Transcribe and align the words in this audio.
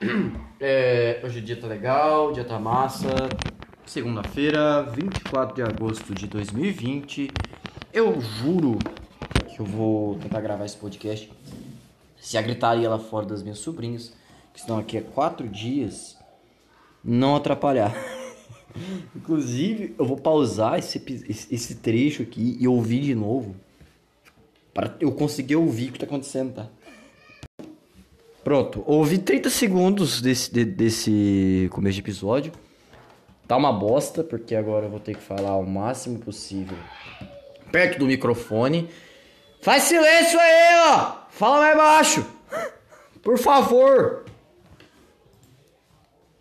É, 0.62 1.22
hoje 1.24 1.38
o 1.38 1.42
dia 1.42 1.56
tá 1.56 1.66
legal, 1.66 2.28
o 2.28 2.32
dia 2.32 2.44
tá 2.44 2.58
massa. 2.58 3.08
Segunda-feira, 3.86 4.82
24 4.82 5.54
de 5.54 5.62
agosto 5.62 6.14
de 6.14 6.26
2020. 6.26 7.30
Eu 7.94 8.20
juro 8.20 8.78
que 9.48 9.58
eu 9.58 9.64
vou 9.64 10.16
tentar 10.16 10.42
gravar 10.42 10.66
esse 10.66 10.76
podcast. 10.76 11.32
Se 12.18 12.36
a 12.36 12.42
gritaria 12.42 12.90
lá 12.90 12.98
fora 12.98 13.24
das 13.24 13.42
minhas 13.42 13.58
sobrinhas, 13.58 14.12
que 14.52 14.60
estão 14.60 14.78
aqui 14.78 14.98
há 14.98 15.02
quatro 15.02 15.48
dias, 15.48 16.18
não 17.02 17.36
atrapalhar. 17.36 17.94
Inclusive, 19.16 19.94
eu 19.98 20.04
vou 20.04 20.18
pausar 20.18 20.78
esse, 20.78 21.02
esse 21.50 21.76
trecho 21.76 22.22
aqui 22.22 22.58
e 22.60 22.68
ouvir 22.68 23.00
de 23.00 23.14
novo. 23.14 23.56
Para 24.74 24.94
eu 25.00 25.10
conseguir 25.12 25.56
ouvir 25.56 25.88
o 25.88 25.92
que 25.92 25.98
tá 25.98 26.04
acontecendo, 26.04 26.52
tá? 26.52 26.68
Pronto, 28.42 28.82
ouvi 28.86 29.18
30 29.18 29.50
segundos 29.50 30.22
desse, 30.22 30.50
de, 30.52 30.64
desse 30.64 31.68
começo 31.72 31.94
de 31.94 32.00
episódio. 32.00 32.52
Tá 33.46 33.56
uma 33.56 33.72
bosta, 33.72 34.24
porque 34.24 34.54
agora 34.54 34.86
eu 34.86 34.90
vou 34.90 35.00
ter 35.00 35.14
que 35.14 35.22
falar 35.22 35.56
o 35.56 35.66
máximo 35.66 36.18
possível 36.18 36.76
perto 37.70 37.98
do 37.98 38.06
microfone. 38.06 38.88
Faz 39.60 39.82
silêncio 39.82 40.40
aí, 40.40 40.78
ó! 40.86 41.16
Fala 41.28 41.60
mais 41.60 41.76
baixo! 41.76 42.26
Por 43.22 43.38
favor! 43.38 44.24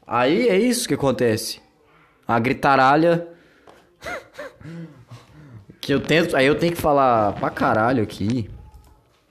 Aí 0.07 0.47
é 0.47 0.57
isso 0.57 0.87
que 0.87 0.93
acontece. 0.93 1.61
A 2.25 2.39
gritaralha. 2.39 3.27
que 5.81 5.93
eu 5.93 5.99
tento. 5.99 6.35
Aí 6.35 6.45
eu 6.45 6.55
tenho 6.55 6.73
que 6.73 6.81
falar 6.81 7.33
pra 7.33 7.49
caralho 7.49 8.01
aqui. 8.01 8.49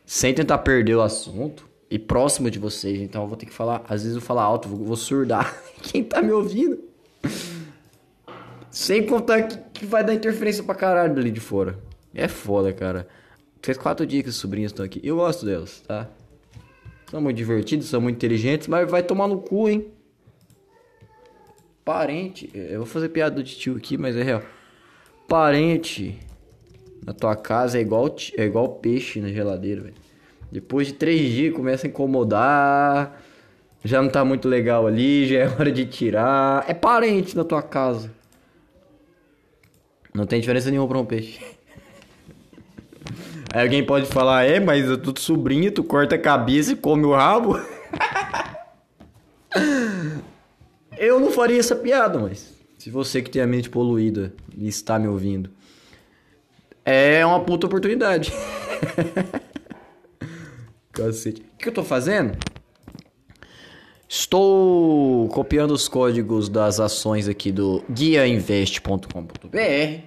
Sem 0.04 0.34
tentar 0.34 0.58
perder 0.58 0.96
o 0.96 1.02
assunto 1.02 1.67
e 1.90 1.98
próximo 1.98 2.50
de 2.50 2.58
vocês. 2.58 3.00
Então 3.00 3.22
eu 3.22 3.28
vou 3.28 3.36
ter 3.36 3.46
que 3.46 3.52
falar, 3.52 3.84
às 3.88 4.02
vezes 4.02 4.16
eu 4.16 4.22
falo 4.22 4.40
alto, 4.40 4.68
vou, 4.68 4.84
vou 4.84 4.96
surdar 4.96 5.56
quem 5.82 6.04
tá 6.04 6.20
me 6.20 6.32
ouvindo. 6.32 6.78
Sem 8.70 9.06
contar 9.06 9.42
que, 9.42 9.58
que, 9.80 9.86
vai 9.86 10.04
dar 10.04 10.14
interferência 10.14 10.62
pra 10.62 10.74
caralho 10.74 11.18
ali 11.18 11.30
de 11.30 11.40
fora. 11.40 11.78
É 12.14 12.28
foda, 12.28 12.72
cara. 12.72 13.08
Faz 13.62 13.76
quatro 13.76 14.06
dias 14.06 14.22
que 14.22 14.28
as 14.28 14.36
sobrinhas 14.36 14.70
estão 14.72 14.84
aqui. 14.84 15.00
Eu 15.02 15.16
gosto 15.16 15.44
delas, 15.44 15.80
tá? 15.80 16.08
São 17.10 17.20
muito 17.20 17.36
divertidos, 17.36 17.86
são 17.86 18.00
muito 18.00 18.16
inteligentes, 18.16 18.68
mas 18.68 18.88
vai 18.88 19.02
tomar 19.02 19.26
no 19.26 19.40
cu, 19.40 19.68
hein? 19.68 19.90
Parente. 21.84 22.50
Eu 22.54 22.78
vou 22.78 22.86
fazer 22.86 23.08
piada 23.08 23.42
de 23.42 23.56
tio 23.56 23.76
aqui, 23.76 23.96
mas 23.96 24.14
é 24.14 24.22
real. 24.22 24.42
Parente 25.26 26.18
na 27.04 27.14
tua 27.14 27.34
casa 27.34 27.78
é 27.78 27.80
igual, 27.80 28.14
é 28.36 28.44
igual 28.44 28.68
peixe 28.76 29.20
na 29.20 29.28
geladeira, 29.28 29.82
velho. 29.82 29.94
Depois 30.50 30.86
de 30.86 30.94
três 30.94 31.30
dias 31.30 31.54
começa 31.54 31.86
a 31.86 31.90
incomodar. 31.90 33.20
Já 33.84 34.02
não 34.02 34.08
tá 34.08 34.24
muito 34.24 34.48
legal 34.48 34.86
ali, 34.86 35.26
já 35.26 35.38
é 35.38 35.48
hora 35.58 35.70
de 35.70 35.86
tirar. 35.86 36.64
É 36.68 36.74
parente 36.74 37.36
da 37.36 37.44
tua 37.44 37.62
casa. 37.62 38.10
Não 40.12 40.26
tem 40.26 40.40
diferença 40.40 40.70
nenhuma 40.70 40.88
pra 40.88 40.98
um 40.98 41.04
peixe. 41.04 41.38
Aí 43.52 43.62
alguém 43.62 43.84
pode 43.84 44.06
falar, 44.06 44.44
é, 44.44 44.58
mas 44.60 44.84
tudo 44.98 45.20
sobrinho, 45.20 45.70
tu 45.72 45.82
corta 45.82 46.16
a 46.16 46.18
cabeça 46.18 46.72
e 46.72 46.76
come 46.76 47.04
o 47.04 47.14
rabo. 47.14 47.58
Eu 50.98 51.20
não 51.20 51.30
faria 51.30 51.60
essa 51.60 51.76
piada, 51.76 52.18
mas 52.18 52.52
se 52.76 52.90
você 52.90 53.22
que 53.22 53.30
tem 53.30 53.40
a 53.40 53.46
mente 53.46 53.70
poluída 53.70 54.32
e 54.56 54.66
está 54.66 54.98
me 54.98 55.06
ouvindo, 55.06 55.50
é 56.84 57.24
uma 57.24 57.40
puta 57.40 57.66
oportunidade. 57.66 58.32
Cacete. 60.98 61.42
O 61.42 61.58
que 61.58 61.68
eu 61.68 61.72
tô 61.72 61.84
fazendo? 61.84 62.36
Estou 64.08 65.28
copiando 65.28 65.70
os 65.70 65.86
códigos 65.86 66.48
das 66.48 66.80
ações 66.80 67.28
aqui 67.28 67.52
do 67.52 67.84
guiainvest.com.br 67.90 70.02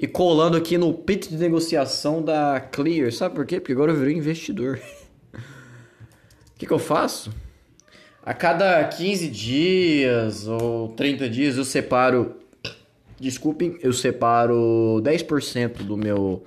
e 0.00 0.06
colando 0.06 0.56
aqui 0.56 0.76
no 0.76 0.92
pit 0.92 1.28
de 1.28 1.36
negociação 1.36 2.22
da 2.22 2.60
Clear. 2.60 3.12
Sabe 3.12 3.36
por 3.36 3.46
quê? 3.46 3.60
Porque 3.60 3.72
agora 3.72 3.92
eu 3.92 3.96
virei 3.96 4.14
investidor. 4.14 4.80
O 6.48 6.58
que, 6.58 6.66
que 6.66 6.72
eu 6.72 6.78
faço? 6.80 7.32
A 8.20 8.34
cada 8.34 8.82
15 8.82 9.28
dias 9.28 10.48
ou 10.48 10.88
30 10.88 11.30
dias 11.30 11.56
eu 11.56 11.64
separo. 11.64 12.34
Desculpem, 13.16 13.78
eu 13.80 13.92
separo 13.92 15.00
10% 15.00 15.84
do 15.84 15.96
meu 15.96 16.42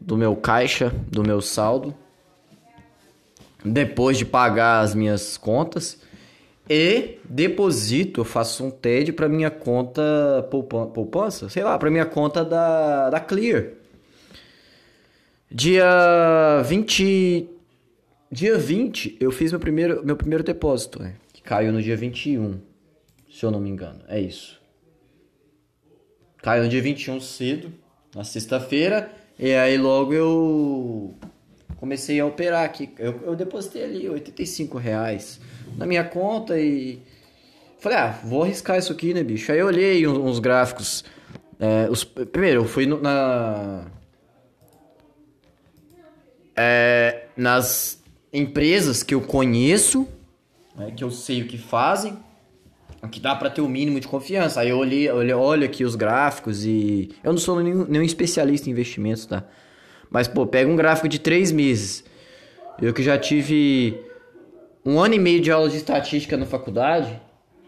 do 0.00 0.16
meu 0.16 0.36
caixa, 0.36 0.94
do 1.10 1.24
meu 1.24 1.40
saldo 1.40 1.92
depois 3.64 4.16
de 4.18 4.24
pagar 4.24 4.80
as 4.80 4.94
minhas 4.94 5.36
contas 5.36 6.00
e 6.68 7.18
deposito, 7.24 8.24
faço 8.24 8.64
um 8.64 8.70
TED 8.70 9.12
para 9.12 9.28
minha 9.28 9.50
conta 9.50 10.46
poupança, 10.50 11.48
sei 11.48 11.64
lá, 11.64 11.76
para 11.78 11.90
minha 11.90 12.06
conta 12.06 12.44
da, 12.44 13.10
da 13.10 13.20
Clear. 13.20 13.72
Dia 15.50 16.62
20 16.64 17.48
dia 18.30 18.56
20 18.56 19.16
eu 19.18 19.32
fiz 19.32 19.50
meu 19.50 19.58
primeiro 19.58 20.04
meu 20.06 20.16
primeiro 20.16 20.44
depósito, 20.44 21.02
né? 21.02 21.14
que 21.32 21.42
caiu 21.42 21.72
no 21.72 21.82
dia 21.82 21.96
21, 21.96 22.60
se 23.30 23.44
eu 23.44 23.50
não 23.50 23.58
me 23.58 23.70
engano. 23.70 24.00
É 24.06 24.20
isso. 24.20 24.60
Caiu 26.38 26.62
no 26.62 26.68
dia 26.68 26.80
21 26.80 27.20
cedo, 27.20 27.72
na 28.14 28.24
sexta-feira, 28.24 29.10
e 29.38 29.52
aí 29.54 29.76
logo 29.76 30.12
eu 30.12 31.14
comecei 31.80 32.20
a 32.20 32.26
operar 32.26 32.64
aqui. 32.64 32.90
Eu, 32.98 33.18
eu 33.24 33.34
depositei 33.34 33.82
ali 33.82 34.08
85 34.08 34.76
reais 34.76 35.40
na 35.76 35.86
minha 35.86 36.04
conta 36.04 36.60
e 36.60 37.00
falei, 37.78 37.98
ah, 37.98 38.20
vou 38.22 38.42
arriscar 38.42 38.78
isso 38.78 38.92
aqui, 38.92 39.14
né, 39.14 39.24
bicho? 39.24 39.50
Aí 39.50 39.58
eu 39.58 39.66
olhei 39.66 40.06
uns, 40.06 40.18
uns 40.18 40.38
gráficos. 40.38 41.02
É, 41.58 41.88
os, 41.90 42.04
primeiro, 42.04 42.60
eu 42.60 42.64
fui 42.66 42.84
no, 42.84 43.00
na. 43.00 43.86
É, 46.54 47.24
nas 47.34 48.02
empresas 48.30 49.02
que 49.02 49.14
eu 49.14 49.22
conheço, 49.22 50.06
né, 50.76 50.92
que 50.94 51.02
eu 51.02 51.10
sei 51.10 51.40
o 51.40 51.46
que 51.46 51.56
fazem, 51.56 52.18
que 53.10 53.18
dá 53.18 53.34
para 53.34 53.48
ter 53.48 53.62
o 53.62 53.68
mínimo 53.68 53.98
de 53.98 54.06
confiança. 54.06 54.60
Aí 54.60 54.68
eu 54.68 54.76
olhei, 54.76 55.10
olhei, 55.10 55.32
olho 55.32 55.64
aqui 55.64 55.82
os 55.82 55.94
gráficos 55.94 56.66
e. 56.66 57.10
Eu 57.24 57.32
não 57.32 57.38
sou 57.38 57.62
nenhum, 57.62 57.86
nenhum 57.86 58.04
especialista 58.04 58.68
em 58.68 58.72
investimentos, 58.72 59.24
tá? 59.24 59.44
Mas, 60.10 60.26
pô, 60.26 60.46
pega 60.46 60.68
um 60.68 60.76
gráfico 60.76 61.08
de 61.08 61.18
três 61.18 61.52
meses. 61.52 62.04
Eu 62.82 62.92
que 62.92 63.02
já 63.02 63.16
tive 63.16 64.00
um 64.84 64.98
ano 64.98 65.14
e 65.14 65.18
meio 65.18 65.40
de 65.40 65.50
aula 65.50 65.68
de 65.68 65.76
estatística 65.76 66.36
na 66.36 66.46
faculdade, 66.46 67.20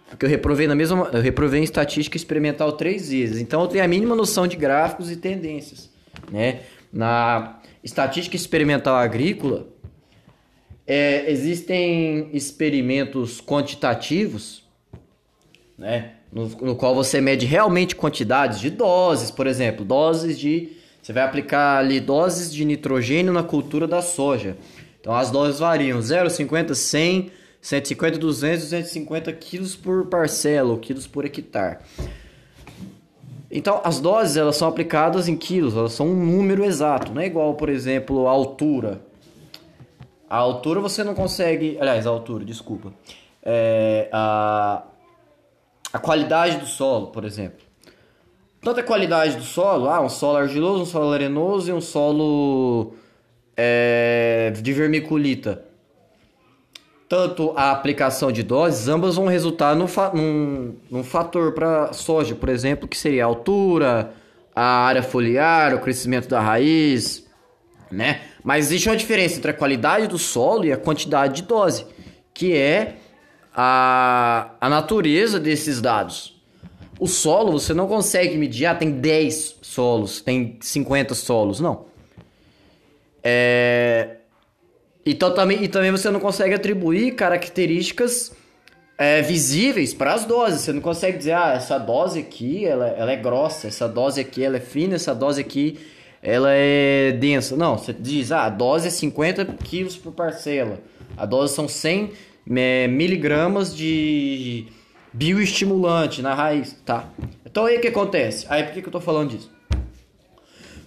porque 0.09 0.27
eu 0.27 0.29
reprovei 0.31 0.67
na 0.67 0.75
mesma, 0.75 1.09
eu 1.13 1.21
reprovei 1.21 1.61
em 1.61 1.65
estatística 1.65 2.17
experimental 2.17 2.73
três 2.73 3.11
vezes. 3.11 3.41
Então 3.41 3.63
eu 3.63 3.69
tenho 3.69 3.85
a 3.85 3.89
mínima 3.89 4.17
noção 4.17 4.47
de 4.47 4.57
gráficos 4.57 5.11
e 5.11 5.17
tendências, 5.17 5.91
né? 6.31 6.61
Na 6.93 7.61
estatística 7.83 8.37
experimental 8.37 8.97
agrícola, 8.97 9.69
é, 10.87 11.31
existem 11.31 12.29
experimentos 12.33 13.41
quantitativos, 13.41 14.63
né? 15.79 16.15
No, 16.33 16.49
no 16.49 16.77
qual 16.77 16.95
você 16.95 17.21
mede 17.21 17.45
realmente 17.45 17.95
quantidades 17.95 18.59
de 18.59 18.71
doses, 18.71 19.31
por 19.31 19.47
exemplo, 19.47 19.85
doses 19.85 20.39
de 20.39 20.81
você 21.03 21.13
vai 21.13 21.25
aplicar 21.25 21.79
ali 21.79 21.99
doses 21.99 22.55
de 22.55 22.65
nitrogênio 22.65 23.33
na 23.33 23.43
cultura 23.43 23.89
da 23.89 24.01
soja. 24.01 24.57
Então 25.01 25.13
as 25.13 25.33
doses 25.33 25.59
variam 25.59 25.99
0,50, 25.99 26.75
100, 26.75 27.33
150, 27.61 28.19
200, 28.19 28.63
250 28.63 29.33
quilos 29.33 29.75
por 29.75 30.07
parcela 30.07 30.71
ou 30.71 30.79
quilos 30.79 31.09
por 31.09 31.25
hectare. 31.25 31.79
Então 33.51 33.81
as 33.83 33.99
doses 33.99 34.37
elas 34.37 34.55
são 34.55 34.69
aplicadas 34.69 35.27
em 35.27 35.37
quilos, 35.37 35.77
elas 35.77 35.93
são 35.93 36.07
um 36.07 36.25
número 36.25 36.65
exato, 36.65 37.12
não 37.12 37.21
é 37.21 37.27
igual, 37.27 37.55
por 37.55 37.69
exemplo, 37.69 38.29
a 38.29 38.31
altura. 38.31 39.01
A 40.31 40.37
altura 40.37 40.81
você 40.81 41.03
não 41.03 41.15
consegue, 41.15 41.77
aliás, 41.81 42.07
a 42.07 42.11
altura, 42.11 42.45
desculpa. 42.45 42.94
É, 43.43 44.09
a, 44.12 44.85
a 45.93 45.99
qualidade 45.99 46.59
do 46.59 46.67
solo, 46.67 47.09
por 47.09 47.25
exemplo 47.25 47.72
tanto 48.62 48.79
a 48.79 48.82
qualidade 48.82 49.37
do 49.37 49.43
solo, 49.43 49.88
ah, 49.88 50.00
um 50.00 50.09
solo 50.09 50.38
argiloso, 50.38 50.82
um 50.85 50.87
solo 50.87 51.12
arenoso 51.12 51.69
e 51.69 51.73
um 51.73 51.81
solo 51.81 52.94
é, 53.56 54.53
de 54.62 54.73
vermiculita. 54.73 55.64
Tanto 57.09 57.53
a 57.56 57.73
aplicação 57.73 58.31
de 58.31 58.43
doses, 58.43 58.88
ambas 58.88 59.17
vão 59.17 59.26
resultar 59.26 59.75
num, 59.75 59.87
num, 60.14 60.76
num 60.91 61.05
fator 61.05 61.53
para 61.53 61.93
soja, 61.93 62.37
por 62.37 62.49
exemplo, 62.49 62.88
que 62.88 62.97
seria 62.97 63.25
a 63.25 63.26
altura, 63.26 64.14
a 64.55 64.87
área 64.87 65.03
foliar, 65.03 65.75
o 65.75 65.81
crescimento 65.81 66.29
da 66.29 66.41
raiz, 66.41 67.29
né? 67.91 68.23
Mas 68.44 68.67
existe 68.67 68.88
uma 68.88 68.97
diferença 68.97 69.37
entre 69.37 69.50
a 69.50 69.55
qualidade 69.55 70.06
do 70.06 70.17
solo 70.19 70.64
e 70.64 70.73
a 70.73 70.76
quantidade 70.76 71.35
de 71.35 71.43
dose, 71.43 71.85
que 72.32 72.56
é 72.56 72.97
a, 73.55 74.53
a 74.61 74.69
natureza 74.69 75.38
desses 75.38 75.81
dados. 75.81 76.42
O 77.02 77.08
solo 77.08 77.58
você 77.58 77.75
não 77.75 77.88
consegue 77.88 78.38
medir, 78.38 78.64
ah, 78.64 78.76
tem 78.76 78.93
10 78.93 79.56
solos, 79.60 80.20
tem 80.20 80.56
50 80.60 81.16
solos, 81.16 81.58
não. 81.58 81.87
É... 83.25 84.19
Então 85.04 85.34
também, 85.34 85.64
e 85.64 85.66
também 85.66 85.90
você 85.90 86.08
não 86.12 86.20
consegue 86.20 86.54
atribuir 86.54 87.16
características 87.16 88.31
é, 88.96 89.20
visíveis 89.20 89.93
para 89.93 90.14
as 90.14 90.25
doses. 90.25 90.60
Você 90.60 90.72
não 90.72 90.81
consegue 90.81 91.19
dizer, 91.19 91.32
ah, 91.32 91.54
essa 91.56 91.76
dose 91.76 92.20
aqui 92.20 92.64
ela, 92.64 92.87
ela 92.90 93.10
é 93.10 93.16
grossa, 93.16 93.66
essa 93.66 93.88
dose 93.88 94.20
aqui 94.20 94.44
ela 94.44 94.58
é 94.58 94.60
fina, 94.60 94.94
essa 94.94 95.12
dose 95.12 95.40
aqui 95.40 95.81
ela 96.22 96.52
é 96.52 97.10
densa. 97.10 97.56
Não, 97.56 97.78
você 97.78 97.93
diz, 97.93 98.31
ah, 98.31 98.44
a 98.44 98.49
dose 98.49 98.87
é 98.87 98.90
50 98.90 99.44
quilos 99.64 99.96
por 99.96 100.12
parcela. 100.12 100.78
A 101.16 101.26
dose 101.26 101.52
são 101.52 101.66
100 101.66 102.12
é, 102.54 102.87
miligramas 102.87 103.75
de 103.75 104.69
bioestimulante 105.12 106.23
na 106.23 106.35
raiz, 106.35 106.76
tá? 106.85 107.09
Então 107.44 107.67
aí 107.67 107.76
o 107.76 107.81
que 107.81 107.88
acontece? 107.88 108.47
Aí 108.49 108.62
por 108.64 108.73
que, 108.73 108.82
que 108.82 108.88
eu 108.88 108.93
tô 108.93 109.00
falando 109.00 109.31
disso? 109.31 109.50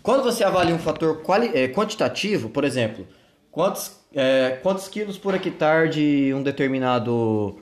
Quando 0.01 0.23
você 0.23 0.43
avalia 0.43 0.73
um 0.73 0.79
fator 0.79 1.21
quali 1.21 1.51
é, 1.53 1.67
quantitativo, 1.67 2.49
por 2.49 2.63
exemplo, 2.63 3.07
quantos, 3.51 3.99
é, 4.13 4.59
quantos 4.61 4.87
quilos 4.87 5.17
por 5.17 5.33
hectare 5.33 5.89
de 5.89 6.33
um 6.33 6.43
determinado 6.43 7.57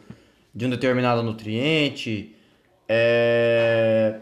de 0.55 0.65
um 0.67 0.69
determinado 0.69 1.23
nutriente, 1.23 2.35
é, 2.87 4.17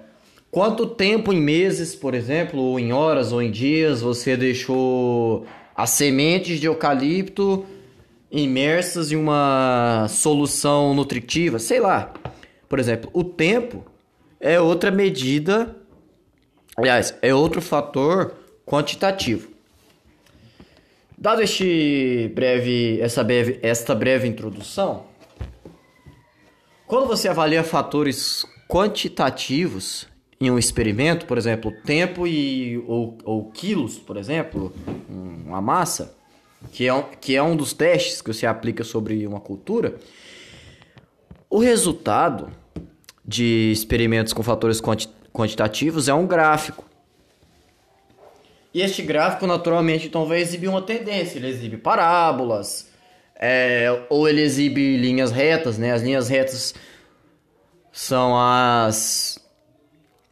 quanto 0.50 0.88
tempo 0.88 1.34
em 1.34 1.42
meses, 1.42 1.94
por 1.94 2.14
exemplo, 2.14 2.60
ou 2.60 2.80
em 2.80 2.94
horas 2.94 3.32
ou 3.34 3.42
em 3.42 3.52
dias 3.52 4.02
você 4.02 4.38
deixou 4.38 5.46
as 5.76 5.90
sementes 5.90 6.60
de 6.60 6.68
eucalipto 6.68 7.66
imersas 8.32 9.12
em 9.12 9.16
uma 9.16 10.08
solução 10.10 10.94
nutritiva, 10.94 11.60
sei 11.60 11.80
lá. 11.80 12.14
Por 12.70 12.80
exemplo, 12.80 13.10
o 13.14 13.24
tempo 13.24 13.86
é 14.40 14.60
outra 14.60 14.90
medida, 14.90 15.76
aliás, 16.78 17.14
é 17.22 17.34
outro 17.36 17.62
fator 17.62 18.34
quantitativo. 18.66 19.50
Dado 21.18 21.42
este 21.42 22.32
breve, 22.34 23.00
essa 23.02 23.24
breve, 23.24 23.60
esta 23.62 23.94
breve 23.94 24.28
introdução, 24.28 25.06
quando 26.88 27.08
você 27.08 27.28
avalia 27.28 27.64
fatores 27.64 28.46
quantitativos 28.68 30.08
em 30.40 30.50
um 30.50 30.58
experimento, 30.58 31.28
por 31.28 31.38
exemplo, 31.38 31.72
tempo 31.86 32.26
e, 32.26 32.84
ou, 32.88 33.18
ou 33.24 33.52
quilos, 33.52 34.00
por 34.00 34.18
exemplo, 34.18 34.74
uma 35.08 35.62
massa, 35.62 36.18
que 36.72 36.88
é, 36.88 36.94
um, 36.94 37.04
que 37.04 37.36
é 37.36 37.42
um 37.42 37.56
dos 37.56 37.74
testes 37.74 38.22
que 38.22 38.34
você 38.34 38.46
aplica 38.46 38.84
sobre 38.84 39.26
uma 39.26 39.40
cultura, 39.40 39.96
o 41.50 41.60
resultado 41.60 42.52
de 43.26 43.72
experimentos 43.72 44.34
com 44.34 44.44
fatores 44.44 44.80
quanti 44.80 45.10
quantitativos 45.34 46.10
é 46.10 46.14
um 46.14 46.28
gráfico. 46.28 46.84
E 48.74 48.82
este 48.82 49.02
gráfico, 49.02 49.48
naturalmente, 49.48 50.08
então 50.08 50.26
vai 50.26 50.40
exibir 50.40 50.68
uma 50.68 50.82
tendência. 50.82 51.38
Ele 51.38 51.48
exibe 51.48 51.78
parábolas, 51.78 52.90
é, 53.36 54.04
ou 54.10 54.28
ele 54.28 54.42
exibe 54.42 54.98
linhas 54.98 55.32
retas, 55.32 55.78
né? 55.78 55.92
As 55.92 56.02
linhas 56.02 56.30
retas 56.30 56.74
são 57.92 58.38
as, 58.38 59.40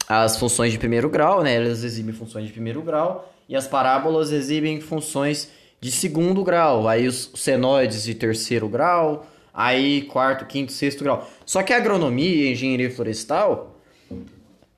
as 0.08 0.38
funções 0.38 0.72
de 0.72 0.78
primeiro 0.78 1.10
grau, 1.10 1.44
né? 1.44 1.56
Elas 1.56 1.84
exibem 1.84 2.14
funções 2.14 2.46
de 2.46 2.52
primeiro 2.54 2.82
grau. 2.82 3.34
E 3.48 3.56
as 3.56 3.68
parábolas 3.68 4.32
exibem 4.32 4.80
funções 4.80 5.50
de 5.80 5.92
segundo 5.92 6.44
grau. 6.44 6.88
Aí 6.88 7.08
os 7.08 7.32
senoides 7.36 8.04
de 8.04 8.14
terceiro 8.14 8.68
grau, 8.68 9.26
aí 9.54 10.04
quarto, 10.04 10.46
quinto, 10.46 10.72
sexto 10.72 11.04
grau. 11.04 11.28
Só 11.46 11.64
que 11.64 11.74
a 11.74 11.78
agronomia 11.78 12.46
e 12.46 12.52
engenharia 12.52 12.92
florestal, 12.92 13.80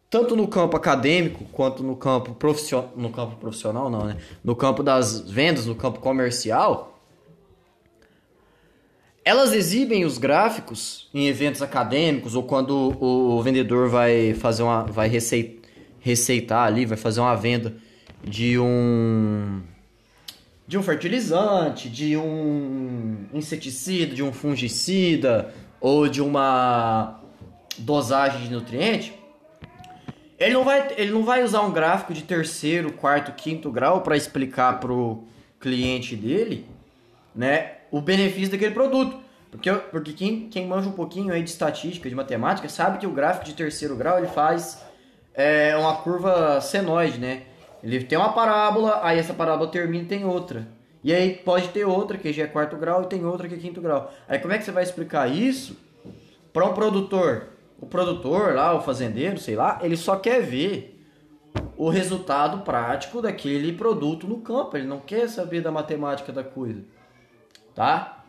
tanto 0.09 0.35
no 0.35 0.47
campo 0.47 0.75
acadêmico 0.75 1.45
quanto 1.51 1.83
no 1.83 1.95
campo 1.95 2.33
profissional, 2.33 2.91
no 2.95 3.09
campo 3.09 3.35
profissional 3.37 3.89
não, 3.89 4.05
né? 4.05 4.17
No 4.43 4.55
campo 4.55 4.83
das 4.83 5.21
vendas, 5.21 5.65
no 5.65 5.75
campo 5.75 5.99
comercial, 5.99 6.99
elas 9.23 9.53
exibem 9.53 10.03
os 10.03 10.17
gráficos 10.17 11.07
em 11.13 11.27
eventos 11.27 11.61
acadêmicos 11.61 12.35
ou 12.35 12.43
quando 12.43 12.71
o, 12.99 13.37
o 13.37 13.41
vendedor 13.41 13.87
vai 13.87 14.33
fazer 14.33 14.63
uma 14.63 14.83
vai 14.83 15.09
receitar 15.99 16.65
ali, 16.65 16.85
vai 16.85 16.97
fazer 16.97 17.19
uma 17.19 17.35
venda 17.35 17.75
de 18.23 18.57
um 18.59 19.61
de 20.67 20.77
um 20.77 20.83
fertilizante, 20.83 21.89
de 21.89 22.15
um 22.15 23.25
inseticida, 23.33 24.15
de 24.15 24.23
um 24.23 24.31
fungicida 24.31 25.53
ou 25.79 26.07
de 26.07 26.21
uma 26.21 27.19
dosagem 27.77 28.41
de 28.41 28.51
nutriente, 28.51 29.13
ele 30.39 30.53
não 30.53 30.63
vai, 30.63 30.93
ele 30.97 31.11
não 31.11 31.23
vai 31.23 31.43
usar 31.43 31.61
um 31.61 31.71
gráfico 31.71 32.13
de 32.13 32.23
terceiro, 32.23 32.91
quarto, 32.93 33.31
quinto 33.33 33.71
grau 33.71 34.01
para 34.01 34.17
explicar 34.17 34.79
para 34.79 34.91
o 34.91 35.27
cliente 35.59 36.15
dele, 36.15 36.65
né, 37.35 37.73
o 37.91 38.01
benefício 38.01 38.51
daquele 38.51 38.73
produto. 38.73 39.19
Porque, 39.51 39.71
porque 39.71 40.13
quem, 40.13 40.49
quem 40.49 40.65
manja 40.65 40.87
um 40.87 40.93
pouquinho 40.93 41.33
aí 41.33 41.43
de 41.43 41.49
estatística, 41.49 42.09
de 42.09 42.15
matemática, 42.15 42.69
sabe 42.69 42.97
que 42.97 43.05
o 43.05 43.11
gráfico 43.11 43.45
de 43.45 43.53
terceiro 43.53 43.95
grau 43.97 44.17
ele 44.17 44.27
faz 44.27 44.81
é, 45.33 45.75
uma 45.75 45.97
curva 45.97 46.61
senoide, 46.61 47.19
né? 47.19 47.43
Ele 47.83 48.03
tem 48.03 48.17
uma 48.17 48.33
parábola, 48.33 48.99
aí 49.03 49.17
essa 49.17 49.33
parábola 49.33 49.69
termina 49.69 50.03
e 50.03 50.07
tem 50.07 50.25
outra. 50.25 50.67
E 51.03 51.11
aí 51.11 51.33
pode 51.33 51.69
ter 51.69 51.83
outra 51.85 52.17
que 52.17 52.31
já 52.31 52.43
é 52.43 52.47
quarto 52.47 52.75
grau 52.77 53.03
e 53.03 53.07
tem 53.07 53.25
outra 53.25 53.47
que 53.47 53.55
é 53.55 53.57
quinto 53.57 53.81
grau. 53.81 54.13
Aí 54.27 54.37
como 54.39 54.53
é 54.53 54.57
que 54.57 54.63
você 54.63 54.71
vai 54.71 54.83
explicar 54.83 55.27
isso 55.27 55.75
para 56.53 56.65
um 56.65 56.73
produtor? 56.73 57.47
O 57.79 57.87
produtor 57.87 58.53
lá, 58.53 58.75
o 58.75 58.81
fazendeiro, 58.81 59.39
sei 59.39 59.55
lá, 59.55 59.79
ele 59.81 59.97
só 59.97 60.15
quer 60.15 60.41
ver 60.41 61.01
o 61.75 61.89
resultado 61.89 62.59
prático 62.59 63.21
daquele 63.21 63.73
produto 63.73 64.27
no 64.27 64.41
campo. 64.41 64.77
Ele 64.77 64.85
não 64.85 64.99
quer 64.99 65.27
saber 65.27 65.61
da 65.61 65.71
matemática 65.71 66.31
da 66.31 66.43
coisa. 66.43 66.83
Tá? 67.73 68.23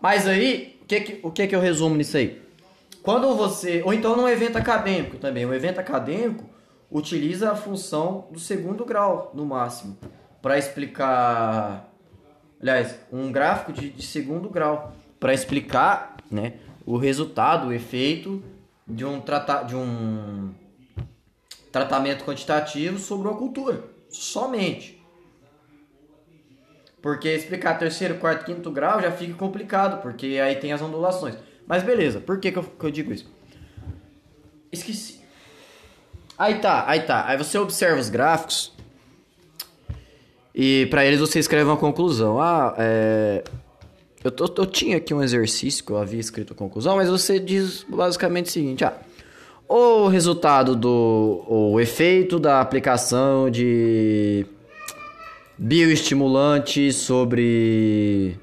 Mas 0.00 0.26
aí, 0.26 0.80
o 0.82 0.84
que, 0.86 1.00
que, 1.00 1.20
o 1.22 1.30
que, 1.30 1.46
que 1.46 1.54
eu 1.54 1.60
resumo 1.60 1.94
nisso 1.94 2.16
aí? 2.16 2.42
Quando 3.00 3.32
você. 3.36 3.82
Ou 3.84 3.94
então 3.94 4.16
num 4.16 4.28
evento 4.28 4.58
acadêmico 4.58 5.18
também. 5.18 5.46
Um 5.46 5.54
evento 5.54 5.78
acadêmico, 5.78 6.44
utiliza 6.92 7.50
a 7.50 7.56
função 7.56 8.28
do 8.30 8.38
segundo 8.38 8.84
grau, 8.84 9.32
no 9.34 9.46
máximo, 9.46 9.96
para 10.40 10.58
explicar. 10.58 11.90
Aliás, 12.60 12.96
um 13.10 13.32
gráfico 13.32 13.72
de, 13.72 13.90
de 13.90 14.02
segundo 14.04 14.48
grau, 14.48 14.92
para 15.18 15.34
explicar 15.34 16.16
né, 16.30 16.54
o 16.86 16.96
resultado, 16.96 17.68
o 17.68 17.72
efeito 17.72 18.42
de 18.86 19.04
um, 19.04 19.20
trata, 19.20 19.62
de 19.62 19.74
um 19.74 20.52
tratamento 21.72 22.24
quantitativo 22.24 22.98
sobre 22.98 23.26
uma 23.26 23.36
cultura. 23.36 23.82
Somente. 24.08 25.02
Porque 27.00 27.28
explicar 27.28 27.78
terceiro, 27.78 28.18
quarto, 28.18 28.44
quinto 28.44 28.70
grau 28.70 29.00
já 29.00 29.10
fica 29.10 29.34
complicado, 29.34 30.00
porque 30.02 30.38
aí 30.38 30.54
tem 30.56 30.72
as 30.72 30.80
ondulações. 30.80 31.36
Mas 31.66 31.82
beleza, 31.82 32.20
por 32.20 32.38
que, 32.38 32.52
que, 32.52 32.58
eu, 32.58 32.62
que 32.62 32.84
eu 32.84 32.90
digo 32.90 33.12
isso? 33.12 33.28
Esqueci. 34.70 35.21
Aí 36.42 36.56
tá, 36.56 36.82
aí 36.88 36.98
tá. 37.02 37.24
Aí 37.28 37.38
você 37.38 37.56
observa 37.56 38.00
os 38.00 38.08
gráficos 38.08 38.72
e 40.52 40.88
para 40.90 41.06
eles 41.06 41.20
você 41.20 41.38
escreve 41.38 41.70
uma 41.70 41.76
conclusão. 41.76 42.40
Ah, 42.40 42.74
é... 42.78 43.44
eu, 44.24 44.32
eu, 44.36 44.54
eu, 44.58 44.66
tinha 44.66 44.96
aqui 44.96 45.14
um 45.14 45.22
exercício 45.22 45.84
que 45.84 45.92
eu 45.92 45.98
havia 45.98 46.18
escrito 46.18 46.52
a 46.52 46.56
conclusão, 46.56 46.96
mas 46.96 47.08
você 47.08 47.38
diz 47.38 47.86
basicamente 47.88 48.46
o 48.46 48.50
seguinte: 48.50 48.84
ah, 48.84 48.92
o 49.68 50.08
resultado 50.08 50.74
do. 50.74 51.44
o 51.48 51.78
efeito 51.78 52.40
da 52.40 52.60
aplicação 52.60 53.48
de 53.48 54.44
bioestimulante 55.56 56.92
sobre. 56.92 58.36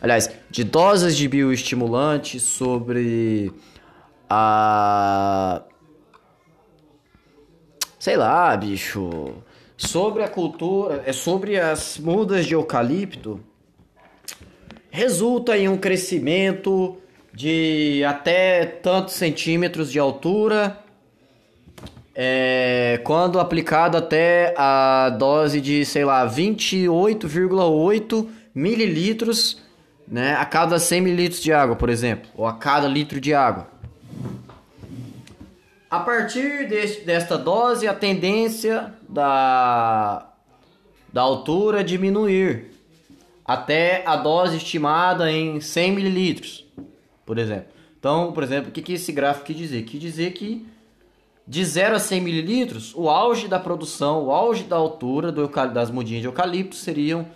Aliás, 0.00 0.28
de 0.50 0.64
doses 0.64 1.16
de 1.16 1.28
bioestimulante 1.28 2.40
sobre 2.40 3.52
a 4.28 5.62
sei 7.98 8.16
lá, 8.16 8.56
bicho, 8.56 9.34
sobre 9.76 10.22
a 10.22 10.28
cultura, 10.28 11.02
é 11.06 11.12
sobre 11.12 11.58
as 11.58 11.98
mudas 11.98 12.46
de 12.46 12.54
eucalipto, 12.54 13.40
resulta 14.90 15.56
em 15.56 15.68
um 15.68 15.76
crescimento 15.76 16.96
de 17.32 18.02
até 18.04 18.64
tantos 18.64 19.14
centímetros 19.14 19.92
de 19.92 19.98
altura, 19.98 20.78
é, 22.14 23.00
quando 23.04 23.38
aplicado 23.38 23.96
até 23.96 24.52
a 24.56 25.10
dose 25.10 25.60
de, 25.60 25.84
sei 25.84 26.04
lá, 26.04 26.28
28,8 26.28 28.28
mililitros 28.52 29.62
né, 30.10 30.34
a 30.34 30.44
cada 30.44 30.78
100 30.78 31.00
mililitros 31.00 31.40
de 31.40 31.52
água, 31.52 31.76
por 31.76 31.88
exemplo, 31.88 32.28
ou 32.34 32.46
a 32.46 32.54
cada 32.54 32.88
litro 32.88 33.20
de 33.20 33.34
água. 33.34 33.68
A 35.90 36.00
partir 36.00 36.68
deste, 36.68 37.00
desta 37.02 37.38
dose, 37.38 37.88
a 37.88 37.94
tendência 37.94 38.92
da, 39.08 40.30
da 41.10 41.22
altura 41.22 41.82
diminuir 41.82 42.72
até 43.42 44.02
a 44.06 44.14
dose 44.16 44.58
estimada 44.58 45.32
em 45.32 45.60
100 45.60 45.92
mililitros, 45.92 46.66
por 47.24 47.38
exemplo. 47.38 47.68
Então, 47.98 48.32
por 48.32 48.42
exemplo, 48.42 48.68
o 48.68 48.72
que, 48.72 48.82
que 48.82 48.92
esse 48.92 49.10
gráfico 49.12 49.46
quer 49.46 49.54
dizer? 49.54 49.82
Quer 49.84 49.96
dizer 49.96 50.32
que 50.32 50.66
de 51.46 51.64
0 51.64 51.96
a 51.96 51.98
100 51.98 52.20
mililitros, 52.20 52.94
o 52.94 53.08
auge 53.08 53.48
da 53.48 53.58
produção, 53.58 54.26
o 54.26 54.30
auge 54.30 54.64
da 54.64 54.76
altura 54.76 55.32
do, 55.32 55.48
das 55.72 55.90
mudinhas 55.90 56.20
de 56.20 56.28
eucalipto 56.28 56.76
seriam 56.76 57.26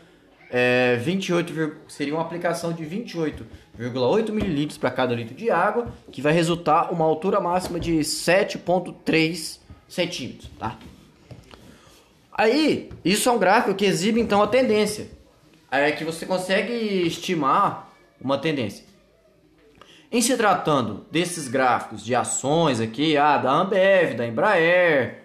é, 0.51 0.97
28, 0.97 1.77
seria 1.89 2.13
uma 2.13 2.21
aplicação 2.21 2.75
de 2.75 2.85
28,8 3.79 4.31
mililitros 4.31 4.79
para 4.79 4.91
cada 4.91 5.15
litro 5.15 5.35
de 5.35 5.51
água, 5.51 5.93
que 6.11 6.21
vai 6.21 6.33
resultar 6.33 6.93
uma 6.93 7.05
altura 7.05 7.41
máxima 7.41 7.81
de 7.81 7.99
7,3 8.01 9.59
centímetros, 9.89 10.51
tá? 10.59 10.79
Aí, 12.33 12.91
isso 13.05 13.29
é 13.29 13.33
um 13.33 13.39
gráfico 13.39 13.75
que 13.75 13.85
exibe 13.85 14.21
então 14.21 14.43
a 14.43 14.47
tendência. 14.47 15.11
É 15.71 15.91
que 15.93 16.05
você 16.05 16.27
consegue 16.27 16.73
estimar 16.73 17.93
uma 18.21 18.39
tendência. 18.39 18.85
Em 20.11 20.21
se 20.21 20.37
tratando 20.37 21.07
desses 21.11 21.49
gráficos 21.49 22.05
de 22.05 22.15
ações 22.15 22.81
aqui, 22.81 23.17
ah, 23.17 23.39
da 23.39 23.51
Ambev, 23.51 24.15
da 24.15 24.27
Embraer, 24.27 25.23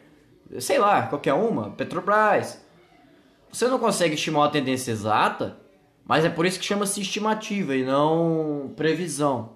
sei 0.59 0.79
lá, 0.79 1.03
qualquer 1.07 1.33
uma, 1.33 1.71
Petrobras, 1.71 2.65
você 3.51 3.67
não 3.67 3.79
consegue 3.79 4.15
estimar 4.15 4.43
uma 4.43 4.51
tendência 4.51 4.91
exata, 4.91 5.57
mas 6.07 6.23
é 6.23 6.29
por 6.29 6.45
isso 6.45 6.59
que 6.59 6.65
chama-se 6.65 7.01
estimativa 7.01 7.75
e 7.75 7.83
não 7.83 8.71
previsão. 8.75 9.49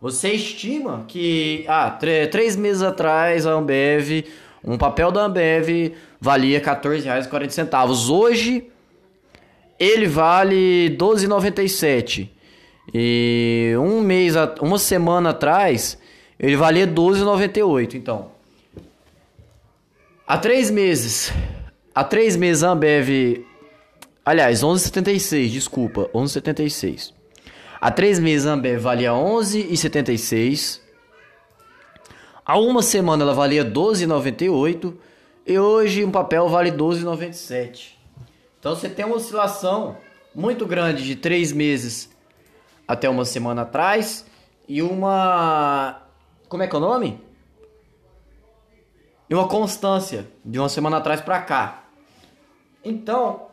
Você 0.00 0.30
estima 0.30 1.04
que, 1.06 1.64
ah, 1.68 1.90
três 2.30 2.56
meses 2.56 2.82
atrás 2.82 3.46
a 3.46 3.52
Ambev, 3.52 4.24
um 4.64 4.76
papel 4.76 5.12
da 5.12 5.22
Ambev 5.22 5.94
valia 6.20 6.58
R$ 6.58 6.64
14,40. 6.64 8.10
Hoje 8.10 8.66
ele 9.78 10.06
vale 10.06 10.88
R$ 10.88 10.96
12,97. 10.96 12.28
E 12.92 13.74
um 13.78 14.00
mês, 14.00 14.34
uma 14.60 14.78
semana 14.78 15.30
atrás, 15.30 15.96
ele 16.38 16.56
valia 16.56 16.84
R$ 16.84 16.92
12,98. 16.92 17.94
Então, 17.94 18.32
há 20.26 20.36
três 20.36 20.70
meses 20.70 21.32
Há 21.94 22.02
três 22.02 22.36
meses 22.36 22.64
a 22.64 22.70
Ambev. 22.70 23.44
Aliás, 24.24 24.62
11,76, 24.62 25.50
desculpa, 25.50 26.08
11,76. 26.14 27.12
Há 27.80 27.90
três 27.90 28.20
meses 28.20 28.46
a 28.46 28.52
Ambev 28.52 28.80
valia 28.80 29.10
11,76. 29.10 30.80
Há 32.46 32.56
uma 32.56 32.82
semana 32.82 33.24
ela 33.24 33.34
valia 33.34 33.64
12,98. 33.64 34.94
E 35.44 35.58
hoje 35.58 36.04
um 36.04 36.10
papel 36.12 36.48
vale 36.48 36.70
12,97. 36.70 37.94
Então 38.60 38.76
você 38.76 38.88
tem 38.88 39.04
uma 39.04 39.16
oscilação 39.16 39.96
muito 40.32 40.64
grande 40.66 41.02
de 41.02 41.16
três 41.16 41.50
meses 41.50 42.08
até 42.86 43.08
uma 43.08 43.24
semana 43.24 43.62
atrás. 43.62 44.24
E 44.68 44.80
uma. 44.80 46.00
Como 46.48 46.62
é 46.62 46.68
que 46.68 46.76
é 46.76 46.78
o 46.78 46.80
nome? 46.80 47.20
E 49.28 49.34
uma 49.34 49.48
constância 49.48 50.28
de 50.44 50.60
uma 50.60 50.68
semana 50.68 50.98
atrás 50.98 51.20
para 51.20 51.42
cá. 51.42 51.84
Então, 52.84 53.51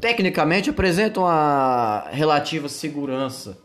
tecnicamente 0.00 0.70
apresenta 0.70 1.20
uma 1.20 2.06
relativa 2.10 2.68
segurança. 2.68 3.58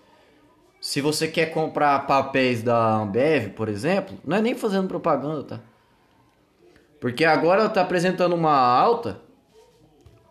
Se 0.82 1.02
você 1.02 1.28
quer 1.28 1.48
comprar 1.48 2.06
papéis 2.06 2.62
da 2.62 2.98
Ambev, 2.98 3.50
por 3.50 3.70
exemplo, 3.70 4.18
não 4.24 4.38
é 4.38 4.42
nem 4.42 4.54
fazendo 4.54 4.88
propaganda, 4.88 5.44
tá? 5.44 5.60
Porque 7.00 7.26
agora 7.26 7.62
ela 7.62 7.70
está 7.70 7.82
apresentando 7.82 8.36
uma 8.36 8.56
alta 8.56 9.22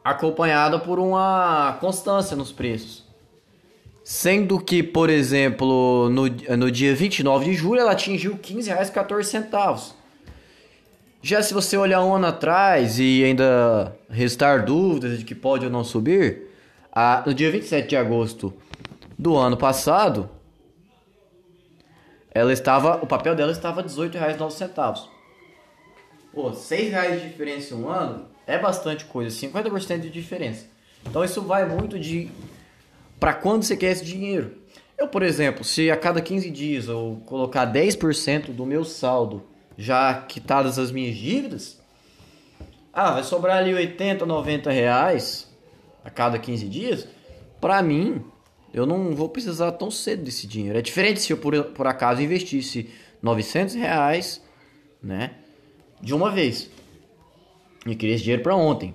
acompanhada 0.05 0.79
por 0.79 0.99
uma 0.99 1.77
constância 1.81 2.37
nos 2.37 2.53
preços. 2.53 3.05
Sendo 4.05 4.61
que, 4.61 4.83
por 4.83 5.09
exemplo, 5.09 6.11
no, 6.11 6.27
no 6.57 6.71
dia 6.71 6.95
29 6.95 7.47
de 7.47 7.55
julho 7.55 7.81
ela 7.81 7.93
atingiu 7.93 8.33
R$ 8.33 8.39
15,14. 8.39 9.93
Já 11.25 11.43
se 11.43 11.55
você 11.55 11.75
olhar 11.75 12.05
um 12.05 12.15
ano 12.15 12.27
atrás 12.27 12.99
e 12.99 13.25
ainda 13.25 13.97
restar 14.11 14.63
dúvidas 14.63 15.19
de 15.19 15.25
que 15.25 15.35
pode 15.35 15.65
ou 15.65 15.71
não 15.73 15.83
subir, 15.83 16.51
a, 16.93 17.23
no 17.25 17.33
dia 17.33 17.51
27 17.51 17.89
de 17.89 17.97
agosto 17.97 18.53
do 19.19 19.35
ano 19.35 19.57
passado, 19.57 20.29
ela 22.31 22.53
estava, 22.53 23.03
o 23.03 23.07
papel 23.07 23.35
dela 23.35 23.53
estava 23.53 23.81
R$ 23.81 23.89
18,09. 23.89 25.05
Pô, 26.35 26.51
R$ 26.51 26.57
6,00 26.57 27.19
de 27.19 27.29
diferença 27.31 27.73
em 27.73 27.79
um 27.79 27.89
ano 27.89 28.27
é 28.47 28.59
bastante 28.59 29.07
coisa, 29.07 29.35
50% 29.35 30.01
de 30.01 30.11
diferença. 30.11 30.67
Então 31.07 31.25
isso 31.25 31.41
vai 31.41 31.67
muito 31.67 31.99
de 31.99 32.31
para 33.19 33.33
quando 33.33 33.63
você 33.63 33.79
quer 33.79 33.93
esse 33.93 34.05
dinheiro. 34.05 34.59
Eu, 34.99 35.09
por 35.09 35.23
exemplo, 35.23 35.65
se 35.65 35.91
a 35.91 35.97
cada 35.97 36.21
15 36.21 36.51
dias 36.51 36.87
eu 36.87 37.23
colocar 37.25 37.65
10% 37.65 38.53
do 38.53 38.67
meu 38.67 38.85
saldo 38.85 39.54
já 39.77 40.15
quitadas 40.15 40.79
as 40.79 40.91
minhas 40.91 41.17
dívidas, 41.17 41.81
ah, 42.93 43.13
vai 43.13 43.25
sobrar 43.25 43.59
ali 43.59 43.75
80, 43.75 44.25
90 44.25 44.71
reais 44.71 45.53
a 46.05 46.11
cada 46.11 46.39
15 46.39 46.69
dias. 46.69 47.09
Para 47.61 47.83
mim, 47.83 48.25
eu 48.73 48.87
não 48.87 49.15
vou 49.15 49.29
precisar 49.29 49.73
tão 49.73 49.91
cedo 49.91 50.23
desse 50.23 50.47
dinheiro. 50.47 50.79
É 50.79 50.83
diferente 50.83 51.21
se 51.21 51.33
eu 51.33 51.37
por, 51.37 51.65
por 51.67 51.87
acaso 51.87 52.23
investisse 52.23 52.91
900 53.21 53.75
reais, 53.75 54.41
né, 55.03 55.33
de 56.01 56.15
uma 56.15 56.31
vez. 56.31 56.71
E 57.87 57.95
queria 57.97 58.15
esse 58.15 58.25
dinheiro 58.25 58.43
para 58.43 58.55
ontem. 58.55 58.95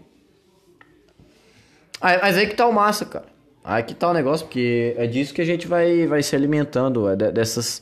Ah, 2.00 2.20
mas 2.22 2.38
aí 2.38 2.48
que 2.48 2.56
tá 2.56 2.68
o 2.68 2.74
massa, 2.74 3.06
cara. 3.06 3.28
Aí 3.64 3.84
que 3.84 3.94
tá 3.94 4.10
o 4.10 4.14
negócio, 4.14 4.46
porque 4.46 4.96
é 4.98 5.06
disso 5.06 5.34
que 5.34 5.42
a 5.42 5.46
gente 5.46 5.68
vai, 5.68 6.08
vai 6.08 6.24
se 6.24 6.36
alimentando, 6.36 7.10
é 7.10 7.16
dessas 7.16 7.82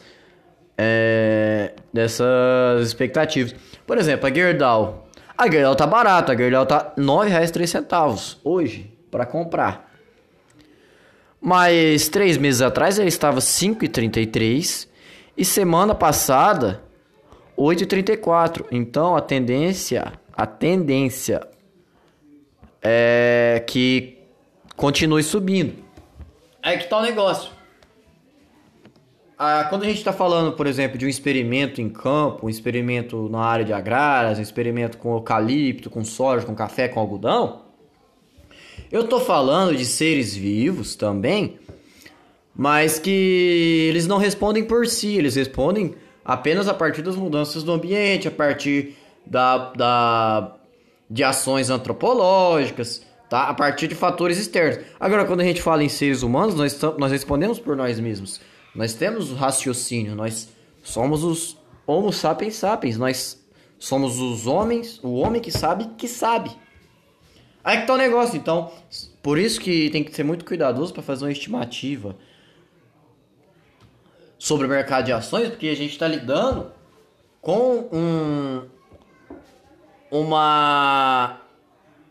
é, 0.77 1.73
dessas 1.91 2.85
expectativas. 2.87 3.55
Por 3.85 3.97
exemplo, 3.97 4.27
a 4.27 4.33
Gerdau. 4.33 5.07
A 5.37 5.49
Gerdau 5.49 5.75
tá 5.75 5.87
barata, 5.87 6.33
a 6.33 6.35
Gerdau 6.35 6.65
tá 6.65 6.93
R$ 6.95 7.03
9,03 7.03 8.37
hoje 8.43 8.91
para 9.09 9.25
comprar. 9.25 9.91
Mas 11.41 12.09
três 12.09 12.37
meses 12.37 12.61
atrás 12.61 12.99
ela 12.99 13.07
estava 13.07 13.39
5,33 13.39 14.87
e 15.37 15.45
semana 15.45 15.93
passada 15.95 16.81
8,34. 17.57 18.65
Então 18.71 19.15
a 19.15 19.21
tendência, 19.21 20.13
a 20.33 20.45
tendência 20.45 21.47
é 22.81 23.63
que 23.65 24.17
continue 24.75 25.23
subindo. 25.23 25.83
É 26.61 26.77
que 26.77 26.87
tá 26.87 26.97
o 26.97 27.01
negócio. 27.01 27.56
Ah, 29.39 29.67
quando 29.69 29.83
a 29.83 29.85
gente 29.85 29.99
está 29.99 30.11
falando, 30.11 30.53
por 30.53 30.65
exemplo, 30.65 30.97
de 30.97 31.05
um 31.05 31.09
experimento 31.09 31.79
em 31.79 31.87
campo, 31.87 32.47
um 32.47 32.49
experimento 32.49 33.29
na 33.29 33.39
área 33.39 33.63
de 33.63 33.71
agrárias, 33.71 34.39
um 34.39 34.41
experimento 34.41 34.97
com 34.97 35.13
eucalipto, 35.13 35.91
com 35.91 36.03
soja, 36.03 36.43
com 36.43 36.55
café, 36.55 36.87
com 36.87 36.99
algodão, 36.99 37.61
eu 38.91 39.01
estou 39.01 39.19
falando 39.19 39.75
de 39.75 39.85
seres 39.85 40.35
vivos 40.35 40.95
também, 40.95 41.59
mas 42.55 42.97
que 42.97 43.85
eles 43.89 44.07
não 44.07 44.17
respondem 44.17 44.63
por 44.63 44.87
si, 44.87 45.17
eles 45.17 45.35
respondem 45.35 45.93
apenas 46.25 46.67
a 46.67 46.73
partir 46.73 47.03
das 47.03 47.15
mudanças 47.15 47.61
do 47.61 47.71
ambiente, 47.71 48.27
a 48.27 48.31
partir 48.31 48.95
da, 49.23 49.71
da, 49.73 50.55
de 51.07 51.23
ações 51.23 51.69
antropológicas, 51.69 53.03
tá? 53.29 53.43
a 53.43 53.53
partir 53.53 53.87
de 53.87 53.93
fatores 53.93 54.39
externos. 54.39 54.79
Agora, 54.99 55.25
quando 55.25 55.41
a 55.41 55.45
gente 55.45 55.61
fala 55.61 55.83
em 55.83 55.89
seres 55.89 56.23
humanos, 56.23 56.55
nós, 56.55 56.81
nós 56.97 57.11
respondemos 57.11 57.59
por 57.59 57.75
nós 57.75 57.99
mesmos. 57.99 58.41
Nós 58.75 58.93
temos 58.93 59.31
raciocínio, 59.31 60.15
nós 60.15 60.49
somos 60.83 61.23
os 61.23 61.57
Homo 61.85 62.11
sapiens 62.11 62.55
sapiens, 62.55 62.97
nós 62.97 63.41
somos 63.79 64.19
os 64.19 64.45
homens, 64.45 64.99
o 65.01 65.13
homem 65.13 65.41
que 65.41 65.51
sabe 65.51 65.85
que 65.97 66.07
sabe. 66.07 66.51
Aí 67.63 67.81
que 67.81 67.87
tá 67.87 67.93
o 67.93 67.97
negócio, 67.97 68.37
então, 68.37 68.71
por 69.21 69.37
isso 69.37 69.59
que 69.59 69.89
tem 69.89 70.03
que 70.03 70.13
ser 70.13 70.23
muito 70.23 70.45
cuidadoso 70.45 70.93
para 70.93 71.03
fazer 71.03 71.25
uma 71.25 71.31
estimativa 71.31 72.15
sobre 74.37 74.67
o 74.67 74.69
mercado 74.69 75.05
de 75.05 75.11
ações, 75.11 75.49
porque 75.49 75.67
a 75.67 75.75
gente 75.75 75.91
está 75.91 76.07
lidando 76.07 76.71
com 77.41 77.87
um 77.91 78.67
uma 80.11 81.41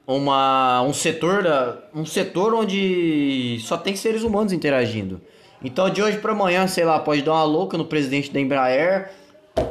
uma 0.06 0.82
um 0.82 0.92
setor 0.92 1.42
da, 1.42 1.78
um 1.94 2.04
setor 2.04 2.54
onde 2.54 3.58
só 3.60 3.76
tem 3.76 3.96
seres 3.96 4.22
humanos 4.22 4.52
interagindo. 4.52 5.20
Então 5.62 5.90
de 5.90 6.02
hoje 6.02 6.18
para 6.18 6.32
amanhã, 6.32 6.66
sei 6.66 6.84
lá, 6.84 6.98
pode 6.98 7.22
dar 7.22 7.32
uma 7.32 7.44
louca 7.44 7.78
no 7.78 7.84
presidente 7.84 8.32
da 8.32 8.40
Embraer 8.40 9.10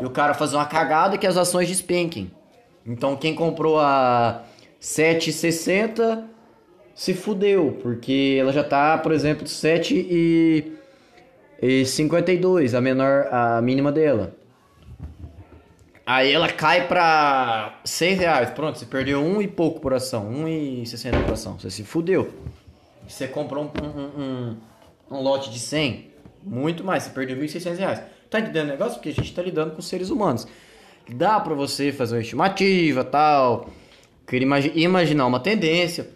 e 0.01 0.05
o 0.05 0.09
cara 0.09 0.33
fazer 0.33 0.55
uma 0.55 0.65
cagada 0.65 1.17
que 1.17 1.27
as 1.27 1.37
ações 1.37 1.67
despenquem. 1.67 2.31
Então 2.85 3.15
quem 3.15 3.33
comprou 3.33 3.79
a 3.79 4.43
7,60 4.81 6.23
se 6.93 7.13
fudeu, 7.13 7.77
porque 7.81 8.37
ela 8.39 8.53
já 8.53 8.63
tá, 8.63 8.97
por 8.97 9.11
exemplo, 9.11 9.47
7 9.47 9.93
e, 9.93 10.73
e 11.61 11.85
52, 11.85 12.73
a 12.73 12.81
menor, 12.81 13.27
a 13.31 13.61
mínima 13.61 13.91
dela. 13.91 14.33
Aí 16.05 16.31
ela 16.31 16.47
cai 16.47 16.87
pra 16.87 17.79
6 17.83 18.19
reais. 18.19 18.49
Pronto, 18.51 18.77
você 18.77 18.85
perdeu 18.85 19.19
um 19.19 19.41
e 19.41 19.47
pouco 19.47 19.79
por 19.79 19.93
ação. 19.93 20.31
1,60 20.31 21.23
por 21.23 21.33
ação. 21.33 21.59
Você 21.59 21.71
se 21.71 21.83
fudeu. 21.83 22.31
Você 23.07 23.27
comprou 23.27 23.63
um, 23.63 23.69
um, 23.83 24.21
um 24.21 24.57
um 25.09 25.21
lote 25.21 25.49
de 25.49 25.59
100, 25.59 26.11
muito 26.43 26.83
mais, 26.83 27.03
você 27.03 27.09
perdeu 27.09 27.37
1.600 27.37 27.77
reais. 27.77 28.01
Tá 28.29 28.39
entendendo 28.39 28.67
o 28.67 28.71
negócio? 28.71 28.95
Porque 28.95 29.09
a 29.09 29.13
gente 29.13 29.33
tá 29.33 29.41
lidando 29.41 29.75
com 29.75 29.81
seres 29.81 30.09
humanos. 30.09 30.47
Dá 31.09 31.39
para 31.39 31.53
você 31.53 31.91
fazer 31.91 32.15
uma 32.15 32.21
estimativa, 32.21 33.03
tal, 33.03 33.69
imaginar 34.75 35.25
uma 35.25 35.39
tendência. 35.39 36.09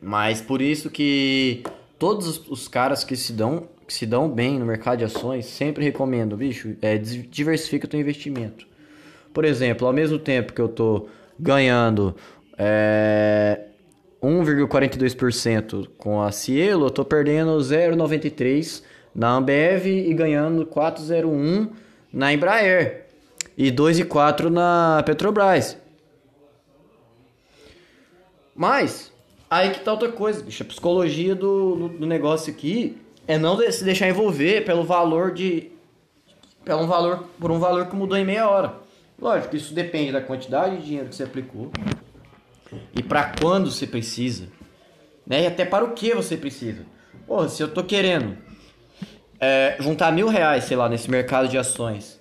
Mas 0.00 0.40
por 0.40 0.60
isso 0.60 0.90
que 0.90 1.62
todos 1.98 2.48
os 2.48 2.68
caras 2.68 3.04
que 3.04 3.16
se 3.16 3.32
dão 3.32 3.68
que 3.86 3.94
se 3.94 4.04
dão 4.04 4.28
bem 4.28 4.58
no 4.58 4.66
mercado 4.66 4.98
de 4.98 5.04
ações 5.04 5.46
sempre 5.46 5.82
recomendo, 5.82 6.36
bicho, 6.36 6.76
é 6.82 6.98
diversifica 6.98 7.86
o 7.86 7.88
teu 7.88 7.98
investimento. 7.98 8.66
Por 9.32 9.46
exemplo, 9.46 9.86
ao 9.86 9.94
mesmo 9.94 10.18
tempo 10.18 10.52
que 10.52 10.60
eu 10.60 10.68
tô 10.68 11.08
ganhando 11.38 12.14
é, 12.58 13.67
1,42% 14.22 15.88
com 15.96 16.20
a 16.20 16.32
Cielo, 16.32 16.86
eu 16.86 16.90
tô 16.90 17.04
perdendo 17.04 17.56
0,93 17.58 18.82
na 19.14 19.32
Ambev 19.32 19.86
e 19.86 20.12
ganhando 20.14 20.66
4,01 20.66 21.70
na 22.12 22.32
Embraer 22.32 23.06
e 23.56 23.70
2,4 23.70 24.48
na 24.48 25.02
Petrobras. 25.04 25.76
Mas 28.54 29.12
Aí 29.50 29.70
que 29.70 29.80
tá 29.80 29.92
outra 29.92 30.12
coisa, 30.12 30.42
bicho. 30.42 30.62
A 30.62 30.66
psicologia 30.66 31.34
do, 31.34 31.88
do, 31.88 32.06
negócio 32.06 32.52
aqui 32.52 32.98
é 33.26 33.38
não 33.38 33.56
se 33.70 33.82
deixar 33.82 34.08
envolver 34.08 34.64
pelo 34.64 34.84
valor 34.84 35.32
de. 35.32 35.70
Pelo 36.64 36.86
valor, 36.86 37.24
por 37.40 37.50
um 37.50 37.58
valor 37.58 37.86
que 37.86 37.96
mudou 37.96 38.18
em 38.18 38.26
meia 38.26 38.48
hora. 38.48 38.74
Lógico, 39.18 39.56
isso 39.56 39.72
depende 39.72 40.12
da 40.12 40.20
quantidade 40.20 40.76
de 40.76 40.84
dinheiro 40.84 41.08
que 41.08 41.14
você 41.14 41.22
aplicou 41.24 41.70
e 42.94 43.02
para 43.02 43.32
quando 43.40 43.70
você 43.70 43.86
precisa, 43.86 44.48
né? 45.26 45.42
E 45.42 45.46
até 45.46 45.64
para 45.64 45.84
o 45.84 45.92
que 45.92 46.14
você 46.14 46.36
precisa. 46.36 46.84
Porra, 47.26 47.48
se 47.48 47.62
eu 47.62 47.68
tô 47.68 47.84
querendo 47.84 48.36
é, 49.40 49.76
juntar 49.80 50.12
mil 50.12 50.28
reais, 50.28 50.64
sei 50.64 50.76
lá, 50.76 50.88
nesse 50.88 51.10
mercado 51.10 51.48
de 51.48 51.58
ações 51.58 52.20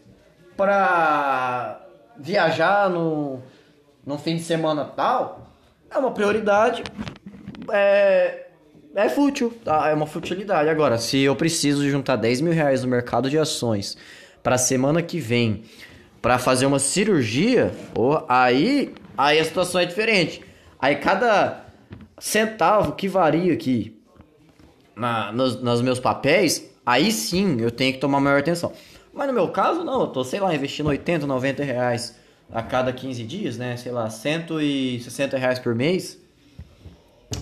para 0.56 1.82
viajar 2.18 2.90
no, 2.90 3.42
no 4.06 4.18
fim 4.18 4.36
de 4.36 4.44
semana 4.44 4.86
tal, 4.86 5.54
é 5.90 5.98
uma 5.98 6.12
prioridade 6.12 6.84
é, 7.72 8.48
é 8.96 9.10
fútil, 9.10 9.54
tá? 9.64 9.90
É 9.90 9.94
uma 9.94 10.08
futilidade. 10.08 10.70
Agora, 10.70 10.98
se 10.98 11.20
eu 11.20 11.36
preciso 11.36 11.88
juntar 11.90 12.16
10 12.16 12.42
mil 12.42 12.54
reais 12.54 12.84
no 12.84 12.90
mercado 12.90 13.30
de 13.30 13.38
ações 13.38 13.98
para 14.42 14.58
semana 14.58 15.02
que 15.02 15.20
vem 15.20 15.64
para 16.22 16.40
fazer 16.40 16.66
uma 16.66 16.80
cirurgia, 16.80 17.72
oh, 17.96 18.20
aí, 18.28 18.94
aí 19.18 19.40
a 19.40 19.44
situação 19.44 19.82
é 19.82 19.86
diferente. 19.86 20.42
Aí 20.80 20.96
cada 20.96 21.66
centavo 22.20 22.94
que 22.94 23.08
varia 23.08 23.54
aqui 23.54 24.00
na, 24.96 25.32
nos, 25.32 25.62
nos 25.62 25.82
meus 25.82 26.00
papéis, 26.00 26.70
aí 26.86 27.12
sim 27.12 27.60
eu 27.60 27.72
tenho 27.72 27.94
que 27.94 28.00
tomar 28.00 28.20
maior 28.20 28.40
atenção. 28.40 28.72
Mas 29.14 29.28
no 29.28 29.34
meu 29.34 29.50
caso, 29.50 29.84
não, 29.84 30.02
eu 30.02 30.08
tô, 30.08 30.24
sei 30.24 30.40
lá, 30.40 30.54
investindo 30.54 30.88
80, 30.88 31.26
90 31.26 31.64
reais 31.64 32.16
a 32.52 32.62
cada 32.62 32.94
15 32.94 33.24
dias, 33.24 33.58
né? 33.58 33.76
Sei 33.76 33.92
lá, 33.92 34.10
160 34.10 35.38
reais 35.38 35.58
por 35.58 35.74
mês 35.74 36.20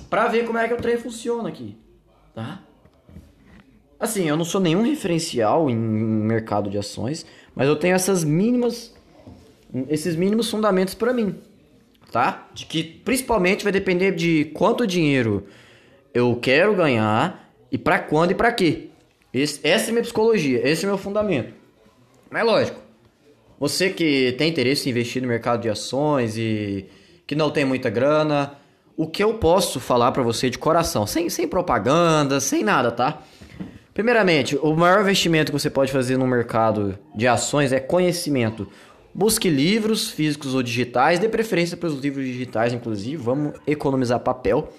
para 0.09 0.27
ver 0.27 0.45
como 0.45 0.57
é 0.57 0.67
que 0.67 0.73
o 0.73 0.77
trem 0.77 0.97
funciona 0.97 1.49
aqui, 1.49 1.77
tá? 2.33 2.61
Assim, 3.99 4.27
eu 4.27 4.37
não 4.37 4.45
sou 4.45 4.59
nenhum 4.59 4.83
referencial 4.83 5.69
em 5.69 5.75
mercado 5.75 6.69
de 6.69 6.77
ações, 6.77 7.25
mas 7.53 7.67
eu 7.67 7.75
tenho 7.75 7.95
essas 7.95 8.23
mínimas 8.23 8.93
esses 9.89 10.15
mínimos 10.15 10.49
fundamentos 10.49 10.93
para 10.93 11.13
mim, 11.13 11.35
tá? 12.15 12.47
De 12.53 12.65
que 12.65 12.81
principalmente 12.81 13.61
vai 13.61 13.73
depender 13.73 14.13
de 14.13 14.45
quanto 14.53 14.87
dinheiro 14.87 15.47
eu 16.13 16.33
quero 16.41 16.73
ganhar 16.73 17.53
e 17.69 17.77
para 17.77 17.99
quando 17.99 18.31
e 18.31 18.33
para 18.33 18.53
quê. 18.53 18.87
Esse, 19.33 19.59
essa 19.67 19.89
é 19.89 19.91
minha 19.91 20.01
psicologia, 20.01 20.65
esse 20.65 20.85
é 20.85 20.87
meu 20.87 20.97
fundamento. 20.97 21.53
Mas 22.31 22.45
lógico, 22.45 22.79
você 23.59 23.89
que 23.89 24.33
tem 24.37 24.49
interesse 24.49 24.87
em 24.87 24.91
investir 24.91 25.21
no 25.21 25.27
mercado 25.27 25.61
de 25.61 25.67
ações 25.67 26.37
e 26.37 26.85
que 27.27 27.35
não 27.35 27.51
tem 27.51 27.65
muita 27.65 27.89
grana, 27.89 28.53
o 28.95 29.05
que 29.05 29.21
eu 29.21 29.33
posso 29.33 29.81
falar 29.81 30.13
para 30.13 30.23
você 30.23 30.49
de 30.49 30.57
coração, 30.57 31.05
sem, 31.05 31.29
sem 31.29 31.45
propaganda, 31.45 32.39
sem 32.39 32.63
nada, 32.63 32.91
tá? 32.91 33.23
Primeiramente, 33.93 34.55
o 34.55 34.73
maior 34.73 35.01
investimento 35.01 35.51
que 35.51 35.59
você 35.59 35.69
pode 35.69 35.91
fazer 35.91 36.15
no 36.15 36.25
mercado 36.25 36.97
de 37.13 37.27
ações 37.27 37.73
é 37.73 37.79
conhecimento. 37.81 38.69
Busque 39.17 39.49
livros 39.49 40.09
físicos 40.09 40.53
ou 40.53 40.61
digitais, 40.61 41.19
dê 41.19 41.29
preferência 41.29 41.77
para 41.77 41.87
os 41.87 42.01
livros 42.01 42.25
digitais, 42.25 42.73
inclusive, 42.73 43.15
vamos 43.15 43.53
economizar 43.65 44.19
papel. 44.19 44.73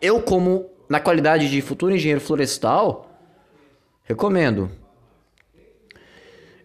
Eu, 0.00 0.22
como 0.22 0.70
na 0.88 0.98
qualidade 0.98 1.50
de 1.50 1.60
futuro 1.60 1.94
engenheiro 1.94 2.18
florestal, 2.18 3.10
recomendo. 4.04 4.70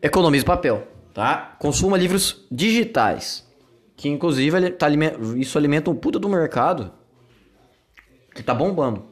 Economize 0.02 0.46
papel, 0.46 0.88
tá? 1.14 1.58
Consuma 1.60 1.98
livros 1.98 2.48
digitais. 2.50 3.46
Que 3.98 4.08
inclusive 4.08 4.70
tá, 4.72 4.88
isso 5.36 5.58
alimenta 5.58 5.92
um 5.92 5.96
puta 5.96 6.20
do 6.20 6.30
mercado 6.30 6.94
que 8.34 8.42
tá 8.42 8.54
bombando. 8.54 9.04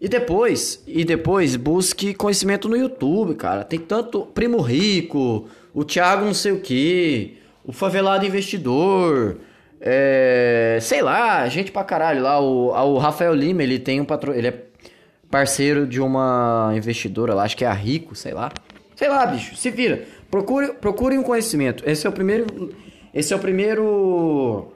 E 0.00 0.08
depois, 0.08 0.84
e 0.86 1.04
depois 1.04 1.56
busque 1.56 2.14
conhecimento 2.14 2.68
no 2.68 2.76
YouTube, 2.76 3.34
cara. 3.34 3.64
Tem 3.64 3.80
tanto 3.80 4.24
Primo 4.26 4.60
Rico, 4.60 5.48
o 5.74 5.84
Thiago 5.84 6.24
não 6.24 6.34
sei 6.34 6.52
o 6.52 6.60
que, 6.60 7.38
o 7.64 7.72
Favelado 7.72 8.26
Investidor, 8.26 9.36
é, 9.80 10.78
sei 10.80 11.02
lá, 11.02 11.48
gente 11.48 11.70
pra 11.70 11.84
caralho 11.84 12.22
lá. 12.22 12.40
O, 12.40 12.68
o 12.68 12.98
Rafael 12.98 13.34
Lima, 13.34 13.62
ele 13.62 13.78
tem 13.78 14.00
um 14.00 14.04
patro, 14.04 14.34
ele 14.34 14.48
é 14.48 14.64
parceiro 15.30 15.86
de 15.86 16.00
uma 16.00 16.72
investidora 16.74 17.34
lá, 17.34 17.44
acho 17.44 17.56
que 17.56 17.64
é 17.64 17.68
a 17.68 17.72
Rico, 17.72 18.14
sei 18.14 18.32
lá. 18.32 18.50
Sei 18.96 19.08
lá, 19.08 19.24
bicho, 19.26 19.54
se 19.56 19.70
vira. 19.70 20.04
Procure, 20.30 20.72
procure 20.74 21.16
um 21.16 21.22
conhecimento. 21.22 21.82
Esse 21.88 22.06
é 22.06 22.10
o 22.10 22.12
primeiro 22.12 22.46
esse 23.12 23.32
é 23.32 23.36
o 23.36 23.38
primeiro. 23.38 24.72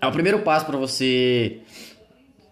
É 0.00 0.06
o 0.06 0.12
primeiro 0.12 0.40
passo 0.40 0.66
para 0.66 0.76
você 0.76 1.58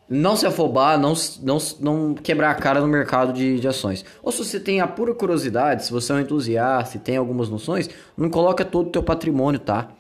não 0.09 0.37
se 0.37 0.47
afobar, 0.47 0.99
não, 0.99 1.15
não, 1.43 1.59
não 1.81 2.15
quebrar 2.15 2.51
a 2.51 2.55
cara 2.55 2.81
no 2.81 2.87
mercado 2.87 3.33
de, 3.33 3.59
de 3.59 3.67
ações. 3.67 4.05
Ou 4.23 4.31
se 4.31 4.45
você 4.45 4.61
tem 4.61 4.81
a 4.81 4.87
pura 4.87 5.13
curiosidade, 5.15 5.85
se 5.85 5.93
você 5.93 6.13
é 6.13 6.15
um 6.15 6.21
entusiasta 6.21 6.97
e 6.97 7.01
tem 7.01 7.17
algumas 7.17 7.49
noções, 7.49 7.91
não 8.17 8.31
coloca 8.31 8.65
todo 8.65 8.89
o 8.89 8.91
teu 8.91 9.03
patrimônio, 9.03 9.59
tá? 9.59 9.91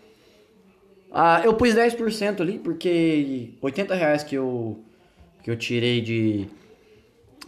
Ah, 1.11 1.40
eu 1.45 1.55
pus 1.55 1.75
10% 1.75 2.40
ali 2.40 2.59
porque 2.59 3.55
80 3.61 3.95
reais 3.95 4.23
que 4.23 4.35
eu, 4.35 4.81
que 5.42 5.51
eu 5.51 5.57
tirei 5.57 6.01
de... 6.01 6.47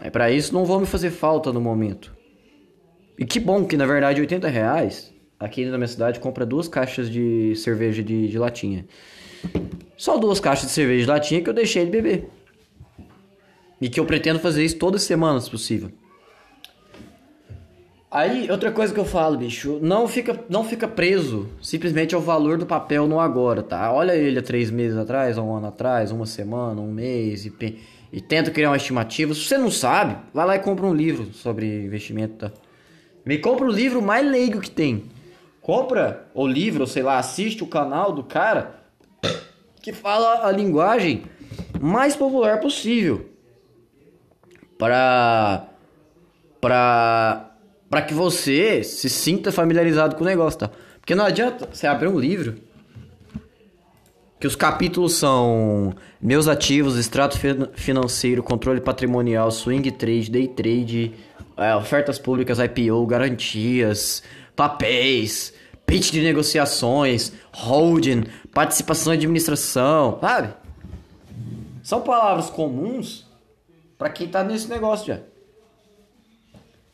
É 0.01 0.11
para 0.11 0.31
isso 0.31 0.55
não 0.55 0.65
vão 0.65 0.81
me 0.81 0.87
fazer 0.87 1.11
falta 1.11 1.53
no 1.53 1.61
momento. 1.61 2.17
E 3.19 3.25
que 3.25 3.41
bom 3.41 3.65
que 3.65 3.77
na 3.77 3.85
verdade 3.85 4.21
80 4.21 4.49
reais 4.49 5.13
aqui 5.39 5.65
na 5.67 5.77
minha 5.77 5.89
cidade 5.89 6.19
compra 6.19 6.47
duas 6.47 6.67
caixas 6.69 7.11
de 7.11 7.55
cerveja 7.57 8.03
de, 8.03 8.29
de 8.29 8.39
latinha. 8.39 8.87
Só 9.97 10.17
duas 10.17 10.41
caixas 10.41 10.67
de 10.67 10.73
cerveja 10.73 11.03
de 11.03 11.11
latinha 11.11 11.43
que 11.43 11.51
eu 11.51 11.55
deixei 11.55 11.85
de 11.85 11.91
beber. 11.91 12.38
E 13.81 13.89
que 13.89 14.01
eu 14.01 14.05
pretendo 14.05 14.41
fazer 14.41 14.65
isso 14.65 14.77
todas 14.77 15.03
as 15.03 15.07
semanas, 15.07 15.45
se 15.45 15.51
possível. 15.51 15.91
Aí, 18.11 18.51
outra 18.51 18.73
coisa 18.73 18.93
que 18.93 18.99
eu 18.99 19.05
falo, 19.05 19.37
bicho, 19.37 19.79
não 19.83 20.09
fica, 20.09 20.39
não 20.49 20.65
fica 20.65 20.89
preso 20.89 21.49
simplesmente 21.61 22.15
ao 22.15 22.21
valor 22.21 22.57
do 22.57 22.65
papel 22.65 23.07
no 23.07 23.21
agora, 23.21 23.63
tá? 23.63 23.93
Olha 23.93 24.17
ele 24.17 24.39
há 24.39 24.43
três 24.43 24.71
meses 24.71 24.97
atrás, 24.97 25.37
um 25.37 25.55
ano 25.55 25.67
atrás, 25.67 26.11
uma 26.11 26.25
semana, 26.25 26.81
um 26.81 26.91
mês 26.91 27.45
e, 27.45 27.53
e 28.11 28.21
tenta 28.21 28.51
criar 28.51 28.71
uma 28.71 28.79
estimativa. 28.79 29.35
Se 29.35 29.43
você 29.43 29.59
não 29.59 29.71
sabe, 29.71 30.17
vai 30.33 30.47
lá 30.47 30.57
e 30.57 30.61
compra 30.61 30.87
um 30.87 30.95
livro 30.95 31.35
sobre 31.35 31.85
investimento, 31.85 32.49
tá? 32.49 32.53
Me 33.27 33.37
compra 33.37 33.67
o 33.67 33.71
livro 33.71 34.01
mais 34.01 34.27
leigo 34.27 34.59
que 34.61 34.71
tem 34.71 35.05
compra 35.69 36.27
o 36.33 36.47
livro, 36.47 36.87
sei 36.87 37.03
lá, 37.03 37.19
assiste 37.19 37.63
o 37.63 37.67
canal 37.67 38.11
do 38.11 38.25
cara 38.25 38.85
que 39.83 39.93
fala 39.93 40.47
a 40.47 40.51
linguagem 40.51 41.25
mais 41.79 42.17
popular 42.17 42.59
possível 42.59 43.29
para 44.79 45.69
para 46.61 47.51
para 47.91 48.03
que 48.03 48.15
você 48.15 48.83
se 48.85 49.09
sinta 49.09 49.51
familiarizado 49.51 50.15
com 50.15 50.23
o 50.23 50.27
negócio, 50.27 50.61
tá? 50.61 50.71
Porque 51.01 51.15
não 51.15 51.25
adianta 51.25 51.69
você 51.73 51.87
abrir 51.87 52.09
um 52.09 52.19
livro 52.19 52.57
que 54.39 54.47
os 54.47 54.55
capítulos 54.55 55.15
são 55.15 55.95
meus 56.21 56.47
ativos, 56.47 56.97
extrato 56.97 57.39
financeiro, 57.75 58.43
controle 58.43 58.81
patrimonial, 58.81 59.51
swing 59.51 59.91
trade, 59.91 60.31
day 60.31 60.47
trade, 60.47 61.15
é, 61.57 61.75
ofertas 61.75 62.19
públicas, 62.19 62.59
IPO, 62.59 63.05
garantias, 63.07 64.23
papéis, 64.55 65.53
pitch 65.85 66.13
de 66.13 66.21
negociações, 66.21 67.33
holding, 67.53 68.25
participação 68.55 69.13
em 69.13 69.17
administração, 69.17 70.19
sabe? 70.21 70.55
São 71.83 72.03
palavras 72.03 72.51
comuns 72.51 73.28
para 73.99 74.11
quem 74.11 74.29
tá 74.29 74.43
nesse 74.45 74.69
negócio 74.69 75.09
já. 75.09 75.21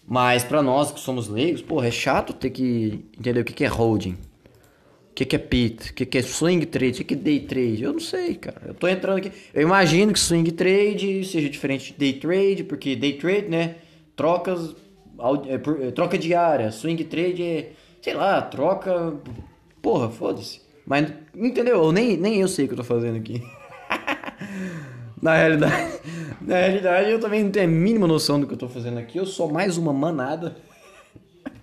Mas 0.07 0.43
para 0.43 0.63
nós 0.63 0.91
que 0.91 0.99
somos 0.99 1.29
leigos, 1.29 1.63
porra, 1.63 1.89
é 1.89 1.91
chato 1.91 2.33
ter 2.33 2.51
que 2.51 3.05
entender 3.19 3.41
o 3.41 3.45
que 3.45 3.65
é 3.65 3.69
holding. 3.69 4.17
O 5.11 5.15
que 5.15 5.37
é 5.37 5.39
pit, 5.39 5.91
o 5.91 5.95
que 5.95 6.19
é 6.19 6.23
swing 6.23 6.67
trade, 6.67 7.03
o 7.03 7.05
que 7.05 7.15
é 7.15 7.17
day 7.17 7.41
trade. 7.41 7.83
Eu 7.85 7.93
não 7.93 8.01
sei, 8.01 8.35
cara. 8.35 8.63
Eu 8.67 8.75
tô 8.75 8.89
entrando 8.89 9.19
aqui. 9.19 9.31
Eu 9.53 9.63
imagino 9.63 10.13
que 10.13 10.19
swing 10.19 10.51
trade 10.51 11.25
seja 11.25 11.49
diferente 11.49 11.93
de 11.93 11.99
day 11.99 12.15
trade, 12.15 12.65
porque 12.65 12.97
day 12.97 13.13
trade, 13.13 13.49
né? 13.49 13.77
Trocas, 14.17 14.75
é, 15.47 15.55
é, 15.87 15.91
troca 15.93 16.19
diária. 16.19 16.73
Swing 16.73 17.05
trade 17.05 17.43
é 17.43 17.73
sei 18.05 18.13
lá, 18.13 18.43
troca. 18.43 19.15
Porra, 19.81 20.11
foda-se. 20.11 20.61
Mas, 20.87 21.11
entendeu? 21.35 21.83
Eu 21.85 21.93
nem, 21.93 22.19
nem 22.19 22.41
eu 22.41 22.49
sei 22.49 22.67
o 22.67 22.69
que 22.69 22.75
eu 22.75 22.79
tô 22.79 22.85
fazendo 22.85 23.17
aqui. 23.17 23.43
Na 25.21 25.37
realidade, 25.37 26.01
na 26.43 26.57
realidade, 26.57 27.11
eu 27.11 27.21
também 27.21 27.45
não 27.45 27.51
tenho 27.51 27.67
a 27.67 27.69
mínima 27.69 28.07
noção 28.07 28.41
do 28.41 28.47
que 28.47 28.55
eu 28.55 28.59
tô 28.59 28.69
fazendo 28.69 28.99
aqui. 28.99 29.19
Eu 29.19 29.27
sou 29.27 29.51
mais 29.51 29.77
uma 29.77 29.93
manada. 29.93 30.57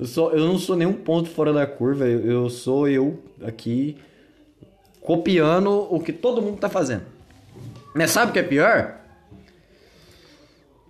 Eu, 0.00 0.06
sou, 0.06 0.32
eu 0.32 0.48
não 0.48 0.58
sou 0.58 0.74
nenhum 0.74 0.94
ponto 0.94 1.30
fora 1.30 1.52
da 1.52 1.64
curva. 1.64 2.04
Eu, 2.04 2.26
eu 2.28 2.50
sou 2.50 2.88
eu 2.88 3.22
aqui 3.40 3.96
copiando 5.00 5.86
o 5.88 6.00
que 6.00 6.12
todo 6.12 6.42
mundo 6.42 6.58
tá 6.58 6.68
fazendo. 6.68 7.02
Mas 7.94 8.10
sabe 8.10 8.30
o 8.30 8.32
que 8.32 8.40
é 8.40 8.42
pior? 8.42 8.96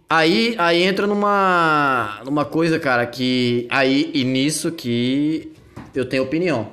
Aí, 0.08 0.54
aí 0.58 0.82
entra 0.82 1.06
numa, 1.06 2.20
numa 2.24 2.44
coisa, 2.44 2.78
cara, 2.78 3.06
que. 3.06 3.66
Aí, 3.70 4.10
e 4.14 4.24
nisso 4.24 4.70
que 4.70 5.52
eu 5.94 6.06
tenho 6.06 6.22
opinião. 6.22 6.72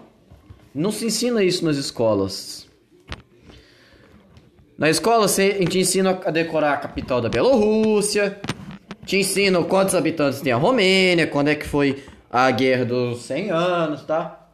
Não 0.75 0.91
se 0.91 1.05
ensina 1.05 1.43
isso 1.43 1.65
nas 1.65 1.77
escolas. 1.77 2.68
Na 4.79 4.89
escola, 4.89 5.27
você, 5.27 5.57
gente 5.59 5.77
ensina 5.77 6.17
a 6.25 6.31
decorar 6.31 6.75
a 6.75 6.77
capital 6.77 7.19
da 7.19 7.27
Bielorrússia. 7.27 8.39
Te 9.05 9.17
ensina 9.17 9.61
quantos 9.61 9.93
habitantes 9.93 10.39
tem 10.39 10.53
a 10.53 10.55
Romênia, 10.55 11.27
quando 11.27 11.49
é 11.49 11.55
que 11.55 11.67
foi 11.67 12.01
a 12.31 12.49
guerra 12.49 12.85
dos 12.85 13.23
100 13.23 13.51
anos, 13.51 14.03
tá? 14.03 14.47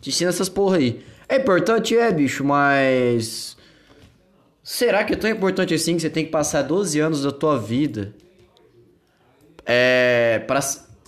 Te 0.00 0.10
ensina 0.10 0.30
essas 0.30 0.48
porra 0.48 0.76
aí. 0.76 1.04
É 1.28 1.38
importante, 1.38 1.98
é, 1.98 2.12
bicho, 2.12 2.44
mas. 2.44 3.56
Será 4.62 5.02
que 5.02 5.14
é 5.14 5.16
tão 5.16 5.28
importante 5.28 5.74
assim 5.74 5.96
que 5.96 6.02
você 6.02 6.10
tem 6.10 6.24
que 6.24 6.30
passar 6.30 6.62
12 6.62 7.00
anos 7.00 7.24
da 7.24 7.32
tua 7.32 7.58
vida 7.58 8.14
é, 9.66 10.38
para 10.46 10.60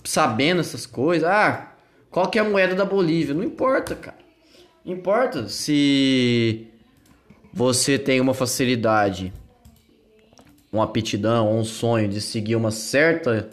sabendo 0.03 0.59
essas 0.59 0.85
coisas. 0.85 1.25
Ah, 1.25 1.71
qual 2.11 2.29
que 2.29 2.37
é 2.37 2.41
a 2.41 2.45
moeda 2.45 2.75
da 2.75 2.83
Bolívia? 2.83 3.33
Não 3.33 3.45
importa, 3.45 3.95
cara. 3.95 4.17
Importa 4.85 5.47
se 5.47 6.67
você 7.53 7.97
tem 7.97 8.19
uma 8.19 8.33
facilidade, 8.33 9.33
uma 10.71 10.83
aptidão, 10.83 11.57
um 11.57 11.63
sonho 11.63 12.07
de 12.07 12.21
seguir 12.21 12.55
uma 12.55 12.71
certa 12.71 13.49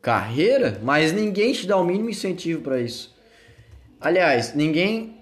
carreira, 0.00 0.80
mas 0.82 1.12
ninguém 1.12 1.52
te 1.52 1.66
dá 1.66 1.76
o 1.76 1.84
mínimo 1.84 2.10
incentivo 2.10 2.60
para 2.62 2.80
isso. 2.80 3.14
Aliás, 4.00 4.54
ninguém 4.54 5.16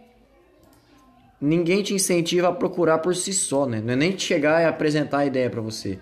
ninguém 1.40 1.83
te 1.83 1.94
incentiva 1.94 2.48
a 2.48 2.53
procurar 2.53 2.98
por 2.98 3.16
si 3.16 3.33
só, 3.33 3.66
né? 3.66 3.81
Não 3.81 3.92
é 3.92 3.96
nem 3.96 4.18
chegar 4.18 4.62
e 4.62 4.66
apresentar 4.66 5.18
a 5.18 5.26
ideia 5.26 5.48
para 5.48 5.61
você. 5.61 5.98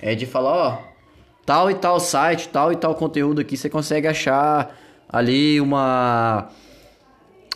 É 0.00 0.14
de 0.14 0.26
falar, 0.26 0.52
ó, 0.52 0.78
tal 1.46 1.70
e 1.70 1.74
tal 1.74 1.98
site, 1.98 2.48
tal 2.48 2.72
e 2.72 2.76
tal 2.76 2.94
conteúdo 2.94 3.40
aqui, 3.40 3.56
você 3.56 3.70
consegue 3.70 4.06
achar 4.06 4.76
ali 5.08 5.60
uma. 5.60 6.50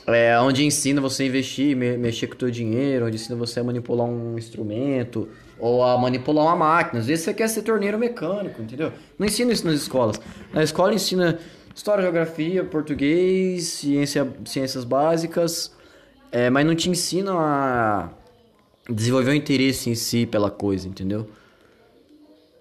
É, 0.08 0.40
onde 0.40 0.64
ensina 0.64 1.02
você 1.02 1.24
a 1.24 1.26
investir, 1.26 1.76
me, 1.76 1.98
mexer 1.98 2.26
com 2.28 2.34
o 2.34 2.38
teu 2.38 2.50
dinheiro, 2.50 3.06
onde 3.06 3.16
ensina 3.16 3.36
você 3.36 3.60
a 3.60 3.64
manipular 3.64 4.06
um 4.06 4.38
instrumento 4.38 5.28
ou 5.58 5.82
a 5.84 5.98
manipular 5.98 6.46
uma 6.46 6.56
máquina. 6.56 7.00
Às 7.00 7.06
vezes 7.06 7.26
você 7.26 7.34
quer 7.34 7.46
ser 7.46 7.60
torneiro 7.60 7.98
mecânico, 7.98 8.62
entendeu? 8.62 8.90
Não 9.18 9.26
ensina 9.26 9.52
isso 9.52 9.66
nas 9.66 9.74
escolas. 9.74 10.18
Na 10.50 10.62
escola 10.62 10.94
ensina 10.94 11.38
história, 11.74 12.02
geografia, 12.02 12.64
português, 12.64 13.66
ciência, 13.66 14.26
ciências 14.46 14.82
básicas, 14.82 15.76
é, 16.32 16.48
mas 16.48 16.66
não 16.66 16.74
te 16.74 16.88
ensina 16.88 17.32
a 17.34 18.08
desenvolver 18.88 19.32
o 19.32 19.34
interesse 19.34 19.90
em 19.90 19.94
si 19.94 20.24
pela 20.24 20.50
coisa, 20.50 20.88
entendeu? 20.88 21.28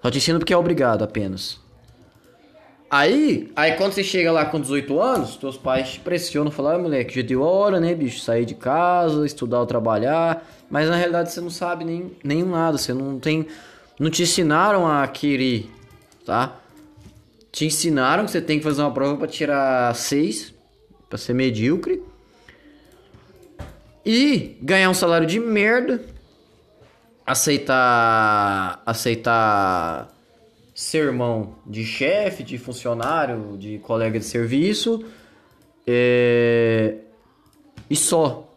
Só 0.02 0.12
te 0.12 0.18
ensino 0.18 0.38
porque 0.38 0.54
é 0.54 0.58
obrigado 0.58 1.02
apenas. 1.02 1.60
Aí, 2.90 3.52
aí 3.54 3.74
quando 3.74 3.92
você 3.92 4.04
chega 4.04 4.32
lá 4.32 4.46
com 4.46 4.62
18 4.62 5.02
anos, 5.02 5.36
teus 5.36 5.58
pais 5.58 5.94
te 5.94 6.00
pressionam, 6.00 6.50
falam, 6.50 6.76
ah, 6.76 6.80
moleque, 6.80 7.16
já 7.16 7.22
deu 7.22 7.42
hora, 7.42 7.82
né, 7.82 7.94
bicho? 7.94 8.22
Sair 8.22 8.46
de 8.46 8.56
casa, 8.56 9.26
estudar 9.26 9.60
ou 9.60 9.66
trabalhar. 9.66 10.48
Mas 10.70 10.90
na 10.90 10.96
realidade 10.96 11.32
você 11.32 11.42
não 11.42 11.50
sabe 11.50 11.84
nem, 11.84 12.12
nem 12.24 12.44
nada, 12.44 12.78
você 12.78 12.94
não 12.94 13.20
tem. 13.20 13.48
Não 14.00 14.10
te 14.10 14.24
ensinaram 14.24 14.88
a 14.88 15.06
querer, 15.08 15.70
tá? 16.26 16.56
Te 17.52 17.66
ensinaram 17.66 18.24
que 18.24 18.32
você 18.32 18.42
tem 18.42 18.58
que 18.58 18.64
fazer 18.64 18.82
uma 18.82 18.92
prova 18.92 19.18
para 19.18 19.28
tirar 19.28 19.94
6, 19.94 20.54
para 21.10 21.18
ser 21.18 21.34
medíocre. 21.34 22.02
E 24.06 24.58
ganhar 24.62 24.90
um 24.90 24.94
salário 24.94 25.28
de 25.28 25.40
merda 25.40 26.02
aceitar 27.26 28.82
aceitar 28.86 30.08
sermão 30.78 31.56
de 31.66 31.84
chefe, 31.84 32.44
de 32.44 32.56
funcionário, 32.60 33.58
de 33.58 33.80
colega 33.80 34.20
de 34.20 34.26
serviço 34.26 35.04
é... 35.88 36.98
e 37.90 37.96
só. 37.96 38.48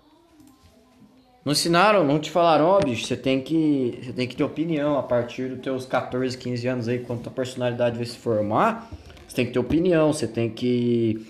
Não 1.43 1.53
ensinaram, 1.53 2.05
não 2.05 2.21
te 2.21 2.31
falaram, 2.31 2.67
ó, 2.67 2.77
oh, 2.77 2.85
bicho, 2.85 3.07
você 3.07 3.17
tem 3.17 3.41
que 3.41 3.99
você 4.03 4.13
tem 4.13 4.29
que 4.29 4.37
ter 4.37 4.45
opinião 4.45 4.99
a 4.99 5.03
partir 5.03 5.49
dos 5.49 5.61
teus 5.61 5.87
14, 5.87 6.37
15 6.37 6.69
anos 6.69 6.89
aí, 6.89 6.99
quando 6.99 7.23
tua 7.23 7.33
personalidade 7.33 7.97
vai 7.97 8.05
se 8.05 8.19
formar, 8.19 8.93
você 9.27 9.37
tem 9.37 9.47
que 9.47 9.53
ter 9.53 9.59
opinião, 9.59 10.13
você 10.13 10.27
tem 10.27 10.51
que 10.51 11.27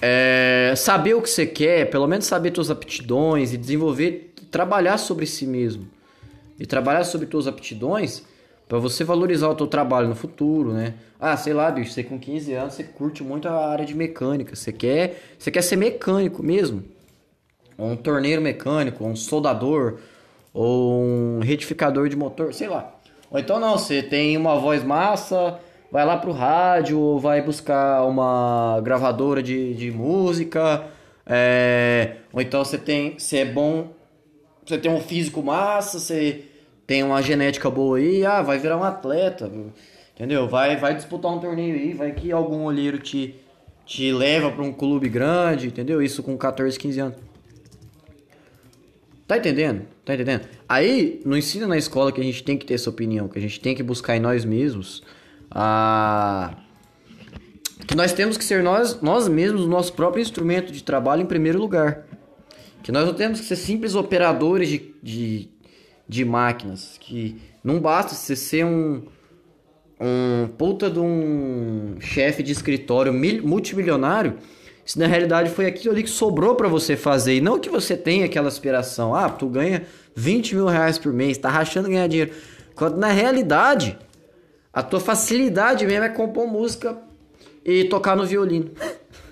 é, 0.00 0.72
saber 0.78 1.12
o 1.12 1.20
que 1.20 1.28
você 1.28 1.44
quer, 1.44 1.90
pelo 1.90 2.06
menos 2.06 2.24
saber 2.24 2.54
suas 2.54 2.70
aptidões 2.70 3.52
e 3.52 3.58
desenvolver, 3.58 4.32
trabalhar 4.50 4.96
sobre 4.96 5.26
si 5.26 5.46
mesmo 5.46 5.86
e 6.58 6.64
trabalhar 6.64 7.04
sobre 7.04 7.26
tuas 7.26 7.46
aptidões 7.46 8.24
para 8.68 8.78
você 8.78 9.02
valorizar 9.02 9.48
o 9.48 9.54
teu 9.54 9.66
trabalho 9.66 10.08
no 10.08 10.14
futuro, 10.14 10.72
né? 10.72 10.94
Ah, 11.18 11.36
sei 11.36 11.54
lá, 11.54 11.70
bicho, 11.70 11.90
você 11.90 12.04
com 12.04 12.18
15 12.18 12.52
anos, 12.52 12.74
você 12.74 12.84
curte 12.84 13.24
muito 13.24 13.48
a 13.48 13.66
área 13.66 13.84
de 13.84 13.94
mecânica, 13.94 14.54
você 14.54 14.70
quer, 14.70 15.22
você 15.38 15.50
quer 15.50 15.62
ser 15.62 15.76
mecânico 15.76 16.42
mesmo. 16.42 16.84
Ou 17.78 17.92
um 17.92 17.96
torneiro 17.96 18.42
mecânico, 18.42 19.02
ou 19.02 19.10
um 19.10 19.16
soldador, 19.16 19.98
ou 20.52 21.02
um 21.02 21.40
retificador 21.40 22.08
de 22.08 22.16
motor, 22.16 22.52
sei 22.52 22.68
lá. 22.68 22.94
Ou 23.30 23.38
então 23.38 23.58
não, 23.58 23.78
você 23.78 24.02
tem 24.02 24.36
uma 24.36 24.56
voz 24.56 24.84
massa, 24.84 25.58
vai 25.90 26.04
lá 26.04 26.18
pro 26.18 26.32
rádio, 26.32 27.00
ou 27.00 27.18
vai 27.18 27.40
buscar 27.40 28.04
uma 28.04 28.80
gravadora 28.82 29.42
de, 29.42 29.72
de 29.74 29.90
música, 29.90 30.84
é... 31.24 32.16
ou 32.32 32.42
então 32.42 32.62
você 32.64 32.76
tem, 32.76 33.18
você 33.18 33.38
é 33.38 33.44
bom, 33.46 33.88
você 34.64 34.76
tem 34.76 34.92
um 34.92 35.00
físico 35.00 35.42
massa, 35.42 35.98
você 35.98 36.44
tem 36.88 37.02
uma 37.02 37.20
genética 37.20 37.68
boa 37.68 37.98
aí, 37.98 38.24
ah, 38.24 38.40
vai 38.40 38.58
virar 38.58 38.78
um 38.78 38.82
atleta, 38.82 39.52
entendeu? 40.16 40.48
Vai, 40.48 40.74
vai 40.78 40.94
disputar 40.94 41.30
um 41.30 41.38
torneio 41.38 41.74
aí, 41.74 41.92
vai 41.92 42.12
que 42.12 42.32
algum 42.32 42.64
olheiro 42.64 42.98
te, 42.98 43.34
te 43.84 44.10
leva 44.10 44.50
para 44.50 44.64
um 44.64 44.72
clube 44.72 45.06
grande, 45.06 45.66
entendeu? 45.66 46.00
Isso 46.00 46.22
com 46.22 46.34
14, 46.34 46.78
15 46.78 46.98
anos. 46.98 47.18
Tá 49.26 49.36
entendendo? 49.36 49.82
Tá 50.02 50.14
entendendo? 50.14 50.48
Aí, 50.66 51.20
não 51.26 51.36
ensina 51.36 51.66
na 51.66 51.76
escola 51.76 52.10
que 52.10 52.22
a 52.22 52.24
gente 52.24 52.42
tem 52.42 52.56
que 52.56 52.64
ter 52.64 52.72
essa 52.72 52.88
opinião, 52.88 53.28
que 53.28 53.38
a 53.38 53.42
gente 53.42 53.60
tem 53.60 53.74
que 53.74 53.82
buscar 53.82 54.16
em 54.16 54.20
nós 54.20 54.46
mesmos 54.46 55.02
a 55.50 56.56
que 57.86 57.94
nós 57.94 58.14
temos 58.14 58.38
que 58.38 58.44
ser 58.44 58.62
nós, 58.62 59.02
nós 59.02 59.28
mesmos 59.28 59.62
o 59.62 59.68
nosso 59.68 59.92
próprio 59.92 60.22
instrumento 60.22 60.72
de 60.72 60.82
trabalho 60.82 61.20
em 61.20 61.26
primeiro 61.26 61.58
lugar. 61.58 62.06
Que 62.82 62.90
nós 62.90 63.06
não 63.06 63.12
temos 63.12 63.40
que 63.40 63.46
ser 63.46 63.56
simples 63.56 63.94
operadores 63.94 64.70
de, 64.70 64.94
de 65.02 65.57
de 66.08 66.24
máquinas. 66.24 66.96
Que 66.98 67.40
não 67.62 67.80
basta 67.80 68.14
você 68.14 68.34
ser 68.34 68.64
um, 68.64 69.02
um 70.00 70.48
puta 70.56 70.88
de 70.88 70.98
um 70.98 71.96
chefe 72.00 72.42
de 72.42 72.52
escritório 72.52 73.12
mil, 73.12 73.46
multimilionário 73.46 74.38
se 74.88 74.98
na 74.98 75.06
realidade 75.06 75.50
foi 75.50 75.66
aquilo 75.66 75.92
ali 75.92 76.02
que 76.02 76.08
sobrou 76.08 76.54
para 76.54 76.66
você 76.66 76.96
fazer 76.96 77.36
e 77.36 77.42
não 77.42 77.58
que 77.58 77.68
você 77.68 77.94
tenha 77.94 78.24
aquela 78.24 78.48
aspiração. 78.48 79.14
Ah, 79.14 79.28
tu 79.28 79.46
ganha 79.46 79.82
20 80.14 80.54
mil 80.54 80.64
reais 80.64 80.96
por 80.96 81.12
mês, 81.12 81.36
tá 81.36 81.50
rachando 81.50 81.90
ganhar 81.90 82.06
dinheiro. 82.06 82.32
Quando 82.74 82.96
na 82.96 83.08
realidade 83.08 83.98
a 84.72 84.82
tua 84.82 84.98
facilidade 84.98 85.84
mesmo 85.84 86.04
é 86.04 86.08
compor 86.08 86.46
música 86.46 86.96
e 87.62 87.84
tocar 87.84 88.16
no 88.16 88.24
violino. 88.24 88.70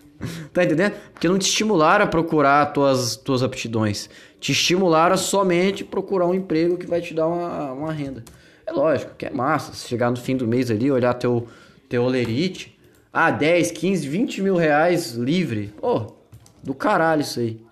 tá 0.52 0.62
entendendo? 0.62 0.92
Porque 1.14 1.26
não 1.26 1.38
te 1.38 1.48
estimularam 1.48 2.04
a 2.04 2.08
procurar 2.08 2.66
tuas, 2.74 3.16
tuas 3.16 3.42
aptidões 3.42 4.10
te 4.40 4.52
estimular 4.52 5.12
a 5.12 5.16
somente 5.16 5.84
procurar 5.84 6.26
um 6.26 6.34
emprego 6.34 6.76
que 6.76 6.86
vai 6.86 7.00
te 7.00 7.14
dar 7.14 7.26
uma, 7.26 7.72
uma 7.72 7.92
renda. 7.92 8.22
É 8.66 8.72
lógico 8.72 9.14
que 9.16 9.26
é 9.26 9.30
massa, 9.30 9.72
se 9.72 9.88
chegar 9.88 10.10
no 10.10 10.16
fim 10.16 10.36
do 10.36 10.46
mês 10.46 10.70
ali, 10.70 10.90
olhar 10.90 11.14
teu, 11.14 11.46
teu 11.88 12.02
olerite, 12.02 12.78
ah, 13.12 13.30
10, 13.30 13.70
15, 13.70 14.08
20 14.08 14.42
mil 14.42 14.56
reais 14.56 15.12
livre. 15.12 15.72
Pô, 15.80 16.12
do 16.62 16.74
caralho 16.74 17.22
isso 17.22 17.40
aí. 17.40 17.64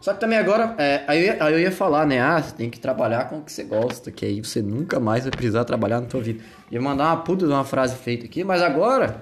Só 0.00 0.14
que 0.14 0.20
também 0.20 0.38
agora, 0.38 0.76
é, 0.78 1.02
aí, 1.08 1.30
aí 1.30 1.52
eu 1.52 1.58
ia 1.58 1.72
falar, 1.72 2.06
né? 2.06 2.20
Ah, 2.20 2.40
você 2.40 2.54
tem 2.54 2.70
que 2.70 2.78
trabalhar 2.78 3.28
com 3.28 3.38
o 3.38 3.42
que 3.42 3.50
você 3.50 3.64
gosta, 3.64 4.12
que 4.12 4.24
aí 4.24 4.40
você 4.40 4.62
nunca 4.62 5.00
mais 5.00 5.24
vai 5.24 5.32
precisar 5.32 5.64
trabalhar 5.64 6.00
na 6.00 6.06
tua 6.06 6.20
vida. 6.20 6.44
Ia 6.70 6.80
mandar 6.80 7.06
uma 7.06 7.16
puta 7.24 7.44
de 7.44 7.52
uma 7.52 7.64
frase 7.64 7.96
feita 7.96 8.24
aqui, 8.24 8.44
mas 8.44 8.62
agora 8.62 9.20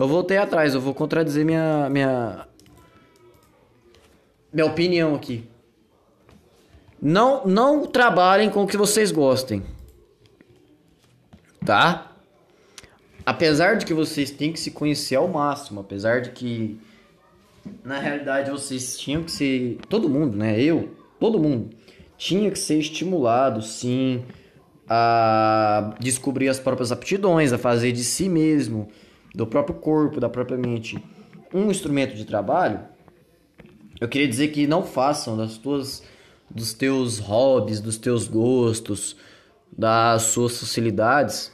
eu 0.00 0.08
voltei 0.08 0.38
atrás, 0.38 0.74
eu 0.74 0.80
vou 0.80 0.94
contradizer 0.94 1.44
minha, 1.44 1.90
minha, 1.90 2.47
minha 4.52 4.66
opinião 4.66 5.14
aqui. 5.14 5.48
Não, 7.00 7.46
não 7.46 7.86
trabalhem 7.86 8.50
com 8.50 8.64
o 8.64 8.66
que 8.66 8.76
vocês 8.76 9.12
gostem. 9.12 9.62
Tá? 11.64 12.12
Apesar 13.24 13.76
de 13.76 13.84
que 13.84 13.94
vocês 13.94 14.30
têm 14.30 14.52
que 14.52 14.58
se 14.58 14.70
conhecer 14.70 15.16
ao 15.16 15.28
máximo, 15.28 15.80
apesar 15.80 16.22
de 16.22 16.30
que 16.30 16.80
na 17.84 17.98
realidade 17.98 18.50
vocês 18.50 18.98
tinham 18.98 19.22
que 19.22 19.30
ser 19.30 19.78
todo 19.88 20.08
mundo, 20.08 20.36
né? 20.36 20.60
Eu, 20.60 20.94
todo 21.20 21.38
mundo, 21.38 21.70
tinha 22.16 22.50
que 22.50 22.58
ser 22.58 22.78
estimulado, 22.78 23.60
sim, 23.62 24.24
a 24.88 25.94
descobrir 26.00 26.48
as 26.48 26.58
próprias 26.58 26.90
aptidões, 26.90 27.52
a 27.52 27.58
fazer 27.58 27.92
de 27.92 28.02
si 28.02 28.28
mesmo, 28.28 28.88
do 29.34 29.46
próprio 29.46 29.76
corpo, 29.76 30.18
da 30.18 30.28
própria 30.28 30.56
mente, 30.56 31.02
um 31.52 31.70
instrumento 31.70 32.14
de 32.14 32.24
trabalho, 32.24 32.80
eu 34.00 34.08
queria 34.08 34.28
dizer 34.28 34.48
que 34.48 34.66
não 34.66 34.82
façam 34.82 35.36
das 35.36 35.58
tuas, 35.58 36.02
dos 36.50 36.72
teus 36.72 37.18
hobbies, 37.18 37.80
dos 37.80 37.96
teus 37.96 38.28
gostos, 38.28 39.16
das 39.76 40.22
suas 40.22 40.58
facilidades, 40.58 41.52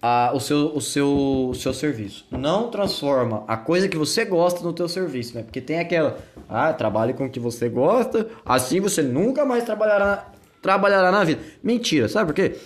a, 0.00 0.30
o, 0.32 0.40
seu, 0.40 0.74
o, 0.74 0.80
seu, 0.80 1.48
o 1.50 1.54
seu 1.54 1.74
serviço. 1.74 2.26
Não 2.30 2.70
transforma 2.70 3.44
a 3.48 3.56
coisa 3.56 3.88
que 3.88 3.96
você 3.96 4.24
gosta 4.24 4.62
no 4.62 4.72
teu 4.72 4.88
serviço, 4.88 5.34
né? 5.34 5.42
Porque 5.42 5.60
tem 5.60 5.80
aquela, 5.80 6.18
ah, 6.48 6.72
trabalhe 6.72 7.12
com 7.12 7.26
o 7.26 7.30
que 7.30 7.40
você 7.40 7.68
gosta, 7.68 8.28
assim 8.44 8.80
você 8.80 9.02
nunca 9.02 9.44
mais 9.44 9.64
trabalhará, 9.64 10.30
trabalhará 10.62 11.10
na 11.10 11.24
vida. 11.24 11.42
Mentira, 11.62 12.08
sabe 12.08 12.28
por 12.28 12.34
quê? 12.34 12.56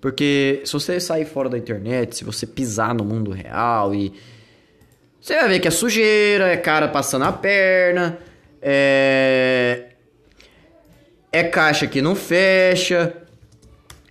Porque 0.00 0.62
se 0.64 0.72
você 0.72 0.98
sair 0.98 1.26
fora 1.26 1.48
da 1.48 1.58
internet, 1.58 2.16
se 2.16 2.24
você 2.24 2.46
pisar 2.46 2.94
no 2.94 3.04
mundo 3.04 3.30
real 3.30 3.94
e 3.94 4.12
você 5.20 5.36
vai 5.36 5.48
ver 5.48 5.60
que 5.60 5.68
é 5.68 5.70
sujeira, 5.70 6.48
é 6.48 6.56
cara 6.56 6.88
passando 6.88 7.24
a 7.24 7.32
perna, 7.32 8.18
é 8.62 9.90
é 11.32 11.44
caixa 11.44 11.86
que 11.86 12.02
não 12.02 12.14
fecha, 12.14 13.14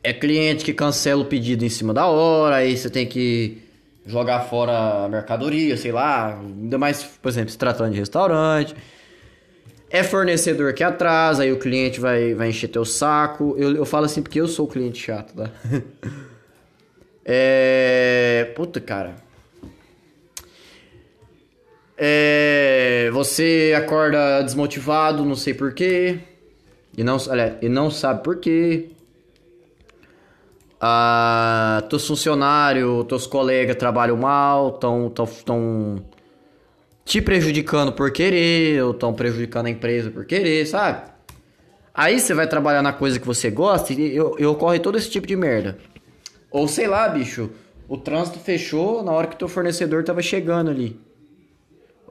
é 0.03 0.13
cliente 0.13 0.63
que 0.63 0.73
cancela 0.73 1.21
o 1.21 1.25
pedido 1.25 1.65
em 1.65 1.69
cima 1.69 1.93
da 1.93 2.07
hora, 2.07 2.57
aí 2.57 2.77
você 2.77 2.89
tem 2.89 3.05
que 3.05 3.61
jogar 4.05 4.41
fora 4.41 5.05
a 5.05 5.09
mercadoria, 5.09 5.75
sei 5.77 5.91
lá, 5.91 6.39
ainda 6.39 6.77
mais, 6.77 7.03
por 7.03 7.29
exemplo, 7.29 7.49
se 7.51 7.57
tratando 7.57 7.91
de 7.91 7.99
restaurante. 7.99 8.75
É 9.91 10.03
fornecedor 10.03 10.73
que 10.73 10.83
atrasa, 10.83 11.43
aí 11.43 11.51
o 11.51 11.57
cliente 11.57 11.99
vai, 11.99 12.33
vai 12.35 12.49
encher 12.49 12.67
teu 12.67 12.85
saco. 12.85 13.55
Eu, 13.57 13.75
eu 13.75 13.85
falo 13.85 14.05
assim 14.05 14.21
porque 14.21 14.39
eu 14.39 14.47
sou 14.47 14.65
o 14.65 14.69
cliente 14.69 15.03
chato, 15.03 15.33
tá? 15.33 15.49
é. 17.25 18.51
Puta, 18.55 18.79
cara. 18.79 19.15
É. 21.99 23.09
Você 23.11 23.75
acorda 23.77 24.41
desmotivado, 24.41 25.25
não 25.25 25.35
sei 25.35 25.53
porquê. 25.53 26.19
E 26.97 27.03
não, 27.03 27.17
olha, 27.27 27.57
e 27.61 27.69
não 27.69 27.91
sabe 27.91 28.23
porquê 28.23 28.89
ah, 30.79 31.83
teus 31.89 32.07
funcionários, 32.07 33.05
teus 33.05 33.27
colegas 33.27 33.75
trabalham 33.75 34.15
mal, 34.15 34.69
estão 34.69 35.09
tão, 35.09 35.25
tão 35.25 36.05
te 37.03 37.21
prejudicando 37.21 37.91
por 37.91 38.11
querer, 38.11 38.81
ou 38.83 38.91
estão 38.91 39.13
prejudicando 39.13 39.65
a 39.65 39.69
empresa 39.69 40.09
por 40.09 40.25
querer, 40.25 40.65
sabe? 40.65 41.09
Aí 41.93 42.19
você 42.19 42.33
vai 42.33 42.47
trabalhar 42.47 42.81
na 42.81 42.93
coisa 42.93 43.19
que 43.19 43.27
você 43.27 43.51
gosta 43.51 43.91
e, 43.91 44.15
e, 44.15 44.45
ocorre 44.45 44.79
todo 44.79 44.97
esse 44.97 45.09
tipo 45.09 45.27
de 45.27 45.35
merda. 45.35 45.77
Ou 46.49 46.67
sei 46.67 46.87
lá, 46.87 47.09
bicho, 47.09 47.49
o 47.87 47.97
trânsito 47.97 48.39
fechou 48.39 49.03
na 49.03 49.11
hora 49.11 49.27
que 49.27 49.35
teu 49.35 49.49
fornecedor 49.49 50.03
tava 50.05 50.21
chegando 50.21 50.71
ali. 50.71 50.97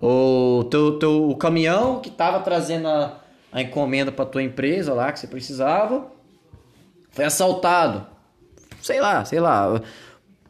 Ou 0.01 0.65
teu, 0.65 0.99
teu, 0.99 1.29
o 1.29 1.37
caminhão 1.37 2.01
que 2.01 2.11
tava 2.11 2.41
trazendo 2.41 2.87
a, 2.89 3.21
a 3.51 3.63
encomenda 3.63 4.13
pra 4.13 4.25
tua 4.25 4.43
empresa 4.43 4.95
lá 4.95 5.11
que 5.13 5.19
você 5.19 5.27
precisava 5.27 6.11
foi 7.11 7.25
assaltado. 7.25 8.07
Sei 8.81 9.01
lá, 9.01 9.25
sei 9.25 9.41
lá. 9.41 9.81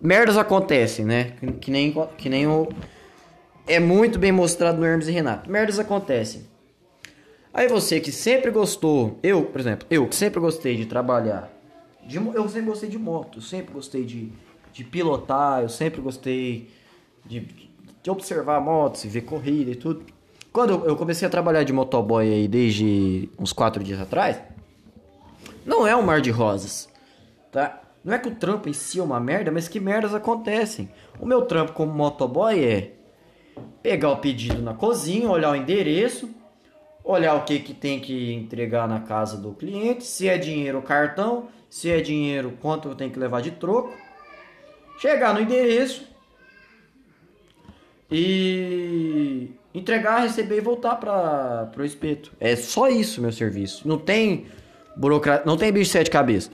Merdas 0.01 0.37
acontecem, 0.37 1.05
né? 1.05 1.33
Que, 1.41 1.53
que 1.53 1.71
nem, 1.71 1.95
que 2.19 2.29
nem 2.29 2.47
o. 2.47 2.69
É 3.67 3.81
muito 3.81 4.19
bem 4.19 4.33
mostrado 4.33 4.79
no 4.79 4.85
Hermes 4.85 5.09
e 5.09 5.13
Renato. 5.13 5.51
Merdas 5.51 5.79
acontecem. 5.79 6.47
Aí 7.53 7.67
você 7.67 7.99
que 8.01 8.13
sempre 8.13 8.51
gostou, 8.51 9.19
eu, 9.23 9.45
por 9.45 9.61
exemplo, 9.61 9.87
eu 9.91 10.07
que 10.07 10.15
sempre 10.15 10.39
gostei 10.39 10.77
de 10.77 10.87
trabalhar, 10.87 11.51
de, 12.07 12.17
eu 12.17 12.49
sempre 12.49 12.69
gostei 12.69 12.89
de 12.89 12.99
moto, 12.99 13.39
eu 13.39 13.43
sempre 13.43 13.75
gostei 13.75 14.05
de, 14.05 14.31
de 14.73 14.85
pilotar, 14.85 15.63
eu 15.63 15.69
sempre 15.69 16.01
gostei 16.01 16.71
de, 17.25 17.68
de 18.03 18.11
observar 18.11 18.61
motos 18.61 19.05
e 19.05 19.09
ver 19.09 19.23
corrida 19.23 19.71
e 19.71 19.75
tudo. 19.75 20.05
Quando 20.53 20.85
eu, 20.87 20.97
comecei 20.97 21.27
a 21.27 21.31
trabalhar 21.31 21.63
de 21.63 21.73
motoboy 21.73 22.27
aí 22.27 22.49
desde 22.49 23.29
uns 23.39 23.53
quatro 23.53 23.83
dias 23.83 24.01
atrás, 24.01 24.41
não 25.65 25.87
é 25.87 25.95
um 25.95 26.03
mar 26.03 26.21
de 26.21 26.31
rosas, 26.31 26.89
tá? 27.53 27.81
Não 28.03 28.15
é 28.15 28.19
que 28.19 28.29
o 28.29 28.35
trampo 28.35 28.69
em 28.69 28.73
si 28.73 28.99
é 28.99 29.03
uma 29.03 29.21
merda, 29.21 29.51
mas 29.51 29.69
que 29.69 29.79
merdas 29.79 30.15
acontecem. 30.15 30.89
O 31.21 31.27
meu 31.27 31.43
trampo 31.43 31.73
como 31.73 31.93
motoboy 31.93 32.65
é 32.65 32.93
pegar 33.83 34.11
o 34.11 34.17
pedido 34.17 34.63
na 34.63 34.73
cozinha, 34.73 35.31
olhar 35.31 35.53
o 35.53 35.57
endereço, 35.57 36.31
olhar 37.05 37.35
o 37.35 37.45
que, 37.45 37.59
que 37.59 37.75
tem 37.75 38.01
que 38.01 38.33
entregar 38.33 38.89
na 38.89 39.01
casa 39.01 39.37
do 39.37 39.53
cliente, 39.53 40.05
se 40.05 40.29
é 40.29 40.39
dinheiro 40.39 40.81
cartão, 40.81 41.49
se 41.69 41.91
é 41.91 42.01
dinheiro 42.01 42.55
quanto 42.61 42.89
eu 42.89 42.95
tenho 42.95 43.11
que 43.11 43.19
levar 43.19 43.43
de 43.43 43.51
troco, 43.51 43.93
chegar 44.99 45.35
no 45.35 45.41
endereço 45.41 46.09
e 48.11 49.51
entregar, 49.75 50.23
receber 50.23 50.59
e 50.59 50.61
voltar 50.61 50.97
para 50.97 51.71
o 51.77 51.85
espeto. 51.85 52.33
É 52.41 52.57
só 52.57 52.89
isso 52.89 53.21
meu 53.21 53.33
serviço. 53.33 53.87
Não 53.87 53.99
tem 53.99 54.47
burocracia, 54.97 55.45
não 55.45 55.57
tem 55.57 55.73
bicho 55.73 55.87
de 55.87 55.93
sete 55.93 56.11
cabeças. 56.11 56.51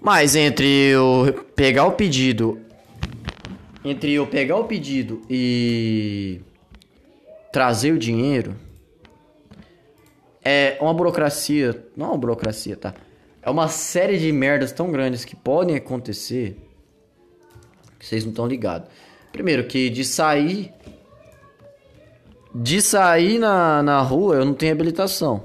Mas 0.00 0.34
entre 0.36 0.66
eu 0.66 1.44
pegar 1.54 1.84
o 1.84 1.92
pedido. 1.92 2.60
Entre 3.84 4.12
eu 4.12 4.26
pegar 4.26 4.56
o 4.56 4.64
pedido 4.64 5.22
e 5.28 6.40
trazer 7.52 7.92
o 7.92 7.98
dinheiro. 7.98 8.56
É 10.44 10.78
uma 10.80 10.94
burocracia. 10.94 11.84
Não 11.96 12.06
é 12.06 12.08
uma 12.10 12.18
burocracia, 12.18 12.76
tá? 12.76 12.94
É 13.42 13.50
uma 13.50 13.68
série 13.68 14.18
de 14.18 14.30
merdas 14.32 14.72
tão 14.72 14.90
grandes 14.90 15.24
que 15.24 15.36
podem 15.36 15.76
acontecer. 15.76 16.56
Que 17.98 18.06
vocês 18.06 18.24
não 18.24 18.30
estão 18.30 18.46
ligados. 18.46 18.88
Primeiro, 19.32 19.64
que 19.64 19.90
de 19.90 20.04
sair. 20.04 20.72
De 22.54 22.80
sair 22.80 23.38
na, 23.38 23.82
na 23.82 24.00
rua 24.00 24.36
eu 24.36 24.44
não 24.44 24.54
tenho 24.54 24.72
habilitação. 24.72 25.42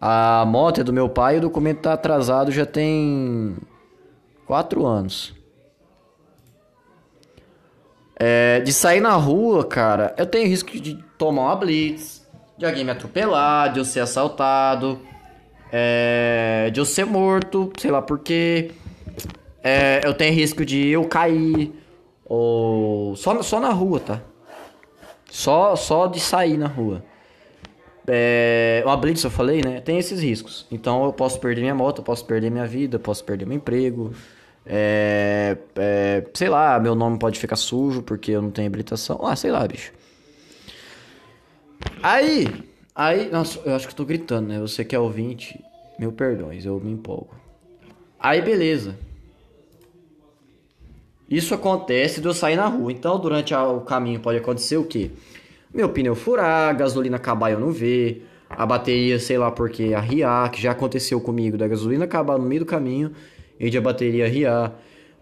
A 0.00 0.44
moto 0.46 0.80
é 0.80 0.84
do 0.84 0.92
meu 0.92 1.08
pai 1.08 1.36
e 1.36 1.38
o 1.38 1.40
documento 1.40 1.80
tá 1.80 1.94
atrasado 1.94 2.52
já 2.52 2.66
tem 2.66 3.56
quatro 4.46 4.84
anos. 4.84 5.34
É, 8.16 8.60
de 8.60 8.72
sair 8.72 9.00
na 9.00 9.14
rua, 9.14 9.64
cara, 9.64 10.14
eu 10.16 10.26
tenho 10.26 10.46
risco 10.46 10.78
de 10.78 11.02
tomar 11.18 11.44
uma 11.44 11.56
blitz, 11.56 12.26
de 12.56 12.64
alguém 12.64 12.84
me 12.84 12.90
atropelar, 12.90 13.72
de 13.72 13.80
eu 13.80 13.84
ser 13.84 14.00
assaltado, 14.00 15.00
é, 15.72 16.70
de 16.72 16.80
eu 16.80 16.84
ser 16.84 17.04
morto, 17.04 17.72
sei 17.78 17.90
lá 17.90 18.00
porquê. 18.00 18.70
É, 19.62 20.00
eu 20.04 20.14
tenho 20.14 20.34
risco 20.34 20.64
de 20.64 20.88
eu 20.88 21.04
cair, 21.04 21.72
ou 22.24 23.16
só, 23.16 23.40
só 23.42 23.60
na 23.60 23.70
rua, 23.70 24.00
tá? 24.00 24.22
Só, 25.30 25.74
só 25.76 26.06
de 26.06 26.20
sair 26.20 26.56
na 26.56 26.66
rua. 26.66 27.02
É, 28.06 28.82
uma 28.84 28.96
blitz, 28.96 29.24
eu 29.24 29.30
falei, 29.30 29.62
né? 29.62 29.80
Tem 29.80 29.98
esses 29.98 30.22
riscos. 30.22 30.66
Então 30.70 31.04
eu 31.04 31.12
posso 31.12 31.40
perder 31.40 31.62
minha 31.62 31.74
moto, 31.74 31.98
eu 31.98 32.04
posso 32.04 32.24
perder 32.24 32.50
minha 32.50 32.66
vida, 32.66 32.96
eu 32.96 33.00
posso 33.00 33.24
perder 33.24 33.46
meu 33.46 33.56
emprego. 33.56 34.12
É, 34.66 35.56
é, 35.76 36.24
sei 36.34 36.48
lá, 36.48 36.78
meu 36.78 36.94
nome 36.94 37.18
pode 37.18 37.38
ficar 37.38 37.56
sujo 37.56 38.02
porque 38.02 38.30
eu 38.30 38.42
não 38.42 38.50
tenho 38.50 38.68
habilitação. 38.68 39.20
Ah, 39.26 39.36
sei 39.36 39.50
lá, 39.50 39.66
bicho. 39.66 39.92
Aí, 42.02 42.46
aí, 42.94 43.30
nossa, 43.30 43.58
eu 43.64 43.74
acho 43.74 43.86
que 43.86 43.92
eu 43.92 43.96
tô 43.96 44.04
gritando, 44.04 44.48
né? 44.48 44.60
Você 44.60 44.84
que 44.84 44.94
é 44.94 44.98
ouvinte, 44.98 45.62
mil 45.98 46.12
perdões, 46.12 46.64
eu 46.64 46.78
me 46.80 46.92
empolgo. 46.92 47.34
Aí, 48.18 48.40
beleza. 48.40 48.96
Isso 51.30 51.54
acontece 51.54 52.20
de 52.20 52.26
eu 52.26 52.34
sair 52.34 52.56
na 52.56 52.66
rua. 52.66 52.92
Então, 52.92 53.18
durante 53.18 53.54
o 53.54 53.80
caminho 53.80 54.20
pode 54.20 54.38
acontecer 54.38 54.76
o 54.76 54.84
quê? 54.84 55.10
meu 55.74 55.88
pneu 55.88 56.14
furar, 56.14 56.70
a 56.70 56.72
gasolina 56.72 57.16
acabar 57.16 57.50
e 57.50 57.54
eu 57.54 57.58
não 57.58 57.72
ver, 57.72 58.24
a 58.48 58.64
bateria, 58.64 59.18
sei 59.18 59.36
lá 59.36 59.50
porque, 59.50 59.92
arriar, 59.92 60.48
que 60.50 60.62
já 60.62 60.70
aconteceu 60.70 61.20
comigo, 61.20 61.58
da 61.58 61.66
gasolina 61.66 62.04
acabar 62.04 62.38
no 62.38 62.44
meio 62.44 62.60
do 62.60 62.66
caminho 62.66 63.10
e 63.58 63.68
de 63.68 63.76
a 63.76 63.80
bateria 63.80 64.24
arriar. 64.24 64.72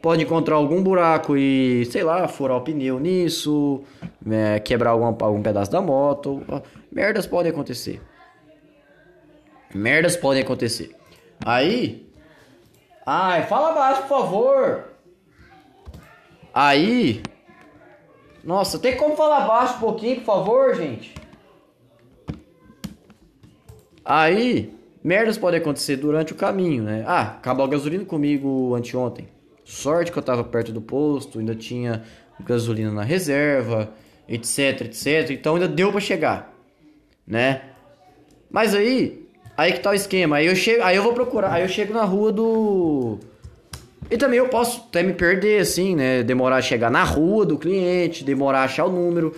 Pode 0.03 0.23
encontrar 0.23 0.57
algum 0.57 0.83
buraco 0.83 1.37
e, 1.37 1.87
sei 1.87 2.03
lá, 2.03 2.29
furar 2.29 2.59
o 2.59 2.61
pneu 2.61 3.01
nisso, 3.01 3.83
é, 4.31 4.59
quebrar 4.59 4.91
algum, 4.91 5.07
algum 5.25 5.41
pedaço 5.41 5.71
da 5.71 5.81
moto. 5.81 6.43
Merdas 6.91 7.27
podem 7.27 7.51
acontecer. 7.51 8.03
Merdas 9.75 10.17
podem 10.17 10.43
acontecer. 10.43 10.95
Aí. 11.43 12.07
Ai, 13.07 13.47
fala 13.47 13.73
baixo, 13.73 14.03
por 14.03 14.09
favor. 14.09 14.92
Aí. 16.55 17.23
Nossa, 18.45 18.79
tem 18.79 18.97
como 18.97 19.17
falar 19.17 19.47
baixo 19.47 19.77
um 19.77 19.81
pouquinho, 19.81 20.17
por 20.17 20.25
favor, 20.25 20.75
gente? 20.75 21.15
Aí, 24.05 24.75
merdas 25.03 25.39
podem 25.39 25.61
acontecer 25.61 25.97
durante 25.97 26.33
o 26.33 26.37
caminho, 26.37 26.83
né? 26.83 27.05
Ah, 27.07 27.23
acabou 27.23 27.65
a 27.65 27.69
gasolina 27.69 28.05
comigo 28.05 28.75
anteontem. 28.75 29.29
Sorte 29.65 30.11
que 30.11 30.19
eu 30.19 30.23
tava 30.23 30.43
perto 30.43 30.73
do 30.73 30.81
posto, 30.81 31.39
ainda 31.39 31.55
tinha 31.55 32.03
gasolina 32.41 32.91
na 32.91 33.05
reserva, 33.05 33.93
etc, 34.29 34.83
etc. 34.83 35.31
Então 35.31 35.55
ainda 35.55 35.69
deu 35.69 35.93
para 35.93 36.01
chegar, 36.01 36.53
né? 37.25 37.63
Mas 38.51 38.75
aí, 38.75 39.29
aí 39.57 39.73
que 39.73 39.81
tá 39.81 39.91
o 39.91 39.95
esquema. 39.95 40.37
Aí 40.37 40.47
eu 40.47 40.57
chego, 40.57 40.83
aí 40.83 40.97
eu 40.97 41.03
vou 41.03 41.15
procurar, 41.15 41.53
aí 41.53 41.63
eu 41.63 41.69
chego 41.69 41.95
na 41.95 42.05
rua 42.05 42.33
do 42.33 43.21
e 44.11 44.17
também 44.17 44.39
eu 44.39 44.49
posso 44.49 44.85
até 44.89 45.03
me 45.03 45.13
perder 45.13 45.61
assim, 45.61 45.95
né? 45.97 46.23
Demorar 46.23 46.57
a 46.57 46.63
chegar 46.63 46.91
na 46.91 47.03
rua 47.03 47.47
do 47.47 47.59
cliente, 47.59 48.25
demorar 48.25 48.61
a 48.61 48.65
achar 48.65 48.85
o 48.85 48.91
número, 48.91 49.35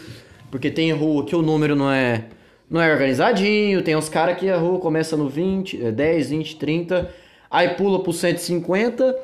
porque 0.50 0.70
tem 0.70 0.92
rua 0.92 1.24
que 1.24 1.34
o 1.34 1.42
número 1.42 1.76
não 1.76 1.90
é 1.90 2.24
não 2.68 2.80
é 2.80 2.90
organizadinho, 2.90 3.82
tem 3.82 3.94
uns 3.94 4.08
caras 4.08 4.38
que 4.38 4.48
a 4.48 4.56
rua 4.56 4.80
começa 4.80 5.16
no 5.16 5.28
20, 5.28 5.92
10, 5.92 6.30
20, 6.30 6.56
30, 6.56 7.10
aí 7.50 7.68
pula 7.70 8.02
pro 8.02 8.12
150, 8.12 9.16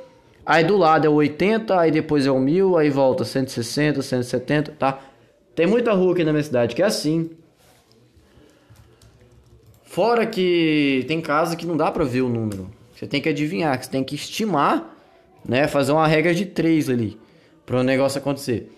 aí 0.44 0.62
do 0.62 0.76
lado 0.76 1.06
é 1.06 1.10
o 1.10 1.14
80, 1.14 1.78
aí 1.78 1.90
depois 1.90 2.26
é 2.26 2.30
o 2.30 2.38
1000, 2.38 2.76
aí 2.76 2.90
volta 2.90 3.24
160, 3.24 4.02
170, 4.02 4.72
tá? 4.72 5.00
Tem 5.54 5.66
muita 5.66 5.92
rua 5.92 6.12
aqui 6.12 6.22
na 6.22 6.32
minha 6.32 6.44
cidade 6.44 6.74
que 6.76 6.82
é 6.82 6.86
assim. 6.86 7.30
Fora 9.84 10.24
que 10.24 11.04
tem 11.08 11.20
casa 11.20 11.56
que 11.56 11.66
não 11.66 11.76
dá 11.76 11.90
pra 11.90 12.04
ver 12.04 12.20
o 12.20 12.28
número. 12.28 12.70
Você 12.94 13.06
tem 13.06 13.20
que 13.20 13.28
adivinhar, 13.28 13.76
que 13.76 13.86
você 13.86 13.90
tem 13.90 14.04
que 14.04 14.14
estimar, 14.14 14.96
né? 15.44 15.66
Fazer 15.66 15.92
uma 15.92 16.06
regra 16.06 16.34
de 16.34 16.46
três 16.46 16.88
ali 16.88 17.18
para 17.64 17.78
o 17.78 17.82
negócio 17.82 18.18
acontecer. 18.18 18.70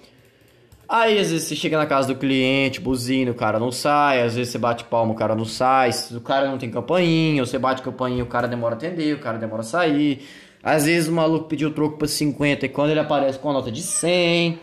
Aí 0.89 1.19
às 1.19 1.31
vezes 1.31 1.49
você 1.49 1.57
chega 1.57 1.79
na 1.79 1.87
casa 1.87 2.09
do 2.09 2.15
cliente, 2.15 2.79
buzina, 2.79 3.31
o 3.31 3.35
cara 3.35 3.59
não 3.59 3.73
sai, 3.73 4.21
às 4.23 4.35
vezes 4.35 4.53
você 4.53 4.59
bate 4.59 4.85
palma, 4.85 5.13
o 5.13 5.17
cara 5.17 5.35
não 5.35 5.47
sai, 5.47 5.91
o 6.11 6.21
cara 6.21 6.51
não 6.51 6.59
tem 6.59 6.71
campainha, 6.71 7.43
você 7.45 7.59
bate 7.59 7.81
campainha, 7.81 8.23
o 8.23 8.27
cara 8.27 8.47
demora 8.47 8.75
a 8.75 8.77
atender, 8.77 9.15
o 9.15 9.19
cara 9.19 9.39
demora 9.39 9.63
a 9.63 9.65
sair. 9.65 10.23
Às 10.63 10.85
vezes 10.85 11.09
o 11.09 11.13
maluco 11.13 11.49
pediu 11.49 11.73
troco 11.73 11.97
para 11.97 12.07
50 12.07 12.67
e 12.67 12.69
quando 12.69 12.91
ele 12.91 13.01
aparece 13.01 13.39
com 13.39 13.49
a 13.49 13.55
nota 13.55 13.73
de 13.73 13.81
100, 13.81 14.61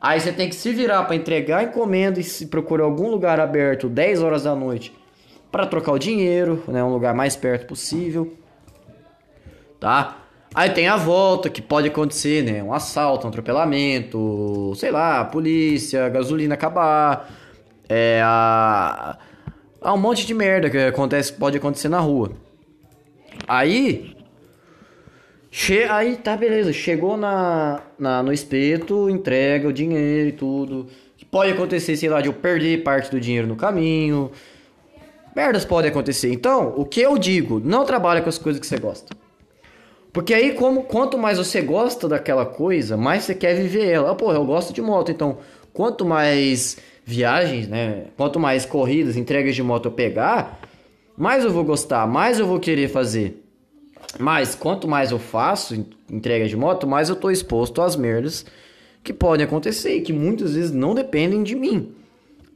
aí 0.00 0.20
você 0.20 0.32
tem 0.32 0.48
que 0.48 0.54
se 0.54 0.72
virar 0.72 1.02
para 1.02 1.16
entregar 1.16 1.58
a 1.58 1.64
encomenda 1.64 2.20
e 2.20 2.22
se 2.22 2.46
procurar 2.46 2.84
algum 2.84 3.10
lugar 3.10 3.40
aberto 3.40 3.88
10 3.88 4.22
horas 4.22 4.44
da 4.44 4.54
noite 4.54 4.94
para 5.50 5.66
trocar 5.66 5.90
o 5.90 5.98
dinheiro, 5.98 6.62
né, 6.68 6.84
um 6.84 6.92
lugar 6.92 7.12
mais 7.12 7.34
perto 7.34 7.66
possível. 7.66 8.36
Tá? 9.80 10.25
Aí 10.56 10.70
tem 10.70 10.88
a 10.88 10.96
volta, 10.96 11.50
que 11.50 11.60
pode 11.60 11.88
acontecer, 11.88 12.42
né? 12.42 12.62
Um 12.62 12.72
assalto, 12.72 13.26
um 13.26 13.28
atropelamento, 13.28 14.72
sei 14.74 14.90
lá, 14.90 15.22
polícia, 15.22 16.08
gasolina 16.08 16.54
acabar, 16.54 17.30
é, 17.86 18.22
a, 18.24 19.18
a 19.82 19.92
um 19.92 19.98
monte 19.98 20.26
de 20.26 20.32
merda 20.32 20.70
que 20.70 20.78
acontece, 20.78 21.30
pode 21.34 21.58
acontecer 21.58 21.90
na 21.90 22.00
rua. 22.00 22.32
Aí, 23.46 24.16
che, 25.50 25.82
aí 25.82 26.16
tá 26.16 26.34
beleza, 26.38 26.72
chegou 26.72 27.18
na, 27.18 27.82
na, 27.98 28.22
no 28.22 28.32
espeto, 28.32 29.10
entrega 29.10 29.68
o 29.68 29.72
dinheiro 29.74 30.30
e 30.30 30.32
tudo. 30.32 30.86
Pode 31.30 31.52
acontecer, 31.52 31.98
sei 31.98 32.08
lá, 32.08 32.22
de 32.22 32.28
eu 32.28 32.32
perder 32.32 32.82
parte 32.82 33.10
do 33.10 33.20
dinheiro 33.20 33.46
no 33.46 33.56
caminho. 33.56 34.30
Merdas 35.34 35.66
podem 35.66 35.90
acontecer. 35.90 36.32
Então, 36.32 36.72
o 36.78 36.86
que 36.86 37.02
eu 37.02 37.18
digo, 37.18 37.60
não 37.62 37.84
trabalha 37.84 38.22
com 38.22 38.30
as 38.30 38.38
coisas 38.38 38.58
que 38.58 38.66
você 38.66 38.78
gosta. 38.78 39.25
Porque 40.16 40.32
aí, 40.32 40.54
como, 40.54 40.84
quanto 40.84 41.18
mais 41.18 41.36
você 41.36 41.60
gosta 41.60 42.08
daquela 42.08 42.46
coisa, 42.46 42.96
mais 42.96 43.24
você 43.24 43.34
quer 43.34 43.54
viver 43.54 43.86
ela. 43.86 44.12
Ah, 44.12 44.14
pô, 44.14 44.32
eu 44.32 44.46
gosto 44.46 44.72
de 44.72 44.80
moto, 44.80 45.12
então 45.12 45.36
quanto 45.74 46.06
mais 46.06 46.78
viagens, 47.04 47.68
né? 47.68 48.04
Quanto 48.16 48.40
mais 48.40 48.64
corridas, 48.64 49.14
entregas 49.14 49.54
de 49.54 49.62
moto 49.62 49.88
eu 49.88 49.92
pegar, 49.92 50.58
mais 51.18 51.44
eu 51.44 51.52
vou 51.52 51.62
gostar, 51.64 52.06
mais 52.06 52.38
eu 52.38 52.46
vou 52.46 52.58
querer 52.58 52.88
fazer. 52.88 53.44
Mas 54.18 54.54
quanto 54.54 54.88
mais 54.88 55.10
eu 55.10 55.18
faço 55.18 55.86
entrega 56.10 56.48
de 56.48 56.56
moto, 56.56 56.86
mais 56.86 57.10
eu 57.10 57.16
tô 57.16 57.30
exposto 57.30 57.82
às 57.82 57.94
merdas 57.94 58.46
que 59.04 59.12
podem 59.12 59.44
acontecer 59.44 59.96
e 59.96 60.00
que 60.00 60.14
muitas 60.14 60.54
vezes 60.54 60.72
não 60.72 60.94
dependem 60.94 61.42
de 61.42 61.54
mim, 61.54 61.92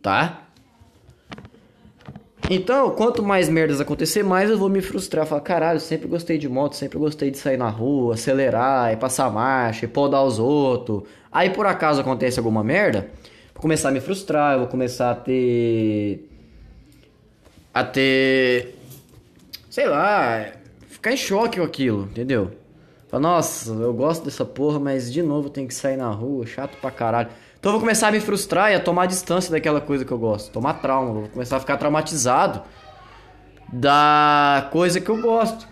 tá? 0.01 0.49
Então, 2.53 2.91
quanto 2.91 3.23
mais 3.23 3.49
merdas 3.49 3.81
acontecer, 3.81 4.25
mais 4.25 4.51
eu 4.51 4.59
vou 4.59 4.69
me 4.69 4.83
frustrar. 4.83 5.25
Falar, 5.25 5.41
caralho, 5.41 5.79
sempre 5.79 6.09
gostei 6.09 6.37
de 6.37 6.49
moto, 6.49 6.75
sempre 6.75 6.99
gostei 6.99 7.31
de 7.31 7.39
sair 7.39 7.57
na 7.57 7.69
rua, 7.69 8.15
acelerar, 8.15 8.93
e 8.93 8.97
passar 8.97 9.31
marcha, 9.31 9.85
e 9.85 9.89
podar 9.89 10.25
os 10.25 10.41
outros. 10.41 11.05
Aí 11.31 11.51
por 11.51 11.65
acaso 11.65 12.01
acontece 12.01 12.41
alguma 12.41 12.65
merda, 12.65 13.09
vou 13.55 13.63
começar 13.63 13.91
a 13.91 13.93
me 13.93 14.01
frustrar, 14.01 14.55
eu 14.55 14.59
vou 14.59 14.69
começar 14.69 15.13
a 15.13 15.15
ter. 15.15 16.29
a 17.73 17.85
ter. 17.85 18.75
sei 19.71 19.87
lá, 19.87 20.49
ficar 20.89 21.13
em 21.13 21.17
choque 21.17 21.61
com 21.61 21.65
aquilo, 21.65 22.03
entendeu? 22.11 22.51
Falar, 23.07 23.23
nossa, 23.23 23.73
eu 23.73 23.95
gosto 23.95 24.25
dessa 24.25 24.45
porra, 24.45 24.81
mas 24.81 25.13
de 25.13 25.23
novo 25.23 25.51
tem 25.51 25.69
que 25.69 25.75
sair 25.75 25.97
na 25.97 26.11
rua, 26.11 26.45
chato 26.47 26.77
pra 26.81 26.91
caralho. 26.91 27.29
Então 27.61 27.69
eu 27.69 27.73
vou 27.73 27.81
começar 27.81 28.09
a 28.09 28.11
me 28.11 28.21
frustrar 28.21 28.73
e 28.73 28.75
a 28.75 28.81
tomar 28.81 29.05
distância 29.05 29.51
daquela 29.51 29.83
coisa 29.83 30.03
que 30.03 30.11
eu 30.11 30.19
gosto. 30.19 30.51
Tomar 30.51 30.81
trauma, 30.81 31.13
vou 31.13 31.29
começar 31.29 31.59
a 31.59 31.61
ficar 31.61 31.77
traumatizado 31.77 32.63
da 33.71 34.67
coisa 34.73 34.99
que 34.99 35.11
eu 35.11 35.21
gosto. 35.21 35.69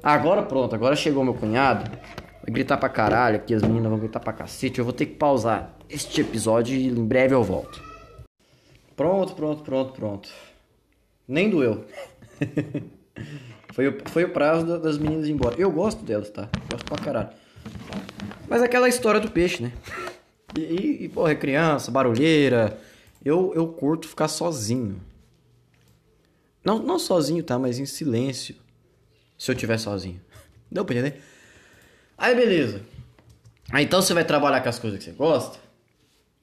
Agora 0.00 0.44
pronto, 0.44 0.76
agora 0.76 0.94
chegou 0.94 1.24
meu 1.24 1.34
cunhado. 1.34 1.90
Vai 1.90 2.52
gritar 2.54 2.76
pra 2.76 2.88
caralho 2.88 3.34
aqui, 3.34 3.52
as 3.52 3.62
meninas 3.62 3.90
vão 3.90 3.98
gritar 3.98 4.20
pra 4.20 4.32
cacete. 4.32 4.78
Eu 4.78 4.84
vou 4.84 4.94
ter 4.94 5.06
que 5.06 5.16
pausar 5.16 5.74
este 5.90 6.20
episódio 6.20 6.76
e 6.76 6.86
em 6.86 7.04
breve 7.04 7.34
eu 7.34 7.42
volto. 7.42 7.82
Pronto, 8.94 9.34
pronto, 9.34 9.64
pronto, 9.64 9.92
pronto. 9.92 10.28
Nem 11.26 11.50
doeu. 11.50 11.84
foi, 13.74 13.88
o, 13.88 13.98
foi 14.04 14.22
o 14.22 14.28
prazo 14.28 14.78
das 14.78 14.98
meninas 14.98 15.26
ir 15.26 15.32
embora. 15.32 15.56
Eu 15.58 15.72
gosto 15.72 16.04
delas, 16.04 16.30
tá? 16.30 16.48
Gosto 16.70 16.84
pra 16.84 16.98
caralho. 16.98 17.30
Mas 18.48 18.62
aquela 18.62 18.88
história 18.88 19.18
do 19.18 19.32
peixe, 19.32 19.64
né? 19.64 19.72
E, 20.56 21.04
e 21.04 21.08
porra, 21.08 21.32
é 21.32 21.34
criança, 21.34 21.90
barulheira. 21.90 22.78
Eu, 23.24 23.52
eu 23.54 23.66
curto 23.68 24.08
ficar 24.08 24.28
sozinho. 24.28 25.00
Não, 26.64 26.78
não 26.78 26.98
sozinho, 26.98 27.42
tá? 27.42 27.58
Mas 27.58 27.78
em 27.78 27.86
silêncio. 27.86 28.54
Se 29.36 29.50
eu 29.50 29.54
tiver 29.54 29.78
sozinho. 29.78 30.20
Deu 30.70 30.84
pra 30.84 30.94
entender? 30.94 31.20
Aí, 32.16 32.34
beleza. 32.34 32.82
Aí, 33.70 33.84
então 33.84 34.00
você 34.00 34.14
vai 34.14 34.24
trabalhar 34.24 34.60
com 34.60 34.68
as 34.68 34.78
coisas 34.78 34.98
que 34.98 35.04
você 35.04 35.12
gosta. 35.12 35.58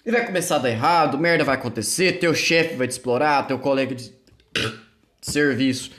E 0.05 0.11
vai 0.11 0.25
começar 0.25 0.55
a 0.55 0.59
dar 0.59 0.69
errado, 0.69 1.17
merda 1.17 1.43
vai 1.43 1.55
acontecer, 1.55 2.19
teu 2.19 2.33
chefe 2.33 2.75
vai 2.75 2.87
te 2.87 2.91
explorar, 2.91 3.45
teu 3.45 3.59
colega 3.59 3.93
de 3.93 4.11
serviço 5.21 5.91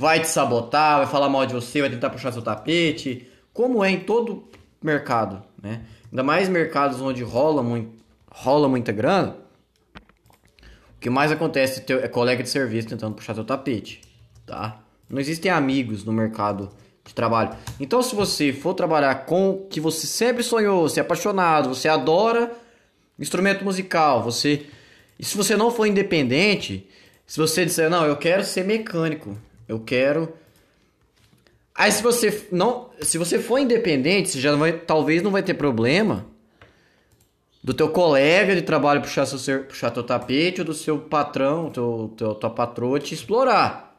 vai 0.00 0.18
te 0.18 0.28
sabotar, 0.28 0.96
vai 0.96 1.06
falar 1.06 1.28
mal 1.28 1.44
de 1.44 1.52
você, 1.52 1.82
vai 1.82 1.90
tentar 1.90 2.08
puxar 2.08 2.32
seu 2.32 2.40
tapete. 2.40 3.28
Como 3.52 3.84
é 3.84 3.90
em 3.90 4.00
todo 4.00 4.48
mercado, 4.82 5.42
né? 5.62 5.82
Ainda 6.10 6.22
mais 6.22 6.48
mercados 6.48 7.00
onde 7.00 7.22
rola, 7.22 7.62
muito, 7.62 7.92
rola 8.30 8.68
muita 8.68 8.92
grana. 8.92 9.36
O 10.96 11.00
que 11.00 11.08
mais 11.08 11.32
acontece 11.32 11.84
é 11.92 12.08
colega 12.08 12.42
de 12.42 12.48
serviço 12.48 12.88
tentando 12.88 13.14
puxar 13.14 13.34
seu 13.34 13.44
tapete, 13.44 14.00
tá? 14.44 14.80
Não 15.08 15.18
existem 15.18 15.50
amigos 15.50 16.04
no 16.04 16.12
mercado 16.12 16.70
de 17.04 17.14
trabalho. 17.14 17.56
Então, 17.78 18.02
se 18.02 18.14
você 18.14 18.52
for 18.52 18.74
trabalhar 18.74 19.24
com 19.24 19.50
o 19.50 19.66
que 19.66 19.80
você 19.80 20.06
sempre 20.06 20.42
sonhou, 20.42 20.88
você 20.88 21.00
é 21.00 21.02
apaixonado, 21.02 21.68
você 21.68 21.88
adora 21.88 22.52
instrumento 23.18 23.64
musical, 23.64 24.22
você 24.22 24.66
e 25.18 25.24
se 25.24 25.36
você 25.36 25.54
não 25.54 25.70
for 25.70 25.84
independente, 25.84 26.88
se 27.26 27.38
você 27.38 27.66
disser 27.66 27.90
não, 27.90 28.06
eu 28.06 28.16
quero 28.16 28.42
ser 28.42 28.64
mecânico, 28.64 29.36
eu 29.68 29.78
quero 29.78 30.32
Aí 31.80 31.90
se 31.90 32.02
você 32.02 32.46
não, 32.52 32.90
se 33.00 33.16
você 33.16 33.38
for 33.38 33.58
independente, 33.58 34.28
você 34.28 34.38
já 34.38 34.54
vai, 34.54 34.70
talvez 34.70 35.22
não 35.22 35.30
vai 35.30 35.42
ter 35.42 35.54
problema 35.54 36.26
do 37.64 37.72
teu 37.72 37.88
colega 37.88 38.54
de 38.54 38.60
trabalho 38.60 39.00
puxar 39.00 39.24
seu 39.24 39.64
puxar 39.64 39.90
teu 39.90 40.02
tapete 40.02 40.60
ou 40.60 40.66
do 40.66 40.74
seu 40.74 40.98
patrão, 40.98 41.70
teu, 41.70 42.12
teu 42.18 42.34
tua 42.34 42.50
patroa 42.50 43.00
te 43.00 43.14
explorar. 43.14 43.98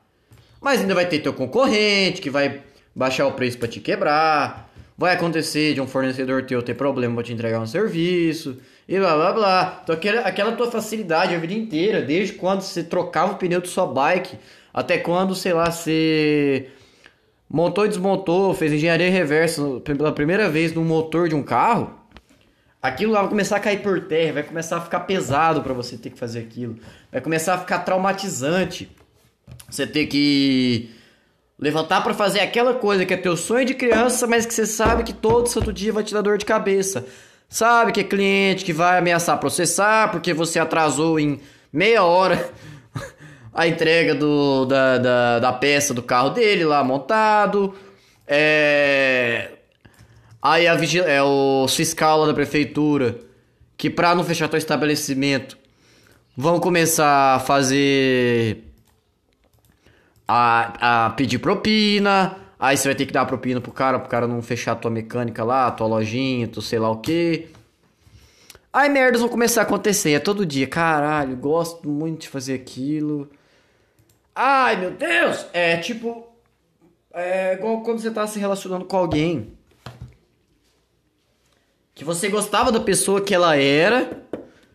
Mas 0.62 0.82
ainda 0.82 0.94
vai 0.94 1.08
ter 1.08 1.22
teu 1.22 1.34
concorrente 1.34 2.22
que 2.22 2.30
vai 2.30 2.62
baixar 2.96 3.26
o 3.26 3.32
preço 3.32 3.58
para 3.58 3.68
te 3.68 3.80
quebrar. 3.80 4.72
Vai 4.96 5.16
acontecer 5.16 5.74
de 5.74 5.82
um 5.82 5.88
fornecedor 5.88 6.44
teu 6.46 6.62
ter 6.62 6.76
problema 6.76 7.16
para 7.16 7.24
te 7.24 7.34
entregar 7.34 7.60
um 7.60 7.66
serviço 7.66 8.60
e 8.88 9.00
blá 9.00 9.16
blá 9.16 9.34
blá. 9.34 9.80
Então 9.82 9.96
aquela, 9.96 10.22
aquela 10.22 10.52
tua 10.52 10.70
facilidade 10.70 11.34
a 11.34 11.40
vida 11.40 11.56
inteira, 11.56 12.00
desde 12.00 12.34
quando 12.34 12.62
você 12.62 12.84
trocava 12.84 13.32
o 13.32 13.38
pneu 13.38 13.60
de 13.60 13.70
sua 13.70 13.88
bike 13.88 14.38
até 14.72 15.00
quando, 15.00 15.34
sei 15.34 15.54
lá, 15.54 15.72
você 15.72 16.70
montou 17.52 17.86
e 17.86 17.90
desmontou, 17.90 18.54
fez 18.54 18.72
engenharia 18.72 19.10
reversa 19.10 19.62
pela 19.84 20.12
primeira 20.14 20.50
vez 20.50 20.74
no 20.74 20.84
motor 20.84 21.28
de 21.28 21.36
um 21.36 21.44
carro, 21.44 21.92
aquilo 22.82 23.14
vai 23.14 23.28
começar 23.28 23.58
a 23.58 23.60
cair 23.60 23.82
por 23.82 24.00
terra, 24.02 24.34
vai 24.34 24.44
começar 24.44 24.78
a 24.78 24.82
ficar 24.82 25.02
pesado 25.02 25.62
para 25.62 25.74
você 25.74 25.98
ter 25.98 26.12
que 26.12 26.18
fazer 26.18 26.40
aquilo, 26.40 26.78
vai 27.12 27.20
começar 27.20 27.56
a 27.56 27.58
ficar 27.58 27.80
traumatizante. 27.80 28.90
Você 29.70 29.86
ter 29.86 30.08
que 30.08 30.90
levantar 31.60 32.02
para 32.02 32.14
fazer 32.14 32.40
aquela 32.40 32.74
coisa 32.74 33.06
que 33.06 33.14
é 33.14 33.18
teu 33.18 33.36
sonho 33.36 33.66
de 33.66 33.74
criança, 33.74 34.26
mas 34.26 34.46
que 34.46 34.54
você 34.54 34.66
sabe 34.66 35.04
que 35.04 35.14
todo 35.14 35.48
santo 35.48 35.74
dia 35.74 35.92
vai 35.92 36.04
te 36.04 36.14
dar 36.14 36.22
dor 36.22 36.38
de 36.38 36.46
cabeça. 36.46 37.06
Sabe 37.50 37.92
que 37.92 38.00
é 38.00 38.04
cliente 38.04 38.64
que 38.64 38.72
vai 38.72 38.98
ameaçar 38.98 39.38
processar 39.38 40.10
porque 40.10 40.34
você 40.34 40.58
atrasou 40.58 41.20
em 41.20 41.42
meia 41.72 42.04
hora 42.04 42.50
a 43.54 43.68
entrega 43.68 44.16
do, 44.16 44.66
da, 44.66 44.98
da, 44.98 45.40
da 45.40 45.54
peça 45.54 45.94
do 45.94 46.02
carro 46.02 46.30
dele 46.30 46.64
lá 46.64 46.84
montado. 46.84 47.74
É... 48.28 49.52
Aí 50.42 50.68
a 50.68 50.76
vigil... 50.76 51.04
é 51.04 51.22
o 51.22 51.68
fiscal 51.68 52.26
da 52.26 52.34
prefeitura 52.34 53.20
que 53.78 53.90
para 53.90 54.16
não 54.16 54.24
fechar 54.24 54.48
teu 54.48 54.58
estabelecimento 54.58 55.58
vão 56.36 56.60
começar 56.60 57.36
a 57.36 57.40
fazer 57.40 58.64
a, 60.28 61.08
a 61.08 61.10
pedir 61.12 61.40
propina. 61.40 62.38
Aí 62.60 62.78
você 62.78 62.88
vai 62.88 62.96
ter 62.96 63.06
que 63.06 63.14
dar 63.14 63.26
propina 63.26 63.60
pro 63.60 63.72
cara, 63.72 64.00
pro 64.00 64.08
cara 64.08 64.28
não 64.28 64.42
fechar 64.42 64.76
tua 64.76 64.92
mecânica 64.92 65.44
lá, 65.44 65.72
tua 65.72 65.88
lojinha, 65.88 66.48
tu 66.48 66.62
sei 66.62 66.80
lá 66.80 66.90
o 66.90 66.98
quê. 66.98 67.50
Aí 68.72 68.88
merdas 68.88 69.20
vão 69.20 69.30
começar 69.30 69.62
a 69.62 69.64
acontecer, 69.64 70.12
é 70.12 70.20
todo 70.20 70.46
dia. 70.46 70.68
Caralho, 70.68 71.36
gosto 71.36 71.90
muito 71.90 72.22
de 72.22 72.30
fazer 72.30 72.54
aquilo. 72.54 73.30
Ai, 74.36 74.78
meu 74.78 74.92
Deus! 74.92 75.46
É 75.54 75.78
tipo. 75.78 76.28
É 77.14 77.54
igual 77.54 77.82
quando 77.82 78.00
você 78.00 78.12
tá 78.12 78.26
se 78.26 78.40
relacionando 78.40 78.86
com 78.86 78.98
alguém. 78.98 79.54
Que 81.94 82.06
você 82.06 82.30
gostava 82.30 82.72
da 82.72 82.80
pessoa 82.80 83.22
que 83.22 83.34
ela 83.34 83.56
era. 83.56 84.22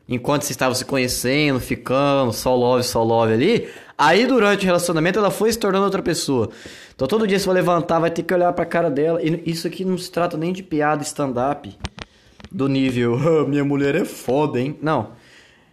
Enquanto 0.08 0.42
você 0.42 0.52
estava 0.52 0.74
se 0.74 0.84
conhecendo, 0.84 1.58
ficando, 1.58 2.32
só 2.32 2.54
love, 2.54 2.84
só 2.84 3.02
love 3.02 3.32
ali. 3.32 3.68
Aí 3.98 4.26
durante 4.26 4.62
o 4.62 4.66
relacionamento 4.66 5.18
ela 5.18 5.30
foi 5.30 5.50
se 5.50 5.58
tornando 5.58 5.84
outra 5.84 6.02
pessoa. 6.02 6.50
Então 6.94 7.08
todo 7.08 7.26
dia 7.26 7.38
você 7.38 7.46
vai 7.46 7.56
levantar, 7.56 7.98
vai 7.98 8.10
ter 8.10 8.22
que 8.22 8.32
olhar 8.32 8.52
pra 8.52 8.64
cara 8.64 8.90
dela. 8.90 9.20
E 9.22 9.42
isso 9.50 9.66
aqui 9.66 9.84
não 9.84 9.98
se 9.98 10.10
trata 10.10 10.36
nem 10.36 10.52
de 10.52 10.62
piada 10.62 11.02
stand-up 11.02 11.76
do 12.52 12.68
nível, 12.68 13.16
ah, 13.42 13.48
minha 13.48 13.64
mulher 13.64 13.94
é 13.94 14.04
foda, 14.04 14.60
hein? 14.60 14.78
Não. 14.80 15.12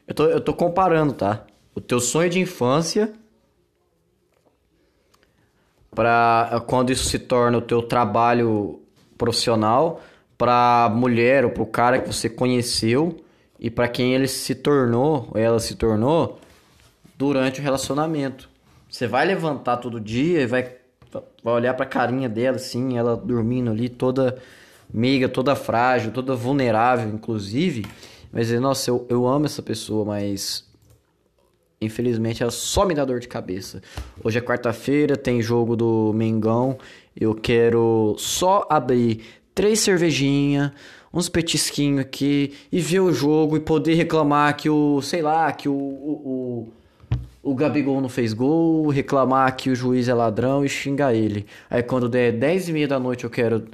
Eu 0.07 0.13
tô, 0.15 0.25
eu 0.25 0.41
tô 0.41 0.53
comparando, 0.53 1.13
tá? 1.13 1.45
O 1.75 1.81
teu 1.81 1.99
sonho 1.99 2.29
de 2.29 2.39
infância 2.39 3.13
para 5.95 6.61
quando 6.67 6.91
isso 6.91 7.05
se 7.05 7.19
torna 7.19 7.57
o 7.57 7.61
teu 7.61 7.81
trabalho 7.81 8.79
profissional 9.17 10.01
para 10.37 10.91
mulher 10.93 11.45
ou 11.45 11.51
pro 11.51 11.65
cara 11.65 11.99
que 11.99 12.07
você 12.07 12.29
conheceu 12.29 13.23
e 13.59 13.69
para 13.69 13.87
quem 13.87 14.13
ele 14.13 14.27
se 14.27 14.55
tornou, 14.55 15.29
ou 15.31 15.39
ela 15.39 15.59
se 15.59 15.75
tornou 15.75 16.39
durante 17.17 17.61
o 17.61 17.63
relacionamento. 17.63 18.49
Você 18.89 19.07
vai 19.07 19.25
levantar 19.25 19.77
todo 19.77 19.99
dia 19.99 20.41
e 20.41 20.45
vai, 20.45 20.75
vai 21.43 21.53
olhar 21.53 21.73
pra 21.73 21.85
carinha 21.85 22.27
dela 22.27 22.57
assim, 22.57 22.97
ela 22.97 23.15
dormindo 23.15 23.71
ali 23.71 23.87
toda 23.87 24.37
meiga, 24.93 25.29
toda 25.29 25.55
frágil, 25.55 26.11
toda 26.11 26.35
vulnerável, 26.35 27.09
inclusive, 27.09 27.85
vai 28.31 28.41
dizer, 28.41 28.59
nossa, 28.59 28.89
eu, 28.89 29.05
eu 29.09 29.25
amo 29.25 29.45
essa 29.45 29.61
pessoa, 29.61 30.03
mas 30.05 30.69
infelizmente 31.84 32.41
ela 32.41 32.51
só 32.51 32.86
me 32.86 32.93
dá 32.93 33.05
dor 33.05 33.19
de 33.19 33.27
cabeça. 33.27 33.81
Hoje 34.23 34.38
é 34.38 34.41
quarta-feira, 34.41 35.15
tem 35.15 35.41
jogo 35.41 35.75
do 35.75 36.11
Mengão, 36.13 36.77
eu 37.19 37.36
quero 37.36 38.15
só 38.17 38.65
abrir 38.69 39.21
três 39.53 39.79
cervejinhas, 39.79 40.71
uns 41.13 41.29
petisquinhos 41.29 42.01
aqui 42.01 42.53
e 42.71 42.79
ver 42.79 42.99
o 42.99 43.13
jogo 43.13 43.55
e 43.55 43.59
poder 43.59 43.93
reclamar 43.93 44.55
que 44.57 44.69
o, 44.69 45.01
sei 45.01 45.21
lá, 45.21 45.51
que 45.51 45.69
o, 45.69 45.73
o, 45.73 46.67
o, 47.43 47.51
o 47.51 47.55
Gabigol 47.55 48.01
não 48.01 48.09
fez 48.09 48.34
gol, 48.34 48.89
reclamar 48.89 49.55
que 49.55 49.69
o 49.69 49.75
juiz 49.75 50.07
é 50.07 50.13
ladrão 50.13 50.65
e 50.65 50.69
xingar 50.69 51.13
ele. 51.13 51.45
Aí 51.69 51.84
quando 51.84 52.09
der 52.09 52.31
10 52.31 52.69
e 52.69 52.73
meia 52.73 52.88
da 52.88 52.99
noite 52.99 53.25
eu 53.25 53.29
quero 53.29 53.65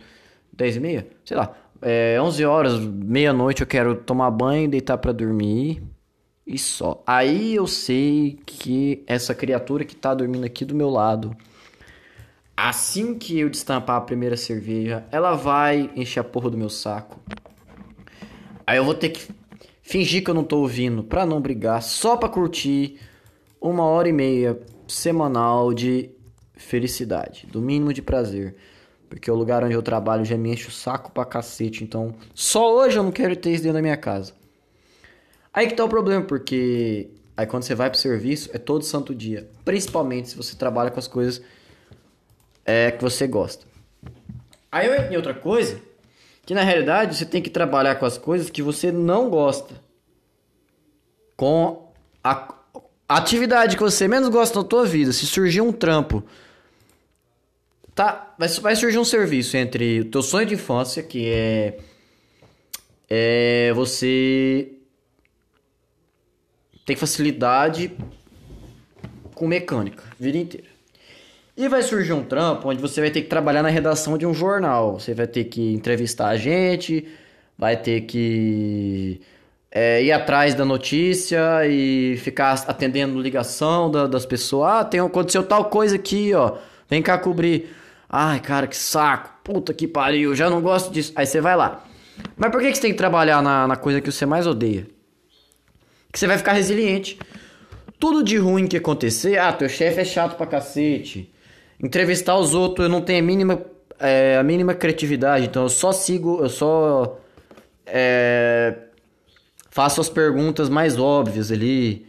10 0.52 0.76
e 0.76 0.80
meia? 0.80 1.08
Sei 1.24 1.38
lá. 1.38 1.56
É, 1.82 2.20
11 2.22 2.44
horas, 2.44 2.78
meia-noite 2.78 3.62
eu 3.62 3.68
quero 3.68 3.96
tomar 3.96 4.30
banho, 4.32 4.70
deitar 4.70 4.98
para 4.98 5.14
dormir 5.14 5.82
e 6.50 6.58
só. 6.58 7.04
Aí 7.06 7.54
eu 7.54 7.68
sei 7.68 8.40
que 8.44 9.04
essa 9.06 9.36
criatura 9.36 9.86
que 9.86 9.96
tá 9.96 10.16
dormindo 10.16 10.44
aqui 10.44 10.66
do 10.66 10.74
meu 10.74 10.90
lado, 10.90 11.38
assim 12.58 13.14
que 13.14 13.40
eu 13.40 13.50
destampar 13.52 13.98
a 13.98 14.02
primeira 14.02 14.36
cerveja, 14.36 15.06
ela 15.12 15.36
vai 15.36 15.92
encher 15.96 16.22
a 16.22 16.24
porra 16.24 16.50
do 16.50 16.58
meu 16.58 16.70
saco. 16.70 17.22
Aí 18.66 18.78
eu 18.78 18.84
vou 18.84 18.96
ter 18.96 19.10
que 19.10 19.28
fingir 19.84 20.24
que 20.24 20.30
eu 20.32 20.34
não 20.34 20.44
tô 20.44 20.58
ouvindo 20.58 21.04
pra 21.04 21.24
não 21.24 21.40
brigar, 21.40 21.84
só 21.84 22.18
pra 22.18 22.28
curtir 22.28 23.00
uma 23.62 23.84
hora 23.84 24.10
e 24.10 24.14
meia 24.14 24.60
semanal 24.88 25.72
de 25.72 26.10
felicidade, 26.56 27.46
do 27.46 27.62
mínimo 27.62 27.94
de 27.94 28.02
prazer. 28.02 28.56
Porque 29.08 29.30
o 29.30 29.36
lugar 29.36 29.64
onde 29.64 29.74
eu 29.74 29.84
trabalho 29.84 30.26
já 30.26 30.38
me 30.38 30.52
enche 30.52 30.68
o 30.68 30.72
saco 30.72 31.12
pra 31.12 31.26
cacete. 31.26 31.84
Então, 31.84 32.14
só 32.34 32.76
hoje 32.76 32.98
eu 32.98 33.04
não 33.04 33.12
quero 33.12 33.36
ter 33.36 33.52
isso 33.52 33.64
dentro 33.64 33.78
da 33.78 33.82
minha 33.82 33.98
casa. 33.98 34.39
Aí 35.54 35.68
que 35.68 35.76
tá 35.76 35.84
o 35.84 35.90
problema, 35.90 36.24
porque 36.24 37.10
aí 37.36 37.46
quando 37.46 37.64
você 37.64 37.76
vai 37.76 37.90
pro 37.90 38.00
serviço, 38.00 38.50
é 38.54 38.58
todo 38.58 38.84
santo 38.84 39.14
dia. 39.14 39.50
Principalmente 39.66 40.30
se 40.30 40.36
você 40.36 40.56
trabalha 40.56 40.92
com 40.92 41.00
as 41.00 41.08
coisas 41.08 41.42
é, 42.66 42.92
que 42.92 43.02
você 43.02 43.28
gosta. 43.28 43.66
Aí 44.72 44.88
eu 44.88 44.94
entro 44.94 45.14
em 45.14 45.18
outra 45.18 45.34
coisa, 45.34 45.82
que 46.46 46.54
na 46.54 46.62
realidade 46.62 47.16
você 47.16 47.26
tem 47.26 47.42
que 47.42 47.50
trabalhar 47.50 47.96
com 47.96 48.06
as 48.06 48.18
coisas 48.18 48.50
que 48.50 48.62
você 48.62 48.92
não 48.92 49.30
gosta. 49.30 49.76
Com 51.36 51.92
a, 52.24 52.54
atividade 53.08 53.76
que 53.76 53.82
você 53.82 54.08
menos 54.08 54.30
gosta 54.30 54.60
na 54.60 54.66
tua 54.66 54.86
vida. 54.86 55.12
Se 55.12 55.26
surgir 55.26 55.62
um 55.62 55.72
trampo 55.72 56.24
tá, 57.96 58.34
vai, 58.38 58.48
vai 58.48 58.76
surgir 58.76 59.00
um 59.00 59.04
serviço 59.04 59.58
entre 59.58 60.02
o 60.02 60.06
teu 60.06 60.22
sonho 60.22 60.46
de 60.46 60.54
infância, 60.54 61.04
que 61.04 61.28
é, 61.28 61.80
é 63.10 63.74
você 63.74 64.79
tem 66.90 66.96
facilidade 66.96 67.92
com 69.36 69.48
mecânica, 69.48 70.04
vida 70.20 70.40
inteira. 70.40 70.66
E 71.56 71.68
vai 71.68 71.84
surgir 71.84 72.14
um 72.14 72.24
trampo 72.24 72.68
onde 72.68 72.82
você 72.82 73.00
vai 73.00 73.12
ter 73.12 73.22
que 73.22 73.28
trabalhar 73.28 73.62
na 73.62 73.70
redação 73.70 74.18
de 74.18 74.26
um 74.26 74.34
jornal. 74.34 75.00
Você 75.00 75.14
vai 75.14 75.28
ter 75.28 75.44
que 75.44 75.72
entrevistar 75.72 76.30
a 76.30 76.36
gente, 76.36 77.08
vai 77.56 77.78
ter 77.78 78.02
que 78.02 79.22
é, 79.72 80.02
ir 80.02 80.12
atrás 80.12 80.56
da 80.56 80.66
notícia 80.66 81.64
e 81.68 82.18
ficar 82.18 82.54
atendendo 82.68 83.22
ligação 83.22 83.92
da, 83.92 84.08
das 84.08 84.26
pessoas. 84.26 84.72
Ah, 84.72 84.84
tem, 84.84 85.00
aconteceu 85.00 85.44
tal 85.44 85.66
coisa 85.66 85.96
aqui, 85.96 86.34
ó. 86.34 86.58
Vem 86.90 87.04
cá 87.04 87.20
cobrir. 87.20 87.70
Ai, 88.10 88.40
cara, 88.40 88.66
que 88.66 88.76
saco. 88.76 89.30
Puta 89.44 89.76
que 89.76 89.88
pariu, 89.88 90.36
já 90.36 90.50
não 90.50 90.60
gosto 90.60 90.92
disso. 90.92 91.14
Aí 91.16 91.28
você 91.28 91.40
vai 91.40 91.56
lá. 91.56 91.84
Mas 92.36 92.50
por 92.50 92.62
que, 92.62 92.72
que 92.72 92.76
você 92.76 92.82
tem 92.82 92.92
que 92.94 92.98
trabalhar 92.98 93.44
na, 93.44 93.68
na 93.68 93.76
coisa 93.76 94.02
que 94.02 94.12
você 94.12 94.26
mais 94.26 94.48
odeia? 94.48 94.88
Que 96.12 96.20
você 96.20 96.28
vai 96.28 96.38
ficar 96.38 96.54
resiliente. 96.54 97.20
Tudo 98.00 98.24
de 98.24 98.38
ruim 98.38 98.68
que 98.68 98.78
acontecer, 98.78 99.38
ah, 99.38 99.52
teu 99.52 99.68
chefe 99.68 100.00
é 100.00 100.06
chato 100.06 100.38
pra 100.38 100.48
cacete. 100.48 101.34
Entrevistar 101.82 102.38
os 102.38 102.54
outros, 102.54 102.86
eu 102.86 102.90
não 102.90 103.02
tenho 103.02 103.20
a 103.20 103.26
mínima, 103.26 103.62
é, 104.00 104.38
a 104.38 104.44
mínima 104.44 104.74
criatividade, 104.74 105.46
então 105.46 105.64
eu 105.64 105.70
só 105.70 105.92
sigo, 105.92 106.40
eu 106.42 106.50
só 106.50 107.20
é, 107.86 108.76
faço 109.70 110.02
as 110.02 110.10
perguntas 110.10 110.70
mais 110.70 110.98
óbvias 110.98 111.52
ali. 111.52 112.08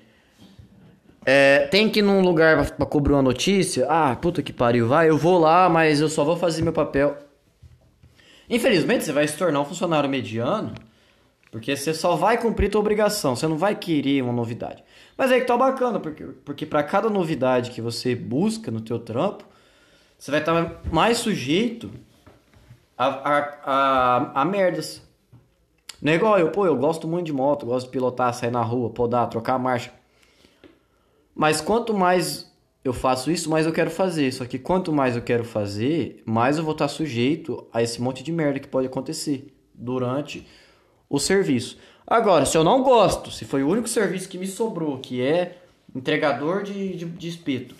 É, 1.24 1.66
tem 1.66 1.88
que 1.88 1.98
ir 1.98 2.02
num 2.02 2.20
lugar 2.22 2.72
pra, 2.72 2.86
cobrir 2.86 3.12
uma 3.12 3.22
notícia. 3.22 3.86
Ah, 3.88 4.16
puta 4.16 4.42
que 4.42 4.52
pariu, 4.52 4.88
vai, 4.88 5.08
eu 5.10 5.18
vou 5.18 5.38
lá, 5.38 5.68
mas 5.68 6.00
eu 6.00 6.08
só 6.08 6.24
vou 6.24 6.36
fazer 6.36 6.62
meu 6.62 6.72
papel. 6.72 7.16
Infelizmente, 8.48 9.04
você 9.04 9.12
vai 9.12 9.26
se 9.28 9.36
tornar 9.36 9.60
um 9.60 9.64
funcionário 9.64 10.10
mediano, 10.10 10.72
porque 11.50 11.76
você 11.76 11.92
só 11.92 12.14
vai 12.14 12.38
cumprir 12.38 12.70
tua 12.70 12.80
obrigação, 12.80 13.34
você 13.34 13.46
não 13.48 13.56
vai 13.56 13.74
querer 13.74 14.22
uma 14.22 14.32
novidade. 14.32 14.84
Mas 15.16 15.32
aí 15.32 15.40
que 15.40 15.46
tá 15.46 15.56
bacana, 15.56 15.98
porque, 15.98 16.24
porque 16.44 16.64
para 16.64 16.82
cada 16.82 17.10
novidade 17.10 17.70
que 17.70 17.80
você 17.80 18.14
busca 18.14 18.70
no 18.70 18.80
teu 18.80 18.98
trampo, 18.98 19.44
você 20.16 20.30
vai 20.30 20.40
estar 20.40 20.64
tá 20.64 20.80
mais 20.92 21.18
sujeito 21.18 21.90
a, 22.96 23.06
a, 23.06 23.38
a, 23.64 24.42
a 24.42 24.44
merdas. 24.44 25.02
Não 26.00 26.12
é 26.12 26.14
igual 26.14 26.38
eu, 26.38 26.50
pô, 26.50 26.66
eu 26.66 26.76
gosto 26.76 27.08
muito 27.08 27.26
de 27.26 27.32
moto, 27.32 27.66
gosto 27.66 27.86
de 27.86 27.92
pilotar, 27.92 28.32
sair 28.32 28.50
na 28.50 28.62
rua, 28.62 28.90
podar, 28.90 29.28
trocar 29.28 29.54
a 29.54 29.58
marcha. 29.58 29.92
Mas 31.34 31.60
quanto 31.60 31.92
mais 31.92 32.50
eu 32.84 32.92
faço 32.92 33.30
isso, 33.30 33.50
mais 33.50 33.66
eu 33.66 33.72
quero 33.72 33.90
fazer. 33.90 34.32
Só 34.32 34.44
que 34.44 34.58
quanto 34.58 34.92
mais 34.92 35.16
eu 35.16 35.22
quero 35.22 35.44
fazer, 35.44 36.22
mais 36.24 36.58
eu 36.58 36.64
vou 36.64 36.72
estar 36.72 36.88
sujeito 36.88 37.66
a 37.72 37.82
esse 37.82 38.00
monte 38.00 38.22
de 38.22 38.32
merda 38.32 38.60
que 38.60 38.68
pode 38.68 38.86
acontecer 38.86 39.54
durante 39.74 40.46
o 41.10 41.18
serviço. 41.18 41.76
Agora, 42.06 42.46
se 42.46 42.56
eu 42.56 42.62
não 42.62 42.82
gosto, 42.82 43.30
se 43.30 43.44
foi 43.44 43.64
o 43.64 43.68
único 43.68 43.88
serviço 43.88 44.28
que 44.28 44.38
me 44.38 44.46
sobrou, 44.46 44.98
que 44.98 45.20
é 45.20 45.58
entregador 45.94 46.62
de, 46.62 46.96
de, 46.96 47.04
de 47.04 47.28
espeto, 47.28 47.74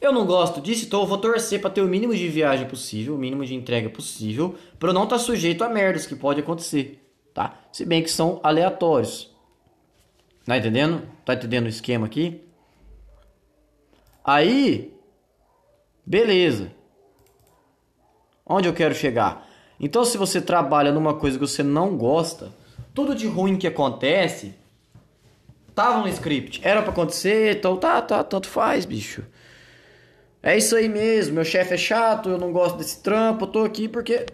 eu 0.00 0.12
não 0.12 0.26
gosto 0.26 0.60
disso, 0.60 0.86
então 0.86 1.00
eu 1.00 1.06
vou 1.06 1.18
torcer 1.18 1.60
para 1.60 1.70
ter 1.70 1.80
o 1.80 1.88
mínimo 1.88 2.14
de 2.14 2.28
viagem 2.28 2.68
possível, 2.68 3.14
o 3.14 3.18
mínimo 3.18 3.44
de 3.44 3.54
entrega 3.54 3.88
possível, 3.88 4.56
para 4.78 4.90
eu 4.90 4.94
não 4.94 5.04
estar 5.04 5.18
sujeito 5.18 5.64
a 5.64 5.68
merdas 5.68 6.06
que 6.06 6.14
pode 6.14 6.40
acontecer, 6.40 7.02
tá? 7.34 7.58
Se 7.72 7.84
bem 7.84 8.02
que 8.02 8.10
são 8.10 8.38
aleatórios. 8.42 9.34
Tá 10.44 10.56
entendendo? 10.56 11.02
Tá 11.24 11.34
entendendo 11.34 11.66
o 11.66 11.68
esquema 11.68 12.06
aqui? 12.06 12.42
Aí, 14.24 14.94
beleza. 16.06 16.72
Onde 18.46 18.68
eu 18.68 18.72
quero 18.72 18.94
chegar? 18.94 19.47
Então, 19.80 20.04
se 20.04 20.18
você 20.18 20.40
trabalha 20.40 20.92
numa 20.92 21.14
coisa 21.14 21.38
que 21.38 21.46
você 21.46 21.62
não 21.62 21.96
gosta, 21.96 22.52
tudo 22.94 23.14
de 23.14 23.26
ruim 23.26 23.56
que 23.56 23.66
acontece 23.66 24.54
tava 25.74 26.00
no 26.00 26.08
script, 26.08 26.60
era 26.64 26.82
para 26.82 26.90
acontecer, 26.90 27.56
então 27.56 27.76
tá, 27.76 28.02
tá, 28.02 28.24
tanto 28.24 28.48
faz, 28.48 28.84
bicho. 28.84 29.22
É 30.42 30.56
isso 30.56 30.74
aí 30.74 30.88
mesmo, 30.88 31.36
meu 31.36 31.44
chefe 31.44 31.74
é 31.74 31.76
chato, 31.76 32.28
eu 32.28 32.38
não 32.38 32.52
gosto 32.52 32.78
desse 32.78 33.00
trampo, 33.00 33.44
eu 33.44 33.48
tô 33.48 33.64
aqui 33.64 33.88
porque 33.88 34.26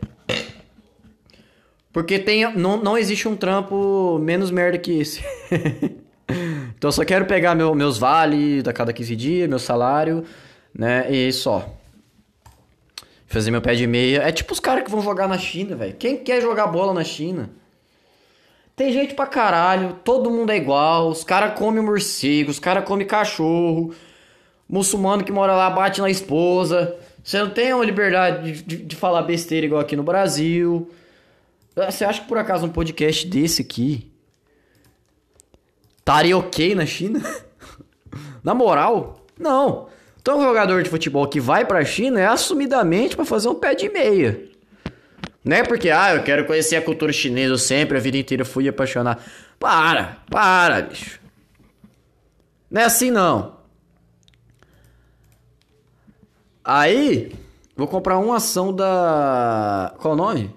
porque 1.92 2.18
tem 2.18 2.50
não, 2.56 2.78
não 2.78 2.96
existe 2.96 3.28
um 3.28 3.36
trampo 3.36 4.18
menos 4.18 4.50
merda 4.50 4.78
que 4.78 4.98
esse. 4.98 5.22
Então 6.76 6.88
eu 6.88 6.92
só 6.92 7.04
quero 7.04 7.24
pegar 7.24 7.54
meu, 7.54 7.74
meus 7.74 7.96
vales 7.96 8.66
a 8.66 8.72
cada 8.72 8.92
15 8.92 9.16
dias, 9.16 9.48
meu 9.48 9.58
salário, 9.58 10.24
né? 10.74 11.10
E 11.10 11.32
só. 11.32 11.66
Fazer 13.34 13.50
meu 13.50 13.60
pé 13.60 13.74
de 13.74 13.84
meia. 13.84 14.22
É 14.22 14.30
tipo 14.30 14.52
os 14.52 14.60
caras 14.60 14.84
que 14.84 14.90
vão 14.92 15.02
jogar 15.02 15.26
na 15.26 15.36
China, 15.36 15.74
velho. 15.74 15.96
Quem 15.96 16.16
quer 16.16 16.40
jogar 16.40 16.68
bola 16.68 16.94
na 16.94 17.02
China? 17.02 17.50
Tem 18.76 18.92
gente 18.92 19.12
pra 19.14 19.26
caralho, 19.26 19.94
todo 20.04 20.30
mundo 20.30 20.52
é 20.52 20.56
igual. 20.56 21.08
Os 21.08 21.24
caras 21.24 21.58
comem 21.58 21.82
morcego, 21.82 22.52
os 22.52 22.60
caras 22.60 22.84
comem 22.84 23.04
cachorro. 23.04 23.92
Muçulmano 24.68 25.24
que 25.24 25.32
mora 25.32 25.52
lá 25.52 25.68
bate 25.68 26.00
na 26.00 26.08
esposa. 26.08 26.96
Você 27.24 27.40
não 27.40 27.50
tem 27.50 27.74
uma 27.74 27.84
liberdade 27.84 28.52
de, 28.52 28.62
de, 28.62 28.76
de 28.84 28.94
falar 28.94 29.22
besteira 29.22 29.66
igual 29.66 29.80
aqui 29.80 29.96
no 29.96 30.04
Brasil. 30.04 30.88
Você 31.74 32.04
acha 32.04 32.20
que 32.20 32.28
por 32.28 32.38
acaso 32.38 32.64
um 32.64 32.70
podcast 32.70 33.26
desse 33.26 33.62
aqui 33.62 34.12
estaria 35.98 36.38
ok 36.38 36.76
na 36.76 36.86
China? 36.86 37.20
na 38.44 38.54
moral, 38.54 39.26
não. 39.36 39.88
Então, 40.24 40.38
um 40.38 40.42
jogador 40.42 40.82
de 40.82 40.88
futebol 40.88 41.28
que 41.28 41.38
vai 41.38 41.66
pra 41.66 41.84
China 41.84 42.18
é 42.18 42.24
assumidamente 42.24 43.14
para 43.14 43.26
fazer 43.26 43.46
um 43.46 43.54
pé 43.54 43.74
de 43.74 43.90
meia. 43.90 44.48
Não 45.44 45.54
é 45.54 45.62
porque, 45.62 45.90
ah, 45.90 46.14
eu 46.14 46.22
quero 46.22 46.46
conhecer 46.46 46.76
a 46.76 46.80
cultura 46.80 47.12
chinesa, 47.12 47.58
sempre, 47.58 47.98
a 47.98 48.00
vida 48.00 48.16
inteira 48.16 48.42
fui 48.42 48.66
apaixonado. 48.66 49.22
Para, 49.58 50.16
para, 50.30 50.80
bicho. 50.80 51.20
Não 52.70 52.80
é 52.80 52.84
assim 52.84 53.10
não. 53.10 53.58
Aí, 56.64 57.30
vou 57.76 57.86
comprar 57.86 58.16
uma 58.16 58.36
ação 58.36 58.74
da. 58.74 59.94
Qual 59.98 60.14
o 60.14 60.16
nome? 60.16 60.56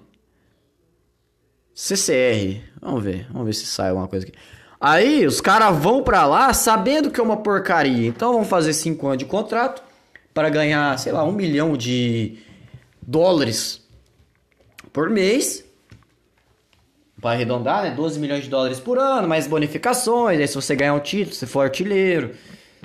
CCR. 1.74 2.62
Vamos 2.80 3.04
ver, 3.04 3.26
vamos 3.30 3.44
ver 3.44 3.52
se 3.52 3.66
sai 3.66 3.90
alguma 3.90 4.08
coisa 4.08 4.26
aqui. 4.26 4.34
Aí 4.80 5.26
os 5.26 5.40
caras 5.40 5.76
vão 5.76 6.02
pra 6.02 6.24
lá 6.24 6.52
sabendo 6.52 7.10
que 7.10 7.20
é 7.20 7.22
uma 7.22 7.38
porcaria. 7.38 8.06
Então 8.06 8.32
vão 8.32 8.44
fazer 8.44 8.72
5 8.72 9.06
anos 9.06 9.18
de 9.18 9.24
contrato 9.24 9.82
para 10.32 10.48
ganhar, 10.48 10.96
sei 10.98 11.12
lá, 11.12 11.24
um 11.24 11.32
milhão 11.32 11.76
de 11.76 12.38
dólares 13.02 13.84
por 14.92 15.10
mês. 15.10 15.64
Para 17.20 17.32
arredondar, 17.32 17.82
né? 17.82 17.90
12 17.90 18.20
milhões 18.20 18.44
de 18.44 18.50
dólares 18.50 18.78
por 18.78 18.98
ano, 18.98 19.26
mais 19.26 19.48
bonificações. 19.48 20.38
Aí 20.38 20.46
se 20.46 20.54
você 20.54 20.76
ganhar 20.76 20.94
um 20.94 21.00
título, 21.00 21.34
se 21.34 21.46
for 21.46 21.62
artilheiro. 21.62 22.34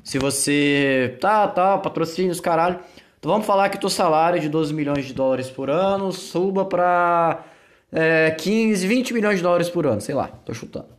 Se 0.03 0.17
você. 0.17 1.15
Tá, 1.21 1.47
tá, 1.47 1.77
patrocínios, 1.77 2.39
caralho. 2.39 2.79
Então 3.19 3.31
vamos 3.31 3.45
falar 3.45 3.69
que 3.69 3.77
o 3.77 3.79
teu 3.79 3.89
salário 3.89 4.39
de 4.39 4.49
12 4.49 4.73
milhões 4.73 5.05
de 5.05 5.13
dólares 5.13 5.49
por 5.49 5.69
ano 5.69 6.11
suba 6.11 6.65
para 6.65 7.45
é, 7.91 8.31
15, 8.31 8.85
20 8.85 9.13
milhões 9.13 9.37
de 9.37 9.43
dólares 9.43 9.69
por 9.69 9.85
ano, 9.85 10.01
sei 10.01 10.15
lá, 10.15 10.27
tô 10.27 10.53
chutando. 10.53 10.92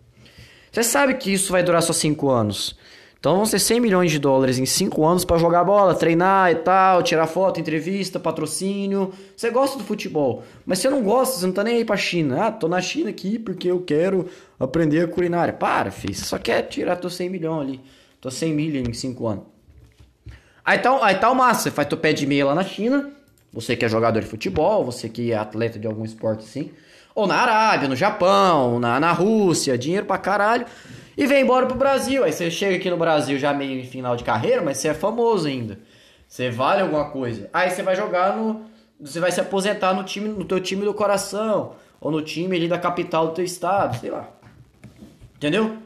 Você 0.75 0.83
sabe 0.83 1.15
que 1.15 1.33
isso 1.33 1.53
vai 1.53 1.63
durar 1.63 1.81
só 1.85 1.93
5 1.93 2.29
anos. 2.29 2.77
Então 3.21 3.37
vão 3.37 3.47
ser 3.47 3.61
100 3.61 3.79
milhões 3.79 4.11
de 4.11 4.19
dólares 4.19 4.59
em 4.59 4.67
5 4.67 5.07
anos 5.07 5.25
para 5.25 5.39
jogar 5.39 5.63
bola, 5.63 5.95
treinar 5.95 6.51
e 6.51 6.57
tal, 6.57 7.01
tirar 7.01 7.29
foto, 7.29 7.61
entrevista, 7.61 8.19
patrocínio. 8.19 9.13
Você 9.37 9.51
gosta 9.51 9.79
do 9.79 9.85
futebol, 9.85 10.43
mas 10.67 10.81
você 10.81 10.91
não 10.91 11.01
gosta, 11.01 11.39
você 11.39 11.47
não 11.47 11.53
tá 11.53 11.63
nem 11.63 11.77
aí 11.77 11.85
pra 11.85 11.97
China. 11.97 12.47
Ah, 12.47 12.51
tô 12.51 12.67
na 12.67 12.81
China 12.81 13.09
aqui 13.09 13.39
porque 13.39 13.71
eu 13.71 13.83
quero 13.83 14.29
aprender 14.59 15.05
a 15.05 15.07
culinária. 15.07 15.55
Para, 15.55 15.93
filho, 15.93 16.13
você 16.13 16.25
só 16.25 16.39
quer 16.39 16.63
tirar 16.63 16.97
teu 16.97 17.09
100 17.09 17.31
milhões 17.31 17.61
ali. 17.61 17.81
Tô 18.21 18.29
100 18.29 18.53
milhões 18.53 18.89
em 18.89 18.93
5 18.93 19.27
anos. 19.29 19.45
Aí 20.65 20.81
tá, 20.81 20.99
aí 21.07 21.15
tá 21.15 21.31
o 21.31 21.37
massa, 21.37 21.63
você 21.63 21.71
faz 21.71 21.87
teu 21.87 21.99
pé 21.99 22.13
de 22.13 22.27
meia 22.27 22.47
lá 22.47 22.55
na 22.55 22.65
China, 22.65 23.13
você 23.53 23.77
que 23.77 23.85
é 23.85 23.89
jogador 23.89 24.19
de 24.19 24.27
futebol, 24.27 24.85
você 24.85 25.09
que 25.09 25.31
é 25.31 25.37
atleta 25.37 25.79
de 25.79 25.87
algum 25.87 26.05
esporte 26.05 26.43
assim, 26.43 26.73
ou 27.15 27.27
na 27.27 27.37
Arábia, 27.37 27.89
no 27.89 27.95
Japão, 27.95 28.81
na, 28.81 28.99
na 28.99 29.13
Rússia, 29.13 29.79
dinheiro 29.79 30.05
pra 30.05 30.19
caralho, 30.19 30.67
e 31.17 31.27
vem 31.27 31.43
embora 31.43 31.67
pro 31.67 31.77
Brasil. 31.77 32.25
Aí 32.25 32.33
você 32.33 32.51
chega 32.51 32.77
aqui 32.77 32.91
no 32.91 32.97
Brasil 32.97 33.39
já 33.39 33.53
meio 33.53 33.79
em 33.79 33.85
final 33.85 34.17
de 34.17 34.25
carreira, 34.25 34.63
mas 34.63 34.79
você 34.79 34.89
é 34.89 34.95
famoso 34.95 35.47
ainda. 35.47 35.79
Você 36.27 36.51
vale 36.51 36.83
alguma 36.83 37.11
coisa. 37.11 37.49
Aí 37.53 37.71
você 37.71 37.83
vai 37.83 37.95
jogar 37.95 38.37
no. 38.37 38.63
Você 39.01 39.21
vai 39.21 39.31
se 39.31 39.41
aposentar 39.41 39.95
no 39.95 40.03
time, 40.03 40.29
no 40.29 40.45
teu 40.45 40.59
time 40.61 40.85
do 40.85 40.93
coração. 40.93 41.77
Ou 42.01 42.11
no 42.11 42.21
time 42.21 42.57
ali 42.57 42.67
da 42.67 42.79
capital 42.79 43.29
do 43.29 43.35
teu 43.35 43.45
estado, 43.45 43.99
sei 44.01 44.11
lá. 44.11 44.29
Entendeu? 45.37 45.77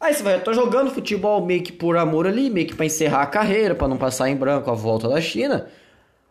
Aí 0.00 0.14
você 0.14 0.22
vai, 0.22 0.40
tô 0.40 0.52
jogando 0.52 0.90
futebol 0.90 1.44
meio 1.44 1.62
que 1.62 1.72
por 1.72 1.96
amor 1.96 2.26
ali, 2.26 2.50
meio 2.50 2.66
que 2.66 2.74
pra 2.74 2.86
encerrar 2.86 3.22
a 3.22 3.26
carreira, 3.26 3.74
para 3.74 3.86
não 3.86 3.96
passar 3.96 4.28
em 4.28 4.34
branco 4.34 4.68
a 4.70 4.74
volta 4.74 5.08
da 5.08 5.20
China. 5.20 5.68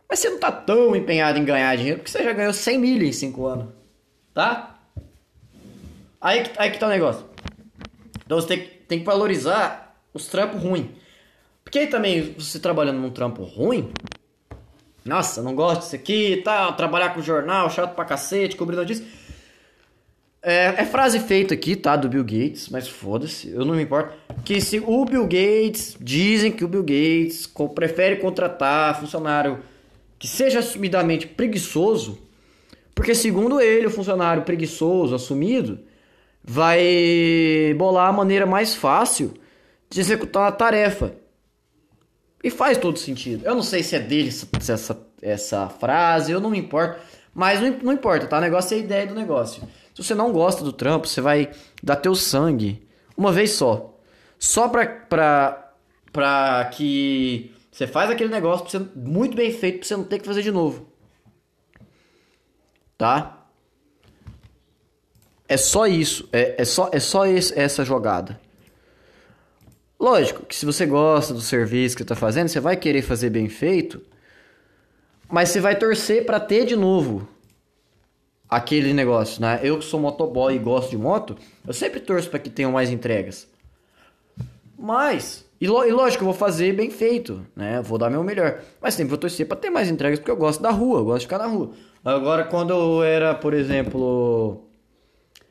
Mas 0.10 0.20
você 0.20 0.30
não 0.30 0.40
tá 0.40 0.52
tão 0.52 0.94
empenhado 0.94 1.40
em 1.40 1.46
ganhar 1.46 1.74
dinheiro, 1.78 2.00
porque 2.00 2.12
você 2.12 2.24
já 2.24 2.34
ganhou 2.34 2.52
100 2.52 2.80
mil 2.80 3.02
em 3.02 3.14
5 3.14 3.46
anos. 3.46 3.81
Tá? 4.34 4.80
Aí, 6.20 6.44
aí 6.58 6.72
que 6.72 6.80
tá 6.80 6.88
o 6.88 6.90
negócio. 6.90 7.26
Então 8.26 8.40
você 8.40 8.48
tem, 8.48 8.70
tem 8.88 9.00
que 9.00 9.06
valorizar 9.06 9.96
os 10.14 10.28
trampos 10.28 10.62
ruins. 10.62 10.88
Porque 11.64 11.80
aí 11.80 11.88
também, 11.88 12.34
você 12.38 12.60
trabalhando 12.60 13.00
num 13.00 13.10
trampo 13.10 13.44
ruim, 13.44 13.92
nossa, 15.04 15.42
não 15.42 15.56
gosto 15.56 15.82
disso 15.82 15.96
aqui 15.96 16.34
e 16.34 16.42
tal, 16.42 16.74
trabalhar 16.74 17.14
com 17.14 17.22
jornal, 17.22 17.70
chato 17.70 17.96
pra 17.96 18.06
cacete, 18.06 18.56
cobrindo 18.56 18.86
disso. 18.86 19.04
É, 20.44 20.74
é, 20.78 20.86
frase 20.86 21.20
feita 21.20 21.54
aqui, 21.54 21.76
tá? 21.76 21.96
Do 21.96 22.10
Bill 22.10 22.24
Gates, 22.24 22.70
mas 22.70 22.88
foda-se, 22.88 23.50
eu 23.50 23.64
não 23.64 23.76
me 23.76 23.84
importo. 23.84 24.16
Que 24.44 24.60
se 24.60 24.80
o 24.80 25.06
Bill 25.06 25.24
Gates, 25.24 25.96
dizem 26.00 26.52
que 26.52 26.66
o 26.66 26.68
Bill 26.68 26.82
Gates 26.82 27.52
prefere 27.76 28.16
contratar 28.16 29.00
funcionário 29.00 29.60
que 30.18 30.28
seja 30.28 30.60
assumidamente 30.60 31.28
preguiçoso, 31.28 32.18
porque 32.94 33.16
segundo 33.16 33.60
ele, 33.60 33.88
o 33.88 33.92
funcionário 33.92 34.44
preguiçoso, 34.44 35.16
assumido, 35.16 35.80
vai 36.44 37.74
bolar 37.78 38.10
a 38.10 38.14
maneira 38.14 38.46
mais 38.46 38.76
fácil 38.76 39.34
de 39.90 40.00
executar 40.00 40.48
a 40.48 40.52
tarefa. 40.52 41.14
E 42.44 42.50
faz 42.50 42.78
todo 42.78 42.98
sentido. 42.98 43.46
Eu 43.46 43.54
não 43.54 43.62
sei 43.62 43.84
se 43.84 43.96
é 43.96 44.00
dele 44.00 44.30
essa, 44.30 44.48
essa, 44.74 45.08
essa 45.22 45.70
frase, 45.70 46.32
eu 46.32 46.42
não 46.42 46.50
me 46.50 46.58
importo. 46.58 47.00
Mas 47.34 47.62
não, 47.62 47.70
não 47.84 47.94
importa, 47.94 48.26
tá? 48.28 48.38
O 48.38 48.42
negócio 48.42 48.76
é 48.76 48.78
a 48.78 48.84
ideia 48.84 49.08
do 49.08 49.14
negócio. 49.14 49.64
Se 49.94 50.04
você 50.04 50.16
não 50.16 50.32
gosta 50.32 50.64
do 50.64 50.74
trampo, 50.74 51.08
você 51.08 51.22
vai 51.22 51.52
dar 51.84 51.98
teu 51.98 52.16
sangue 52.16 52.88
uma 53.16 53.32
vez 53.32 53.52
só. 53.52 53.96
Só 54.40 54.68
pra, 54.68 54.86
pra, 54.88 55.74
pra 56.12 56.70
que 56.74 57.54
você 57.72 57.86
faz 57.86 58.10
aquele 58.10 58.30
negócio 58.30 58.90
muito 58.96 59.36
bem 59.36 59.52
feito 59.52 59.80
pra 59.80 59.88
você 59.88 59.96
não 59.96 60.04
ter 60.04 60.20
que 60.20 60.26
fazer 60.26 60.42
de 60.42 60.52
novo. 60.52 60.91
Tá? 63.02 63.48
É 65.50 65.58
só 65.58 65.88
isso. 65.88 66.30
É, 66.32 66.62
é 66.62 66.64
só, 66.64 66.88
é 66.94 67.00
só 67.00 67.26
esse, 67.26 67.60
essa 67.60 67.84
jogada. 67.84 68.40
Lógico 70.00 70.46
que 70.46 70.56
se 70.56 70.68
você 70.68 70.86
gosta 70.86 71.34
do 71.34 71.42
serviço 71.42 71.96
que 71.96 72.04
está 72.04 72.14
fazendo, 72.14 72.50
você 72.50 72.60
vai 72.60 72.78
querer 72.78 73.02
fazer 73.02 73.32
bem 73.32 73.50
feito, 73.50 74.04
mas 75.28 75.50
você 75.50 75.60
vai 75.60 75.76
torcer 75.76 76.28
para 76.28 76.40
ter 76.40 76.64
de 76.64 76.76
novo 76.76 77.28
aquele 78.48 78.94
negócio, 78.94 79.42
né? 79.42 79.60
Eu 79.64 79.80
que 79.80 79.86
sou 79.86 80.00
motoboy 80.00 80.56
e 80.56 80.60
gosto 80.60 80.92
de 80.92 80.98
moto, 80.98 81.36
eu 81.66 81.74
sempre 81.74 82.00
torço 82.00 82.30
para 82.30 82.38
que 82.38 82.52
tenham 82.52 82.72
mais 82.72 82.92
entregas. 82.92 83.48
Mas 84.78 85.44
e, 85.60 85.68
lógico, 85.68 86.24
eu 86.24 86.26
vou 86.26 86.36
fazer 86.36 86.72
bem 86.74 86.92
feito, 86.92 87.44
né? 87.56 87.82
Vou 87.82 87.98
dar 87.98 88.12
meu 88.12 88.24
melhor. 88.24 88.62
Mas 88.80 88.94
sempre 88.94 89.10
vou 89.10 89.18
torcer 89.18 89.48
para 89.48 89.58
ter 89.58 89.72
mais 89.72 89.90
entregas, 89.90 90.20
porque 90.20 90.30
eu 90.30 90.38
gosto 90.38 90.62
da 90.62 90.70
rua, 90.70 91.00
eu 91.00 91.06
gosto 91.06 91.22
de 91.22 91.26
ficar 91.26 91.40
na 91.40 91.48
rua. 91.48 91.72
Agora, 92.04 92.44
quando 92.44 92.72
eu 92.72 93.04
era, 93.04 93.34
por 93.34 93.54
exemplo. 93.54 94.64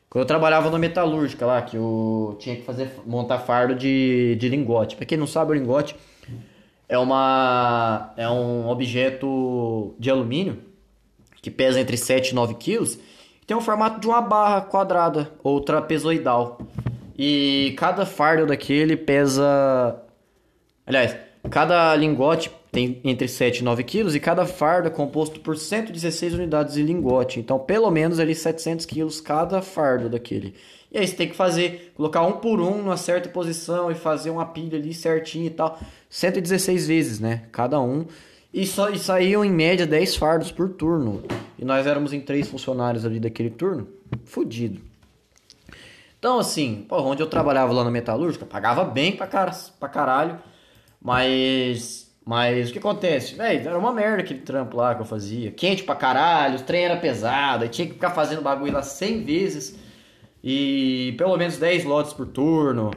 Quando 0.09 0.23
eu 0.23 0.27
trabalhava 0.27 0.71
na 0.71 0.79
metalúrgica 0.79 1.47
lá, 1.47 1.63
que 1.63 1.77
eu 1.77 2.37
tinha 2.41 2.57
que 2.57 2.63
fazer 2.63 2.91
montar 3.07 3.39
fardo 3.39 3.77
de, 3.77 4.37
de 4.37 4.49
lingote. 4.49 4.97
Pra 4.97 5.07
quem 5.07 5.17
não 5.17 5.27
sabe, 5.27 5.53
o 5.53 5.55
lingote 5.55 5.95
é 6.89 6.99
uma 6.99 8.13
é 8.17 8.29
um 8.29 8.69
objeto 8.69 9.95
de 9.99 10.11
alumínio 10.11 10.59
que 11.41 11.51
pesa 11.51 11.81
entre 11.81 11.97
7 11.97 12.31
e 12.31 12.35
9 12.35 12.55
quilos 12.55 12.99
tem 13.51 13.57
o 13.57 13.61
formato 13.61 13.99
de 13.99 14.07
uma 14.07 14.21
barra 14.21 14.61
quadrada 14.61 15.29
ou 15.43 15.61
trapezoidal. 15.61 16.61
E 17.19 17.75
cada 17.77 18.07
fardo 18.07 18.47
daquele 18.47 18.97
pesa. 18.97 20.01
Aliás, 20.87 21.17
cada 21.51 21.97
lingote 21.97 22.49
tem 22.71 23.01
entre 23.05 23.27
7 23.27 23.59
e 23.59 23.65
9 23.65 23.83
quilos 23.83 24.15
e 24.15 24.21
cada 24.21 24.47
fardo 24.47 24.89
é 24.89 24.91
composto 24.91 25.41
por 25.41 25.57
116 25.57 26.35
unidades 26.35 26.75
de 26.75 26.83
lingote. 26.83 27.41
Então, 27.41 27.59
pelo 27.59 27.91
menos 27.91 28.21
ali 28.21 28.35
700 28.35 28.87
quilos 28.87 29.21
cada 29.21 29.61
fardo 29.61 30.09
daquele. 30.09 30.55
E 30.93 30.99
aí 30.99 31.07
você 31.07 31.15
tem 31.15 31.29
que 31.29 31.37
fazer, 31.37 31.93
colocar 31.97 32.23
um 32.23 32.33
por 32.33 32.61
um 32.61 32.79
numa 32.79 32.97
certa 32.97 33.29
posição 33.29 33.91
e 33.91 33.95
fazer 33.95 34.31
uma 34.31 34.47
pilha 34.47 34.79
ali 34.79 34.93
certinho 34.93 35.47
e 35.47 35.51
tal. 35.51 35.79
116 36.09 36.87
vezes, 36.87 37.21
né? 37.21 37.45
Cada 37.53 37.81
um. 37.81 38.07
E, 38.53 38.67
só, 38.67 38.91
e 38.91 38.99
saíam 38.99 39.45
em 39.45 39.51
média 39.51 39.87
10 39.87 40.17
fardos 40.17 40.51
por 40.51 40.69
turno. 40.71 41.23
E 41.59 41.65
nós 41.65 41.87
éramos 41.87 42.13
em 42.13 42.21
três 42.21 42.49
funcionários 42.49 43.05
ali 43.05 43.21
daquele 43.21 43.51
turno. 43.51 43.87
Fudido. 44.25 44.81
Então, 46.19 46.39
assim, 46.39 46.85
porra, 46.89 47.03
onde 47.03 47.23
eu 47.23 47.27
trabalhava 47.27 47.73
lá 47.73 47.85
na 47.85 47.91
metalúrgica, 47.91 48.45
pagava 48.45 48.85
bem 48.85 49.17
pra, 49.17 49.27
car 49.27 49.57
pra 49.79 49.89
caralho, 49.89 50.39
mas. 51.01 52.10
Mas 52.25 52.69
o 52.69 52.73
que 52.73 52.79
acontece? 52.79 53.35
Véi, 53.35 53.59
era 53.59 53.79
uma 53.79 53.93
merda 53.93 54.23
aquele 54.23 54.41
trampo 54.41 54.77
lá 54.77 54.95
que 54.95 55.01
eu 55.01 55.07
fazia. 55.07 55.51
Quente 55.51 55.83
pra 55.83 55.95
caralho, 55.95 56.59
o 56.59 56.63
trem 56.63 56.85
era 56.85 56.97
pesado, 56.97 57.65
aí 57.65 57.69
tinha 57.69 57.87
que 57.87 57.95
ficar 57.95 58.11
fazendo 58.11 58.43
bagulho 58.43 58.73
lá 58.73 58.83
100 58.83 59.25
vezes 59.25 59.79
e 60.43 61.15
pelo 61.19 61.37
menos 61.37 61.57
10 61.57 61.85
lotes 61.85 62.13
por 62.13 62.27
turno. 62.27 62.91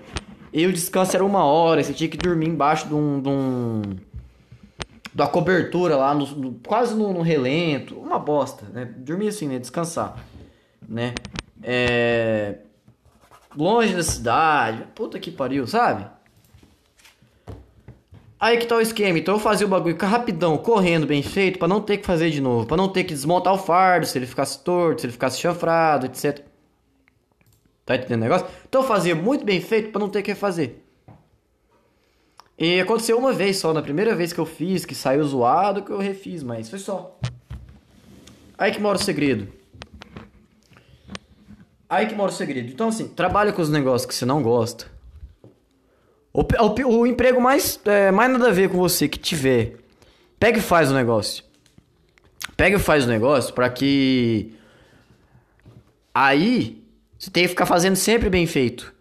E 0.51 0.67
o 0.67 0.73
descanso 0.73 1.15
era 1.15 1.25
uma 1.25 1.43
hora, 1.43 1.83
você 1.83 1.93
tinha 1.93 2.09
que 2.09 2.17
dormir 2.17 2.47
embaixo 2.47 2.87
de 2.87 2.93
um. 2.93 3.21
De 3.21 3.29
um 3.29 3.81
da 5.13 5.27
cobertura 5.27 5.95
lá, 5.95 6.15
no, 6.15 6.25
no, 6.25 6.53
quase 6.65 6.95
no, 6.95 7.13
no, 7.13 7.21
relento, 7.21 7.95
uma 7.99 8.17
bosta, 8.17 8.65
né? 8.73 8.85
Dormir 8.97 9.27
assim, 9.27 9.47
né? 9.47 9.59
Descansar, 9.59 10.17
né? 10.89 11.13
É... 11.61 12.55
Longe 13.55 13.93
da 13.93 14.01
cidade, 14.01 14.87
puta 14.95 15.19
que 15.19 15.29
pariu, 15.29 15.67
sabe? 15.67 16.07
Aí 18.43 18.57
que 18.57 18.65
tá 18.65 18.75
o 18.75 18.81
esquema, 18.81 19.17
então 19.17 19.35
eu 19.35 19.39
fazia 19.39 19.65
o 19.65 19.69
bagulho 19.69 19.95
rapidão, 19.97 20.57
correndo, 20.57 21.07
bem 21.07 21.23
feito, 21.23 21.57
para 21.57 21.69
não 21.69 21.79
ter 21.79 21.95
que 21.95 22.05
fazer 22.05 22.29
de 22.29 22.41
novo, 22.41 22.67
para 22.67 22.75
não 22.75 22.89
ter 22.89 23.05
que 23.05 23.13
desmontar 23.13 23.53
o 23.53 23.57
fardo, 23.57 24.05
se 24.05 24.17
ele 24.17 24.25
ficasse 24.25 24.61
torto, 24.61 24.99
se 24.99 25.07
ele 25.07 25.13
ficasse 25.13 25.39
chanfrado, 25.39 26.07
etc. 26.07 26.41
Tá 27.85 27.95
entendendo 27.95 28.19
o 28.19 28.23
negócio? 28.23 28.45
Então 28.67 28.81
eu 28.81 28.85
fazia 28.85 29.15
muito 29.15 29.45
bem 29.45 29.61
feito 29.61 29.91
para 29.91 30.01
não 30.01 30.09
ter 30.09 30.21
que 30.21 30.31
refazer. 30.31 30.75
E 32.59 32.81
aconteceu 32.81 33.17
uma 33.17 33.31
vez 33.31 33.59
só, 33.59 33.71
na 33.71 33.81
primeira 33.81 34.13
vez 34.13 34.33
que 34.33 34.39
eu 34.41 34.45
fiz, 34.45 34.83
que 34.83 34.93
saiu 34.93 35.23
zoado, 35.23 35.81
que 35.81 35.91
eu 35.91 35.99
refiz, 35.99 36.43
mas 36.43 36.69
foi 36.69 36.79
só. 36.79 37.17
Aí 38.57 38.73
que 38.73 38.81
mora 38.81 38.97
o 38.97 39.01
segredo. 39.01 39.47
Aí 41.89 42.07
que 42.07 42.13
mora 42.13 42.29
o 42.29 42.35
segredo. 42.35 42.69
Então, 42.69 42.89
assim, 42.89 43.07
trabalha 43.07 43.53
com 43.53 43.61
os 43.61 43.69
negócios 43.69 44.05
que 44.05 44.13
você 44.13 44.25
não 44.25 44.43
gosta. 44.43 44.92
O, 46.33 46.41
o, 46.41 46.97
o 47.01 47.07
emprego 47.07 47.39
mais, 47.39 47.79
é, 47.85 48.09
mais 48.11 48.31
nada 48.31 48.47
a 48.47 48.51
ver 48.51 48.69
com 48.69 48.77
você 48.77 49.07
que 49.07 49.19
tiver. 49.19 49.75
Pega 50.39 50.57
e 50.57 50.61
faz 50.61 50.89
o 50.89 50.93
negócio. 50.95 51.43
Pega 52.57 52.77
e 52.77 52.79
faz 52.79 53.05
o 53.05 53.07
negócio 53.07 53.53
para 53.53 53.69
que. 53.69 54.53
Aí 56.13 56.83
você 57.17 57.29
tem 57.29 57.43
que 57.43 57.49
ficar 57.49 57.65
fazendo 57.65 57.95
sempre 57.95 58.29
bem 58.29 58.47
feito. 58.47 58.93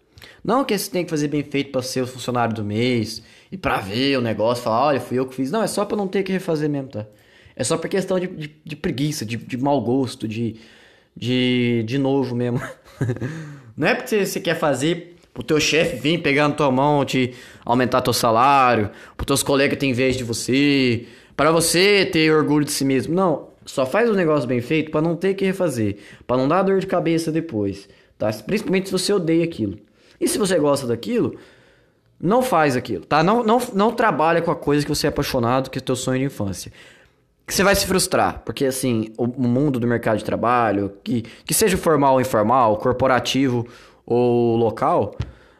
Não 0.43 0.63
que 0.63 0.77
você 0.77 0.91
tem 0.91 1.03
que 1.03 1.09
fazer 1.09 1.27
bem 1.27 1.43
feito 1.43 1.71
para 1.71 1.81
ser 1.81 2.01
o 2.01 2.07
funcionário 2.07 2.53
do 2.53 2.63
mês 2.63 3.23
e 3.51 3.57
para 3.57 3.79
ver 3.79 4.17
o 4.17 4.21
negócio, 4.21 4.63
falar, 4.63 4.87
olha, 4.87 5.01
fui 5.01 5.17
eu 5.17 5.25
que 5.25 5.35
fiz. 5.35 5.49
Não, 5.49 5.63
é 5.63 5.67
só 5.67 5.85
para 5.85 5.97
não 5.97 6.07
ter 6.07 6.21
que 6.23 6.31
refazer 6.31 6.69
mesmo, 6.69 6.89
tá? 6.89 7.05
É 7.55 7.63
só 7.63 7.77
por 7.77 7.87
questão 7.87 8.19
de, 8.19 8.27
de, 8.27 8.55
de 8.63 8.75
preguiça, 8.75 9.25
de, 9.25 9.37
de 9.37 9.57
mau 9.57 9.81
gosto, 9.81 10.27
de, 10.27 10.57
de, 11.15 11.83
de 11.85 11.97
novo 11.97 12.35
mesmo. 12.35 12.61
não 13.77 13.87
é 13.87 13.95
porque 13.95 14.25
você 14.25 14.39
quer 14.39 14.55
fazer 14.55 15.12
pro 15.33 15.43
teu 15.43 15.59
chefe 15.59 15.95
vir 15.95 16.21
pegar 16.21 16.47
na 16.47 16.53
tua 16.53 16.71
mão, 16.71 17.03
te 17.03 17.33
aumentar 17.65 18.01
teu 18.01 18.13
salário, 18.13 18.89
pro 19.17 19.25
teus 19.25 19.41
colegas 19.41 19.79
ter 19.79 19.87
inveja 19.87 20.17
de 20.17 20.23
você, 20.23 21.07
para 21.35 21.51
você 21.51 22.05
ter 22.05 22.31
orgulho 22.31 22.65
de 22.65 22.71
si 22.71 22.85
mesmo. 22.85 23.15
Não, 23.15 23.47
só 23.65 23.85
faz 23.85 24.09
o 24.09 24.13
negócio 24.13 24.47
bem 24.47 24.61
feito 24.61 24.91
para 24.91 25.01
não 25.01 25.15
ter 25.15 25.33
que 25.33 25.45
refazer, 25.45 25.97
para 26.27 26.37
não 26.37 26.47
dar 26.47 26.61
dor 26.61 26.79
de 26.79 26.87
cabeça 26.87 27.31
depois, 27.31 27.89
tá? 28.17 28.31
Principalmente 28.45 28.87
se 28.87 28.91
você 28.91 29.11
odeia 29.11 29.43
aquilo. 29.43 29.77
E 30.19 30.27
se 30.27 30.37
você 30.37 30.57
gosta 30.59 30.85
daquilo, 30.85 31.35
não 32.19 32.41
faz 32.41 32.75
aquilo, 32.77 33.03
tá? 33.03 33.23
Não, 33.23 33.43
não, 33.43 33.59
não 33.73 33.91
trabalha 33.91 34.41
com 34.41 34.51
a 34.51 34.55
coisa 34.55 34.85
que 34.85 34.89
você 34.89 35.07
é 35.07 35.09
apaixonado, 35.09 35.69
que 35.69 35.79
é 35.79 35.81
teu 35.81 35.95
sonho 35.95 36.19
de 36.19 36.25
infância. 36.25 36.71
Que 37.45 37.53
você 37.53 37.63
vai 37.63 37.75
se 37.75 37.85
frustrar, 37.85 38.41
porque 38.45 38.65
assim, 38.65 39.11
o, 39.17 39.25
o 39.25 39.47
mundo 39.47 39.79
do 39.79 39.87
mercado 39.87 40.17
de 40.17 40.23
trabalho, 40.23 40.93
que, 41.03 41.23
que 41.45 41.53
seja 41.53 41.75
formal 41.75 42.13
ou 42.13 42.21
informal, 42.21 42.77
corporativo 42.77 43.67
ou 44.05 44.55
local, 44.55 45.15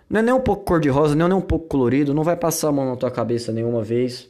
não 0.10 0.20
é 0.20 0.24
nem 0.24 0.34
um 0.34 0.40
pouco 0.40 0.64
cor-de-rosa, 0.64 1.16
nem 1.16 1.32
um 1.34 1.42
pouco 1.42 1.68
colorido, 1.68 2.14
não 2.14 2.24
vai 2.24 2.36
passar 2.36 2.70
a 2.70 2.72
mão 2.72 2.86
na 2.86 2.96
tua 2.96 3.10
cabeça 3.10 3.52
nenhuma 3.52 3.84
vez, 3.84 4.30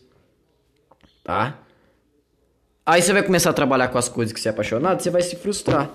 tá? 1.24 1.59
Aí 2.86 3.01
você 3.01 3.14
vai 3.14 3.24
começar 3.24 3.49
a 3.49 3.53
trabalhar 3.53 3.88
com 3.88 3.97
as 3.97 4.09
coisas 4.09 4.34
que 4.34 4.39
você 4.39 4.49
é 4.49 4.51
apaixonado, 4.51 5.01
você 5.01 5.09
vai 5.09 5.22
se 5.22 5.36
frustrar. 5.36 5.89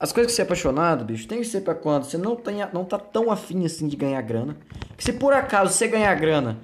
As 0.00 0.10
coisas 0.12 0.32
que 0.32 0.36
você 0.36 0.42
é 0.42 0.44
apaixonado, 0.44 1.04
bicho, 1.04 1.28
tem 1.28 1.38
que 1.38 1.44
ser 1.44 1.60
pra 1.60 1.74
quando 1.74 2.04
você 2.04 2.18
não, 2.18 2.34
tenha, 2.34 2.68
não 2.72 2.84
tá 2.84 2.98
tão 2.98 3.30
afim 3.30 3.64
assim 3.64 3.86
de 3.86 3.94
ganhar 3.94 4.20
grana. 4.22 4.56
Que 4.96 5.04
se 5.04 5.12
por 5.12 5.32
acaso 5.32 5.72
você 5.72 5.86
ganhar 5.86 6.14
grana, 6.16 6.58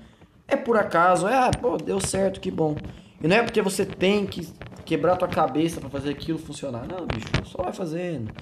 é 0.49 0.57
por 0.57 0.77
acaso, 0.77 1.29
é, 1.29 1.35
ah, 1.35 1.51
pô, 1.51 1.77
deu 1.77 2.01
certo, 2.01 2.41
que 2.41 2.51
bom. 2.51 2.75
E 3.23 3.29
não 3.29 3.37
é 3.37 3.43
porque 3.43 3.63
você 3.63 3.85
tem 3.85 4.27
que 4.27 4.49
quebrar 4.85 5.17
tua 5.17 5.29
cabeça 5.29 5.81
para 5.81 5.91
fazer 5.91 6.11
aquilo 6.11 6.39
funcionar. 6.39 6.87
Não, 6.89 7.07
bicho, 7.07 7.29
só 7.45 7.63
vai 7.63 7.73
fazendo. 7.73 8.33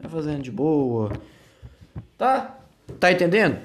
Vai 0.00 0.10
fazendo 0.10 0.42
de 0.42 0.50
boa. 0.50 1.12
Tá? 2.16 2.58
Tá 2.98 3.12
entendendo? 3.12 3.58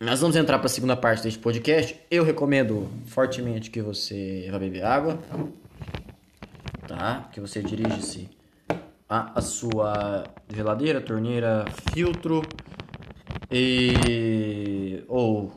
Nós 0.00 0.20
vamos 0.20 0.36
entrar 0.36 0.58
para 0.58 0.66
a 0.66 0.70
segunda 0.70 0.96
parte 0.96 1.22
deste 1.22 1.38
podcast. 1.38 2.00
Eu 2.10 2.24
recomendo 2.24 2.88
fortemente 3.06 3.70
que 3.70 3.80
você 3.80 4.48
vá 4.50 4.58
beber 4.58 4.84
água. 4.84 5.18
Tá? 6.86 7.28
Que 7.32 7.40
você 7.40 7.62
dirige-se 7.62 8.28
a 9.08 9.40
sua 9.40 10.24
geladeira, 10.52 11.00
torneira, 11.00 11.64
filtro 11.92 12.42
e 13.50 15.04
ou 15.06 15.52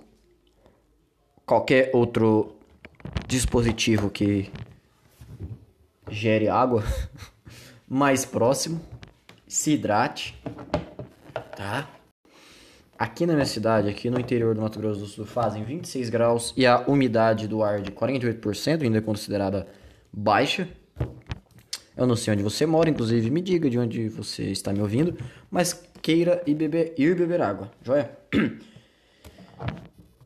qualquer 1.46 1.90
outro 1.94 2.58
dispositivo 3.28 4.10
que 4.10 4.52
gere 6.10 6.48
água 6.48 6.84
mais 7.88 8.26
próximo, 8.26 8.82
se 9.48 9.74
hidrate, 9.74 10.40
tá? 11.58 11.90
Aqui 12.98 13.26
na 13.26 13.34
minha 13.34 13.46
cidade, 13.46 13.90
aqui 13.90 14.10
no 14.10 14.20
interior 14.20 14.56
do 14.56 14.62
Mato 14.62 14.80
Grosso 14.80 15.00
do 15.00 15.06
Sul, 15.08 15.26
fazem 15.26 15.64
26 15.64 16.10
graus 16.10 16.54
e 16.56 16.66
a 16.66 16.80
umidade 16.88 17.48
do 17.48 17.64
ar 17.64 17.82
de 17.82 17.92
48% 17.92 18.84
ainda 18.84 19.00
é 19.00 19.02
considerada 19.02 19.68
baixa. 20.14 20.70
Eu 21.96 22.06
não 22.06 22.16
sei 22.16 22.34
onde 22.34 22.44
você 22.44 22.66
mora, 22.66 22.90
inclusive 22.90 23.30
me 23.32 23.42
diga 23.42 23.70
de 23.70 23.78
onde 23.78 24.08
você 24.08 24.44
está 24.44 24.72
me 24.72 24.82
ouvindo, 24.82 25.18
mas 25.50 25.74
queira 26.02 26.42
ir 26.46 26.54
beber, 26.54 26.94
ir 26.98 27.16
beber 27.16 27.42
água, 27.42 27.72
joia? 27.84 28.12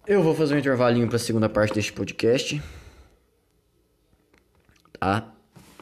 Eu 0.06 0.22
vou 0.22 0.36
fazer 0.36 0.56
um 0.56 0.58
intervalinho 0.58 1.08
para 1.08 1.16
a 1.16 1.20
segunda 1.20 1.48
parte 1.48 1.74
deste 1.74 1.94
podcast. 1.94 2.62
Tá? 5.00 5.32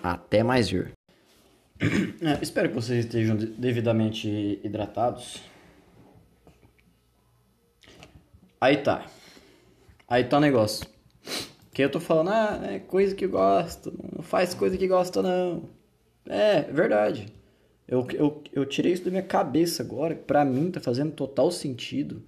Até 0.04 0.44
mais 0.44 0.70
vir. 0.70 0.99
É, 2.22 2.38
espero 2.42 2.70
que 2.70 2.76
vocês 2.76 3.06
estejam 3.06 3.38
devidamente 3.38 4.60
hidratados. 4.64 5.42
Aí 8.60 8.78
tá. 8.78 9.06
Aí 10.08 10.26
tá 10.26 10.38
o 10.38 10.42
negócio. 10.42 10.86
Que 11.74 11.84
eu 11.84 11.90
tô 11.90 12.00
falando, 12.00 12.30
ah, 12.32 12.60
é 12.64 12.80
coisa 12.80 13.16
que 13.16 13.26
gosto, 13.26 13.94
não 14.14 14.22
faz 14.22 14.54
coisa 14.54 14.78
que 14.78 14.88
gosta 14.88 15.22
não. 15.22 15.64
É, 16.26 16.64
verdade. 16.64 17.28
Eu, 17.88 18.06
eu, 18.14 18.44
eu 18.52 18.66
tirei 18.66 18.92
isso 18.92 19.06
da 19.06 19.12
minha 19.12 19.24
cabeça 19.24 19.82
agora. 19.82 20.14
Pra 20.14 20.44
mim 20.44 20.70
tá 20.70 20.82
fazendo 20.82 21.14
total 21.14 21.50
sentido. 21.50 22.22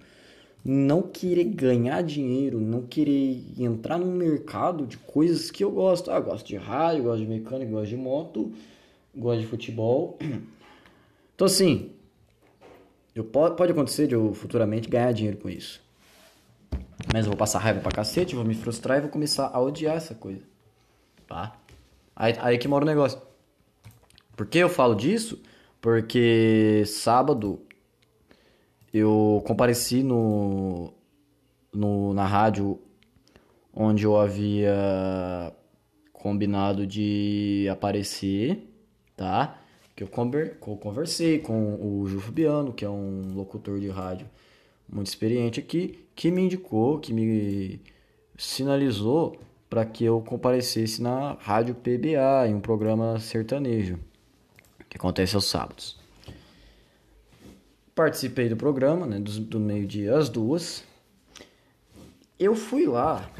Não 0.64 1.02
querer 1.02 1.44
ganhar 1.44 2.02
dinheiro, 2.02 2.60
não 2.60 2.82
querer 2.82 3.44
entrar 3.58 3.98
no 3.98 4.06
mercado 4.06 4.86
de 4.86 4.96
coisas 4.96 5.50
que 5.50 5.62
eu 5.62 5.70
gosto. 5.70 6.10
Ah, 6.10 6.16
eu 6.16 6.22
gosto 6.22 6.46
de 6.46 6.56
rádio, 6.56 7.04
gosto 7.04 7.20
de 7.20 7.26
mecânica, 7.26 7.70
gosto 7.70 7.88
de 7.88 7.96
moto, 7.96 8.52
gosto 9.14 9.40
de 9.40 9.46
futebol. 9.46 10.18
Então 11.34 11.46
assim, 11.46 11.90
eu, 13.14 13.24
pode 13.24 13.72
acontecer 13.72 14.06
de 14.06 14.14
eu 14.14 14.32
futuramente 14.32 14.88
ganhar 14.88 15.12
dinheiro 15.12 15.38
com 15.38 15.48
isso. 15.48 15.82
Mas 17.12 17.24
eu 17.24 17.30
vou 17.30 17.36
passar 17.36 17.58
raiva 17.58 17.80
pra 17.80 17.90
cacete, 17.90 18.34
vou 18.34 18.44
me 18.44 18.54
frustrar 18.54 18.98
e 18.98 19.00
vou 19.00 19.10
começar 19.10 19.50
a 19.52 19.60
odiar 19.60 19.96
essa 19.96 20.14
coisa. 20.14 20.42
Tá? 21.26 21.58
Aí, 22.14 22.34
aí 22.38 22.58
que 22.58 22.68
mora 22.68 22.84
o 22.84 22.86
negócio. 22.86 23.20
Por 24.36 24.46
que 24.46 24.58
eu 24.58 24.68
falo 24.68 24.94
disso? 24.94 25.42
Porque 25.80 26.84
sábado 26.86 27.60
eu 28.94 29.42
compareci 29.46 30.02
no, 30.02 30.92
no, 31.72 32.14
na 32.14 32.26
rádio 32.26 32.78
onde 33.74 34.04
eu 34.04 34.16
havia 34.16 35.52
combinado 36.12 36.86
de 36.86 37.66
aparecer, 37.70 38.71
tá? 39.22 39.56
Que 39.94 40.02
eu, 40.02 40.08
conver, 40.08 40.56
eu 40.66 40.76
conversei 40.76 41.38
com 41.38 41.74
o 41.74 42.08
Ju 42.08 42.18
Fabiano, 42.18 42.72
que 42.72 42.84
é 42.84 42.90
um 42.90 43.34
locutor 43.36 43.78
de 43.78 43.88
rádio 43.88 44.28
muito 44.88 45.06
experiente 45.06 45.60
aqui, 45.60 46.04
que 46.16 46.28
me 46.28 46.42
indicou, 46.42 46.98
que 46.98 47.12
me 47.12 47.80
sinalizou 48.36 49.38
para 49.70 49.84
que 49.84 50.04
eu 50.04 50.20
comparecesse 50.22 51.00
na 51.00 51.34
Rádio 51.40 51.76
PBA, 51.76 52.48
em 52.48 52.54
um 52.54 52.60
programa 52.60 53.20
sertanejo 53.20 53.96
que 54.90 54.96
acontece 54.96 55.36
aos 55.36 55.44
sábados. 55.44 55.96
Participei 57.94 58.48
do 58.48 58.56
programa, 58.56 59.06
né, 59.06 59.20
do, 59.20 59.40
do 59.40 59.60
meio-dia 59.60 60.16
às 60.16 60.28
duas. 60.28 60.82
Eu 62.38 62.56
fui 62.56 62.86
lá, 62.86 63.30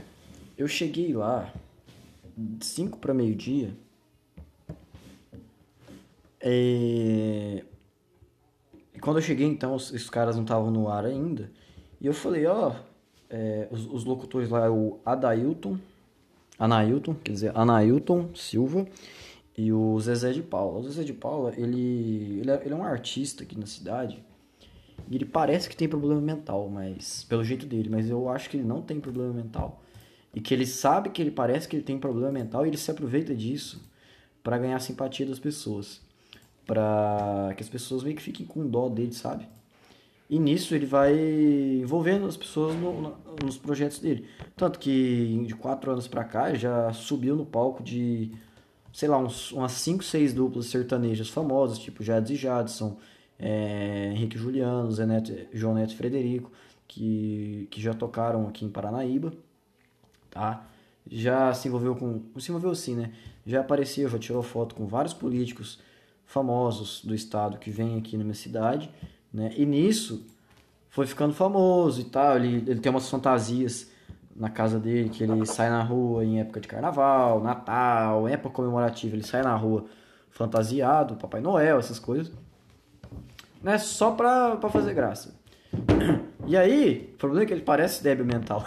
eu 0.57 0.69
cheguei 0.69 1.13
lá, 1.13 1.53
cinco 2.61 2.99
para 2.99 3.13
meio-dia. 3.13 3.75
É... 6.43 7.65
E 8.95 8.99
quando 9.01 9.19
eu 9.19 9.23
cheguei, 9.23 9.47
então, 9.47 9.75
os, 9.75 9.91
os 9.91 10.11
caras 10.11 10.37
não 10.37 10.43
estavam 10.43 10.71
no 10.71 10.89
ar 10.89 11.05
ainda. 11.05 11.51
E 12.01 12.07
eu 12.07 12.13
falei, 12.13 12.45
ó, 12.47 12.75
é, 13.31 13.67
os, 13.71 13.87
os, 13.87 14.05
locutores 14.05 14.51
lá 14.51 14.67
é 14.67 14.69
o 14.69 14.99
Adailton, 15.07 15.79
Anailton, 16.59 17.15
quer 17.15 17.33
dizer, 17.33 17.57
Anailton 17.57 18.35
Silva 18.35 18.87
e 19.57 19.73
o 19.73 19.99
Zezé 20.01 20.33
de 20.33 20.43
Paula. 20.43 20.81
O 20.81 20.83
Zezé 20.83 21.03
de 21.03 21.15
Paula, 21.15 21.53
ele, 21.57 22.41
ele, 22.41 22.51
é, 22.51 22.63
ele 22.65 22.75
é 22.75 22.77
um 22.77 22.85
artista 22.85 23.43
aqui 23.43 23.59
na 23.59 23.67
cidade 23.67 24.23
E 25.09 25.15
ele 25.15 25.25
parece 25.25 25.69
que 25.69 25.77
tem 25.77 25.89
problema 25.89 26.21
mental, 26.21 26.69
mas 26.69 27.25
pelo 27.25 27.43
jeito 27.43 27.65
dele, 27.67 27.89
mas 27.89 28.11
eu 28.11 28.29
acho 28.29 28.51
que 28.51 28.59
ele 28.59 28.67
não 28.67 28.83
tem 28.83 29.01
problema 29.01 29.33
mental. 29.33 29.83
E 30.35 30.41
que 30.41 30.53
ele 30.53 30.67
sabe 30.67 31.09
que 31.11 31.23
ele 31.23 31.31
parece 31.31 31.67
que 31.67 31.77
ele 31.77 31.83
tem 31.83 31.99
problema 31.99 32.31
mental 32.31 32.67
e 32.67 32.69
ele 32.69 32.77
se 32.77 32.91
aproveita 32.91 33.35
disso 33.35 33.83
para 34.43 34.59
ganhar 34.59 34.77
a 34.77 34.81
simpatia 34.81 35.25
das 35.25 35.39
pessoas. 35.39 36.01
Para 36.67 37.53
que 37.57 37.63
as 37.63 37.69
pessoas 37.69 38.03
meio 38.03 38.17
que 38.17 38.23
fiquem 38.23 38.47
com 38.47 38.67
dó 38.67 38.89
dele, 38.89 39.13
sabe? 39.13 39.47
E 40.33 40.39
nisso 40.39 40.75
ele 40.75 40.87
vai 40.87 41.15
envolvendo 41.83 42.27
as 42.27 42.37
pessoas 42.37 42.75
no, 42.77 43.15
nos 43.45 43.59
projetos 43.59 43.99
dele. 43.99 44.27
Tanto 44.57 44.79
que 44.79 45.45
de 45.47 45.55
quatro 45.55 45.91
anos 45.91 46.09
pra 46.09 46.25
cá 46.25 46.55
já 46.55 46.91
subiu 46.93 47.37
no 47.37 47.45
palco 47.45 47.83
de, 47.83 48.33
sei 48.93 49.09
lá, 49.09 49.19
uns, 49.19 49.53
umas 49.53 49.73
cinco, 49.73 50.03
seis 50.03 50.33
duplas 50.33 50.67
sertanejas 50.67 51.29
famosas, 51.29 51.79
tipo 51.79 52.03
Jades 52.03 52.31
e 52.31 52.37
Jadson, 52.37 52.97
é, 53.39 54.13
Henrique 54.15 54.39
Juliano, 54.39 54.91
Zé 54.91 55.05
Neto, 55.05 55.33
João 55.53 55.75
Neto 55.75 55.93
e 55.93 55.97
Frederico, 55.97 56.51
que, 56.89 57.69
que 57.71 57.81
já 57.81 57.93
tocaram 57.93 58.49
aqui 58.49 58.65
em 58.65 58.71
Paranaíba, 58.71 59.35
tá? 60.31 60.67
Já 61.11 61.53
se 61.53 61.69
envolveu 61.69 61.95
com... 61.95 62.23
Se 62.39 62.51
envolveu 62.51 62.75
sim, 62.75 62.95
né? 62.95 63.13
Já 63.45 63.61
apareceu, 63.61 64.09
já 64.09 64.19
tirou 64.19 64.43
foto 64.43 64.75
com 64.75 64.87
vários 64.87 65.13
políticos 65.13 65.79
famosos 66.33 67.05
do 67.05 67.15
estado 67.15 67.59
que 67.59 67.71
vêm 67.71 67.99
aqui 67.99 68.17
na 68.17 68.25
minha 68.25 68.35
cidade 68.35 68.91
né? 69.33 69.53
E 69.57 69.65
nisso 69.65 70.27
foi 70.91 71.07
ficando 71.07 71.33
famoso 71.33 72.01
e 72.01 72.05
tal. 72.05 72.37
Ele, 72.37 72.65
ele 72.67 72.81
tem 72.81 72.91
umas 72.91 73.09
fantasias 73.09 73.91
na 74.37 74.51
casa 74.51 74.79
dele 74.79 75.09
que 75.09 75.23
ele 75.23 75.47
sai 75.47 75.71
na 75.71 75.83
rua 75.83 76.25
em 76.25 76.41
época 76.41 76.61
de 76.61 76.69
carnaval, 76.69 77.43
Natal, 77.43 78.29
época 78.29 78.55
comemorativa. 78.55 79.17
Ele 79.17 79.25
sai 79.25 79.43
na 79.43 79.55
rua 79.55 79.87
fantasiado, 80.31 81.17
Papai 81.17 81.41
Noel, 81.41 81.79
essas 81.79 81.99
coisas. 81.99 82.33
Né? 83.63 83.79
Só 83.79 84.11
pra, 84.13 84.57
pra 84.57 84.69
fazer 84.69 84.95
graça. 84.95 85.35
E 86.45 86.57
aí, 86.57 87.13
o 87.15 87.19
problema 87.19 87.45
é 87.45 87.47
que 87.47 87.53
ele 87.53 87.63
parece 87.63 88.03
débil 88.03 88.25
mental. 88.25 88.67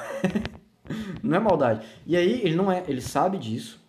não 1.21 1.35
é 1.35 1.39
maldade. 1.41 1.85
E 2.07 2.15
aí, 2.15 2.39
ele 2.41 2.55
não 2.55 2.71
é, 2.71 2.85
ele 2.87 3.01
sabe 3.01 3.37
disso. 3.37 3.81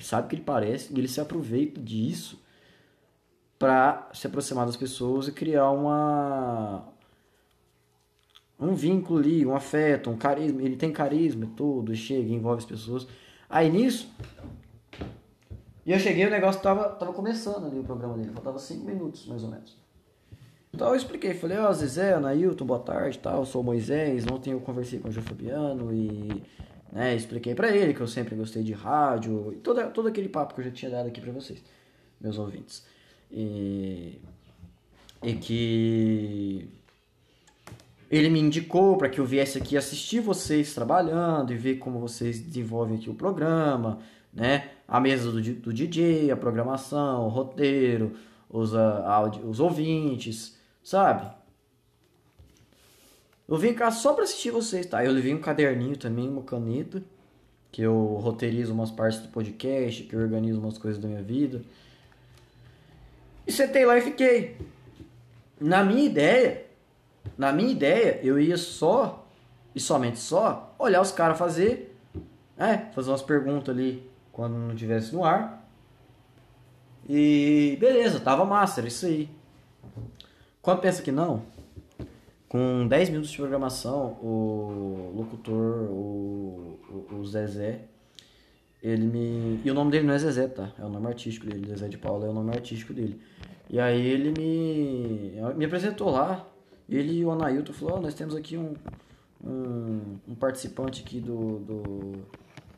Sabe 0.00 0.26
que 0.26 0.34
ele 0.34 0.42
parece 0.42 0.92
e 0.92 0.98
ele 0.98 1.06
se 1.06 1.20
aproveita 1.20 1.80
disso 1.80 2.42
para 3.58 4.08
se 4.12 4.26
aproximar 4.26 4.66
das 4.66 4.76
pessoas 4.76 5.28
e 5.28 5.32
criar 5.32 5.70
uma 5.70 6.84
um 8.58 8.74
vínculo 8.74 9.18
ali, 9.18 9.44
um 9.44 9.54
afeto, 9.54 10.10
um 10.10 10.16
carisma. 10.16 10.62
Ele 10.62 10.76
tem 10.76 10.92
carisma 10.92 11.44
e 11.44 11.48
tudo, 11.48 11.94
chega, 11.94 12.32
envolve 12.32 12.58
as 12.58 12.64
pessoas. 12.64 13.06
Aí 13.48 13.70
nisso, 13.70 14.10
e 15.84 15.92
eu 15.92 15.98
cheguei, 15.98 16.26
o 16.26 16.30
negócio 16.30 16.60
tava, 16.60 16.88
tava 16.90 17.12
começando 17.12 17.66
ali 17.66 17.78
o 17.78 17.84
programa 17.84 18.16
dele, 18.16 18.32
faltava 18.32 18.58
5 18.58 18.84
minutos 18.84 19.26
mais 19.26 19.42
ou 19.44 19.50
menos. 19.50 19.76
Então 20.74 20.88
eu 20.88 20.96
expliquei, 20.96 21.32
falei, 21.32 21.58
ó, 21.58 21.70
oh, 21.70 21.72
Zezé, 21.72 22.12
Anailton, 22.14 22.66
boa 22.66 22.80
tarde, 22.80 23.18
tal, 23.18 23.38
eu 23.38 23.46
sou 23.46 23.62
Moisés, 23.62 24.26
ontem 24.30 24.52
eu 24.52 24.60
conversei 24.60 24.98
com 24.98 25.08
o 25.08 25.12
João 25.12 25.24
Fabiano 25.24 25.94
e 25.94 26.42
né, 26.92 27.14
expliquei 27.14 27.54
para 27.54 27.74
ele 27.74 27.94
que 27.94 28.00
eu 28.00 28.08
sempre 28.08 28.34
gostei 28.34 28.62
de 28.62 28.72
rádio 28.72 29.52
e 29.52 29.56
todo, 29.56 29.90
todo 29.92 30.08
aquele 30.08 30.28
papo 30.28 30.54
que 30.54 30.60
eu 30.60 30.64
já 30.64 30.70
tinha 30.70 30.90
dado 30.90 31.06
aqui 31.06 31.20
para 31.20 31.32
vocês, 31.32 31.62
meus 32.20 32.36
ouvintes 32.36 32.84
e, 33.30 34.20
e 35.22 35.34
que 35.34 36.68
ele 38.10 38.30
me 38.30 38.40
indicou 38.40 38.96
para 38.96 39.08
que 39.08 39.18
eu 39.18 39.24
viesse 39.24 39.58
aqui 39.58 39.76
assistir 39.76 40.20
vocês 40.20 40.74
trabalhando 40.74 41.52
e 41.52 41.56
ver 41.56 41.76
como 41.76 41.98
vocês 41.98 42.38
desenvolvem 42.40 42.96
aqui 42.96 43.10
o 43.10 43.14
programa, 43.14 43.98
né? 44.32 44.70
A 44.86 45.00
mesa 45.00 45.32
do, 45.32 45.40
do 45.40 45.72
DJ, 45.72 46.30
a 46.30 46.36
programação, 46.36 47.26
o 47.26 47.28
roteiro, 47.28 48.14
os, 48.48 48.74
a, 48.74 49.22
os 49.44 49.58
ouvintes, 49.58 50.56
sabe? 50.82 51.28
Eu 53.48 53.56
vim 53.56 53.72
cá 53.74 53.90
só 53.90 54.12
para 54.12 54.24
assistir 54.24 54.50
vocês, 54.50 54.86
tá? 54.86 55.04
Eu 55.04 55.12
levei 55.12 55.34
um 55.34 55.40
caderninho 55.40 55.96
também, 55.96 56.28
uma 56.28 56.42
caneta, 56.42 57.02
que 57.70 57.82
eu 57.82 57.94
roteirizo 58.20 58.72
umas 58.72 58.90
partes 58.90 59.20
do 59.20 59.28
podcast, 59.28 60.02
que 60.04 60.14
eu 60.14 60.20
organizo 60.20 60.60
umas 60.60 60.78
coisas 60.78 61.00
da 61.00 61.08
minha 61.08 61.22
vida. 61.22 61.62
E 63.46 63.52
sentei 63.52 63.84
lá 63.84 63.96
e 63.96 64.00
fiquei. 64.00 64.56
Na 65.60 65.84
minha 65.84 66.04
ideia, 66.04 66.66
na 67.38 67.52
minha 67.52 67.70
ideia, 67.70 68.20
eu 68.22 68.38
ia 68.40 68.56
só 68.56 69.26
e 69.74 69.80
somente 69.80 70.18
só 70.18 70.74
olhar 70.78 71.00
os 71.00 71.12
caras 71.12 71.38
fazer, 71.38 71.94
é, 72.56 72.78
fazer 72.94 73.10
umas 73.10 73.22
perguntas 73.22 73.74
ali 73.74 74.08
quando 74.32 74.54
não 74.54 74.74
tivesse 74.74 75.14
no 75.14 75.24
ar. 75.24 75.66
E 77.08 77.76
beleza, 77.78 78.18
tava 78.18 78.44
massa, 78.44 78.80
era 78.80 78.88
isso 78.88 79.06
aí. 79.06 79.28
Quando 80.60 80.80
pensa 80.80 81.02
que 81.02 81.12
não, 81.12 81.42
com 82.48 82.86
10 82.88 83.10
minutos 83.10 83.30
de 83.30 83.36
programação, 83.36 84.18
o 84.22 85.12
locutor, 85.14 85.82
o, 85.90 86.78
o, 86.90 87.16
o 87.16 87.26
Zezé, 87.26 87.82
ele 88.86 89.06
me. 89.06 89.60
E 89.64 89.70
o 89.70 89.74
nome 89.74 89.90
dele 89.90 90.06
não 90.06 90.14
é 90.14 90.18
Zezé, 90.18 90.46
tá? 90.46 90.72
É 90.78 90.84
o 90.84 90.88
nome 90.88 91.06
artístico 91.08 91.46
dele. 91.46 91.68
Zezé 91.68 91.88
de 91.88 91.98
Paula 91.98 92.26
é 92.26 92.30
o 92.30 92.32
nome 92.32 92.50
artístico 92.50 92.92
dele. 92.92 93.20
E 93.68 93.80
aí 93.80 94.06
ele 94.06 94.32
me, 94.38 95.32
me 95.56 95.64
apresentou 95.64 96.10
lá. 96.10 96.46
Ele 96.88 97.18
e 97.18 97.24
o 97.24 97.32
Anailton 97.32 97.72
falou, 97.72 97.96
oh, 97.98 98.00
nós 98.00 98.14
temos 98.14 98.36
aqui 98.36 98.56
um, 98.56 98.74
um, 99.44 100.18
um, 100.28 100.34
participante 100.36 101.02
aqui 101.02 101.20
do, 101.20 101.58
do, 101.58 101.82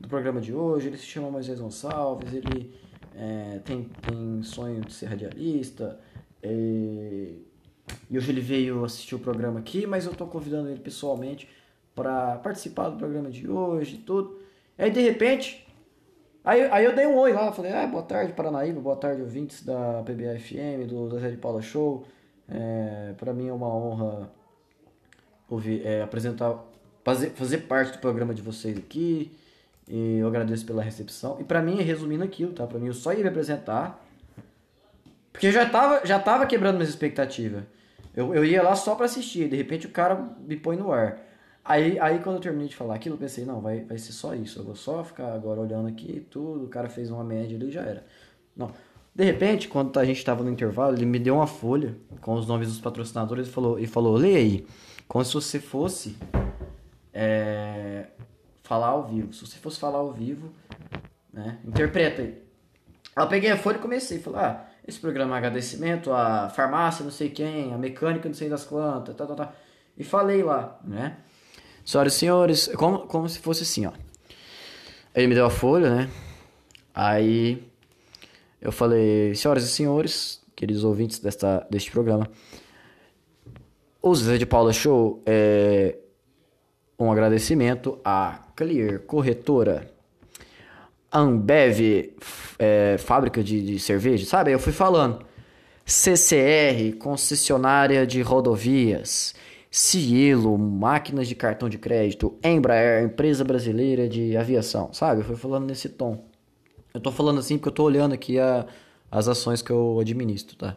do, 0.00 0.08
programa 0.08 0.40
de 0.40 0.54
hoje, 0.54 0.88
ele 0.88 0.96
se 0.96 1.04
chama 1.04 1.30
Moisés 1.30 1.60
Gonçalves, 1.60 2.32
ele 2.32 2.74
é, 3.14 3.60
tem, 3.66 3.84
tem 4.00 4.42
sonho 4.42 4.80
de 4.80 4.94
ser 4.94 5.06
radialista, 5.06 6.00
e, 6.42 7.42
e 8.08 8.16
hoje 8.16 8.30
ele 8.30 8.40
veio 8.40 8.82
assistir 8.82 9.14
o 9.14 9.18
programa 9.18 9.60
aqui, 9.60 9.86
mas 9.86 10.06
eu 10.06 10.12
estou 10.12 10.26
convidando 10.26 10.70
ele 10.70 10.80
pessoalmente 10.80 11.46
para 11.94 12.36
participar 12.38 12.88
do 12.88 12.96
programa 12.96 13.30
de 13.30 13.46
hoje 13.46 13.96
e 13.96 13.98
tudo. 13.98 14.38
Aí 14.78 14.90
de 14.90 15.02
repente, 15.02 15.67
Aí, 16.48 16.62
aí 16.70 16.82
eu 16.86 16.96
dei 16.96 17.06
um 17.06 17.14
oi 17.18 17.30
lá, 17.30 17.52
falei, 17.52 17.70
ah, 17.74 17.86
boa 17.86 18.02
tarde 18.02 18.32
Paranaíba, 18.32 18.80
boa 18.80 18.96
tarde 18.96 19.20
ouvintes 19.20 19.62
da 19.62 20.02
PBFM, 20.02 20.86
do 20.88 21.20
Zé 21.20 21.28
de 21.28 21.36
Paula 21.36 21.60
Show. 21.60 22.06
É, 22.48 23.12
para 23.18 23.34
mim 23.34 23.48
é 23.48 23.52
uma 23.52 23.68
honra 23.68 24.30
ouvir, 25.46 25.86
é, 25.86 26.00
apresentar, 26.00 26.58
fazer, 27.04 27.32
fazer 27.32 27.58
parte 27.58 27.92
do 27.92 27.98
programa 27.98 28.32
de 28.32 28.40
vocês 28.40 28.78
aqui. 28.78 29.30
E 29.86 30.20
eu 30.20 30.26
agradeço 30.26 30.64
pela 30.64 30.82
recepção. 30.82 31.36
E 31.38 31.44
para 31.44 31.60
mim, 31.60 31.82
resumindo 31.82 32.24
aquilo, 32.24 32.54
tá? 32.54 32.66
Para 32.66 32.78
mim 32.78 32.86
eu 32.86 32.94
só 32.94 33.12
ia 33.12 33.20
me 33.22 33.28
apresentar. 33.28 34.02
Porque 35.30 35.52
já 35.52 35.68
tava, 35.68 36.06
já 36.06 36.18
tava 36.18 36.46
quebrando 36.46 36.76
minhas 36.76 36.88
expectativas. 36.88 37.62
Eu, 38.16 38.34
eu 38.34 38.42
ia 38.42 38.62
lá 38.62 38.74
só 38.74 38.94
para 38.94 39.04
assistir, 39.04 39.50
de 39.50 39.56
repente 39.56 39.86
o 39.86 39.90
cara 39.90 40.14
me 40.40 40.56
põe 40.56 40.78
no 40.78 40.90
ar. 40.92 41.18
Aí, 41.68 41.98
aí 41.98 42.18
quando 42.20 42.36
eu 42.36 42.40
terminei 42.40 42.66
de 42.66 42.74
falar 42.74 42.94
aquilo, 42.94 43.16
eu 43.16 43.18
pensei, 43.18 43.44
não, 43.44 43.60
vai, 43.60 43.80
vai 43.80 43.98
ser 43.98 44.12
só 44.12 44.34
isso. 44.34 44.58
Eu 44.58 44.64
vou 44.64 44.74
só 44.74 45.04
ficar 45.04 45.34
agora 45.34 45.60
olhando 45.60 45.86
aqui 45.86 46.26
tudo, 46.30 46.64
o 46.64 46.68
cara 46.68 46.88
fez 46.88 47.10
uma 47.10 47.22
média 47.22 47.58
ali 47.58 47.68
e 47.68 47.70
já 47.70 47.82
era. 47.82 48.06
Não. 48.56 48.70
De 49.14 49.22
repente, 49.22 49.68
quando 49.68 49.98
a 49.98 50.04
gente 50.04 50.16
estava 50.16 50.42
no 50.42 50.50
intervalo, 50.50 50.96
ele 50.96 51.04
me 51.04 51.18
deu 51.18 51.34
uma 51.34 51.46
folha 51.46 51.94
com 52.22 52.32
os 52.32 52.46
nomes 52.46 52.68
dos 52.68 52.80
patrocinadores 52.80 53.48
e 53.48 53.50
falou, 53.50 53.78
e 53.78 53.86
falou 53.86 54.16
leia 54.16 54.38
aí, 54.38 54.66
como 55.06 55.22
se 55.22 55.34
você 55.34 55.60
fosse 55.60 56.16
é, 57.12 58.06
falar 58.62 58.86
ao 58.86 59.06
vivo. 59.06 59.34
Se 59.34 59.46
você 59.46 59.58
fosse 59.58 59.78
falar 59.78 59.98
ao 59.98 60.10
vivo, 60.10 60.50
né, 61.30 61.58
interpreta 61.66 62.22
aí. 62.22 62.42
Eu 63.14 63.28
peguei 63.28 63.50
a 63.50 63.58
folha 63.58 63.76
e 63.76 63.80
comecei, 63.80 64.18
falei, 64.20 64.40
ah, 64.40 64.64
esse 64.86 64.98
programa 64.98 65.34
é 65.34 65.38
agradecimento 65.38 66.10
à 66.14 66.48
farmácia 66.48 67.04
não 67.04 67.10
sei 67.10 67.28
quem, 67.28 67.74
a 67.74 67.76
mecânica 67.76 68.26
não 68.26 68.34
sei 68.34 68.48
das 68.48 68.64
quantas, 68.64 69.14
tá, 69.14 69.26
tá, 69.26 69.34
tá. 69.34 69.52
E 69.98 70.02
falei 70.02 70.42
lá, 70.42 70.80
né? 70.82 71.18
Senhoras 71.88 72.12
e 72.12 72.18
senhores, 72.18 72.70
como, 72.76 72.98
como 73.06 73.26
se 73.30 73.38
fosse 73.38 73.62
assim, 73.62 73.86
ó. 73.86 73.92
Ele 75.14 75.26
me 75.26 75.34
deu 75.34 75.46
a 75.46 75.50
folha, 75.50 75.88
né? 75.88 76.10
Aí 76.94 77.66
eu 78.60 78.70
falei, 78.70 79.34
senhoras 79.34 79.64
e 79.64 79.68
senhores, 79.68 80.42
queridos 80.54 80.84
ouvintes 80.84 81.18
desta, 81.18 81.66
deste 81.70 81.90
programa, 81.90 82.28
o 84.02 84.14
Zé 84.14 84.36
de 84.36 84.44
Paula 84.44 84.70
Show 84.70 85.22
é 85.24 85.96
um 86.98 87.10
agradecimento 87.10 87.98
à 88.04 88.38
Clear 88.54 88.98
Corretora, 88.98 89.90
Ambev, 91.10 92.12
é, 92.58 92.96
fábrica 92.98 93.42
de, 93.42 93.64
de 93.64 93.78
cerveja, 93.78 94.26
sabe? 94.26 94.52
Eu 94.52 94.58
fui 94.58 94.74
falando. 94.74 95.24
CCR, 95.86 96.98
concessionária 96.98 98.06
de 98.06 98.20
rodovias. 98.20 99.34
Cielo, 99.70 100.56
máquinas 100.56 101.28
de 101.28 101.34
cartão 101.34 101.68
de 101.68 101.76
crédito, 101.76 102.38
Embraer, 102.42 103.04
empresa 103.04 103.44
brasileira 103.44 104.08
de 104.08 104.36
aviação, 104.36 104.92
sabe? 104.92 105.20
Eu 105.20 105.24
fui 105.24 105.36
falando 105.36 105.66
nesse 105.66 105.88
tom. 105.88 106.24
Eu 106.94 107.00
tô 107.00 107.12
falando 107.12 107.38
assim 107.38 107.58
porque 107.58 107.68
eu 107.68 107.74
tô 107.74 107.84
olhando 107.84 108.14
aqui 108.14 108.38
a, 108.38 108.66
as 109.10 109.28
ações 109.28 109.60
que 109.60 109.70
eu 109.70 110.00
administro, 110.00 110.56
tá? 110.56 110.74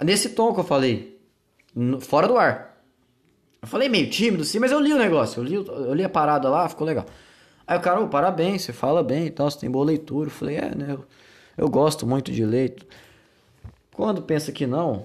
Nesse 0.00 0.30
tom 0.30 0.52
que 0.52 0.60
eu 0.60 0.64
falei, 0.64 1.20
no, 1.74 2.00
fora 2.00 2.26
do 2.26 2.36
ar. 2.36 2.82
Eu 3.60 3.68
falei 3.68 3.88
meio 3.88 4.10
tímido 4.10 4.42
assim, 4.42 4.58
mas 4.58 4.72
eu 4.72 4.80
li 4.80 4.92
o 4.92 4.98
negócio, 4.98 5.40
eu 5.40 5.44
li, 5.44 5.54
eu 5.54 5.94
li 5.94 6.02
a 6.02 6.08
parada 6.08 6.48
lá, 6.48 6.68
ficou 6.68 6.84
legal. 6.84 7.06
Aí 7.64 7.78
o 7.78 7.80
cara, 7.80 8.00
oh, 8.00 8.08
parabéns, 8.08 8.62
você 8.62 8.72
fala 8.72 9.04
bem 9.04 9.26
e 9.26 9.30
tal, 9.30 9.48
você 9.48 9.60
tem 9.60 9.70
boa 9.70 9.84
leitura. 9.84 10.26
Eu 10.26 10.32
falei, 10.32 10.56
é, 10.56 10.74
né? 10.74 10.86
Eu, 10.90 11.04
eu 11.56 11.68
gosto 11.68 12.04
muito 12.06 12.32
de 12.32 12.44
ler. 12.44 12.74
Quando 13.94 14.20
pensa 14.22 14.50
que 14.50 14.66
não, 14.66 15.04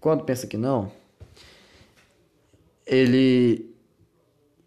quando 0.00 0.24
pensa 0.24 0.46
que 0.46 0.56
não, 0.56 0.90
ele. 2.86 3.74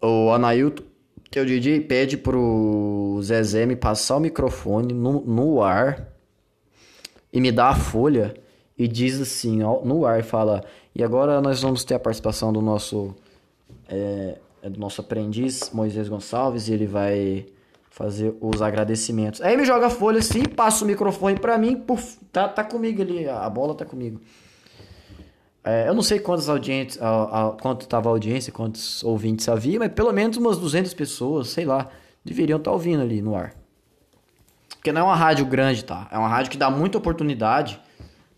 O 0.00 0.30
Anailton, 0.30 0.82
que 1.30 1.38
é 1.38 1.42
o 1.42 1.46
DJ, 1.46 1.80
pede 1.80 2.16
pro 2.16 3.20
Zezé 3.22 3.66
me 3.66 3.76
passar 3.76 4.16
o 4.16 4.20
microfone 4.20 4.92
no, 4.92 5.20
no 5.20 5.62
ar 5.62 6.08
e 7.32 7.40
me 7.40 7.52
dá 7.52 7.68
a 7.68 7.74
folha 7.74 8.34
e 8.76 8.88
diz 8.88 9.20
assim, 9.20 9.62
ó, 9.62 9.80
no 9.84 10.04
ar, 10.04 10.22
fala. 10.24 10.64
E 10.94 11.02
agora 11.02 11.40
nós 11.40 11.62
vamos 11.62 11.84
ter 11.84 11.94
a 11.94 12.00
participação 12.00 12.52
do 12.52 12.60
nosso. 12.60 13.14
É, 13.88 14.38
do 14.62 14.78
nosso 14.78 15.00
aprendiz, 15.00 15.70
Moisés 15.72 16.08
Gonçalves, 16.08 16.68
e 16.68 16.72
ele 16.72 16.86
vai 16.86 17.46
fazer 17.90 18.34
os 18.40 18.62
agradecimentos. 18.62 19.40
Aí 19.40 19.56
me 19.56 19.64
joga 19.64 19.86
a 19.86 19.90
folha 19.90 20.20
assim, 20.20 20.42
passa 20.44 20.84
o 20.84 20.86
microfone 20.86 21.38
para 21.38 21.58
mim, 21.58 21.76
puf, 21.76 22.18
tá, 22.32 22.48
tá 22.48 22.62
comigo 22.62 23.02
ali, 23.02 23.28
a 23.28 23.48
bola 23.50 23.74
tá 23.74 23.84
comigo. 23.84 24.20
É, 25.64 25.88
eu 25.88 25.94
não 25.94 26.02
sei 26.02 26.18
quantas 26.18 26.48
audiências, 26.48 27.02
a, 27.02 27.48
a, 27.48 27.50
quanto 27.52 27.86
tava 27.86 28.08
a 28.08 28.12
audiência, 28.12 28.52
quantos 28.52 29.02
ouvintes 29.04 29.48
havia, 29.48 29.78
mas 29.78 29.92
pelo 29.92 30.12
menos 30.12 30.36
umas 30.36 30.58
200 30.58 30.92
pessoas, 30.94 31.48
sei 31.48 31.64
lá, 31.64 31.88
deveriam 32.24 32.58
estar 32.58 32.70
tá 32.70 32.74
ouvindo 32.74 33.02
ali 33.02 33.22
no 33.22 33.36
ar. 33.36 33.54
Porque 34.70 34.90
não 34.90 35.02
é 35.02 35.04
uma 35.04 35.14
rádio 35.14 35.46
grande, 35.46 35.84
tá? 35.84 36.08
É 36.10 36.18
uma 36.18 36.28
rádio 36.28 36.50
que 36.50 36.58
dá 36.58 36.68
muita 36.68 36.98
oportunidade 36.98 37.80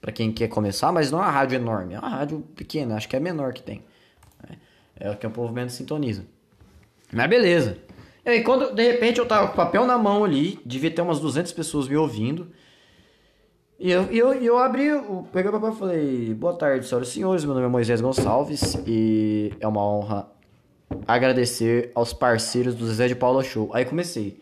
para 0.01 0.13
quem 0.13 0.31
quer 0.31 0.49
começar, 0.49 0.93
mas 0.93 1.11
não 1.11 1.19
é 1.19 1.23
uma 1.23 1.31
rádio 1.31 1.57
enorme, 1.57 1.95
é 1.95 1.99
uma 1.99 2.11
rádio 2.11 2.41
pequena, 2.55 2.97
acho 2.97 3.09
que 3.09 3.17
é 3.17 3.19
a 3.19 3.23
menor 3.23 3.55
que 3.55 3.63
tem. 3.63 3.83
É, 5.01 5.09
é 5.09 5.11
o 5.11 5.17
que 5.17 5.27
o 5.27 5.31
povo 5.31 5.51
menos 5.51 5.73
sintoniza. 5.73 6.27
Mas 7.11 7.31
beleza. 7.31 7.79
E 8.27 8.29
aí, 8.29 8.43
quando 8.43 8.75
de 8.75 8.83
repente 8.83 9.19
eu 9.19 9.27
tava 9.27 9.47
com 9.47 9.55
o 9.55 9.57
papel 9.57 9.87
na 9.87 9.97
mão 9.97 10.25
ali, 10.25 10.61
devia 10.65 10.91
ter 10.91 11.01
umas 11.01 11.21
200 11.21 11.53
pessoas 11.53 11.89
me 11.89 11.97
ouvindo. 11.97 12.51
E 13.85 13.91
eu, 13.91 14.05
eu, 14.05 14.33
eu 14.33 14.57
abri, 14.57 14.87
eu 14.87 15.29
peguei 15.31 15.51
o 15.51 15.53
papel 15.53 15.71
e 15.71 15.77
falei: 15.77 16.35
Boa 16.35 16.55
tarde, 16.55 16.87
senhoras 16.87 17.09
e 17.09 17.11
senhores. 17.11 17.45
Meu 17.45 17.53
nome 17.53 17.67
é 17.67 17.69
Moisés 17.69 18.01
Gonçalves 18.01 18.79
e 18.87 19.53
é 19.61 19.69
uma 19.69 19.87
honra 19.87 20.27
agradecer 21.07 21.93
aos 21.95 22.15
parceiros 22.15 22.75
do 22.75 22.87
Zezé 22.87 23.09
de 23.09 23.15
Paula 23.15 23.45
Show. 23.45 23.69
Aí 23.75 23.85
comecei. 23.85 24.41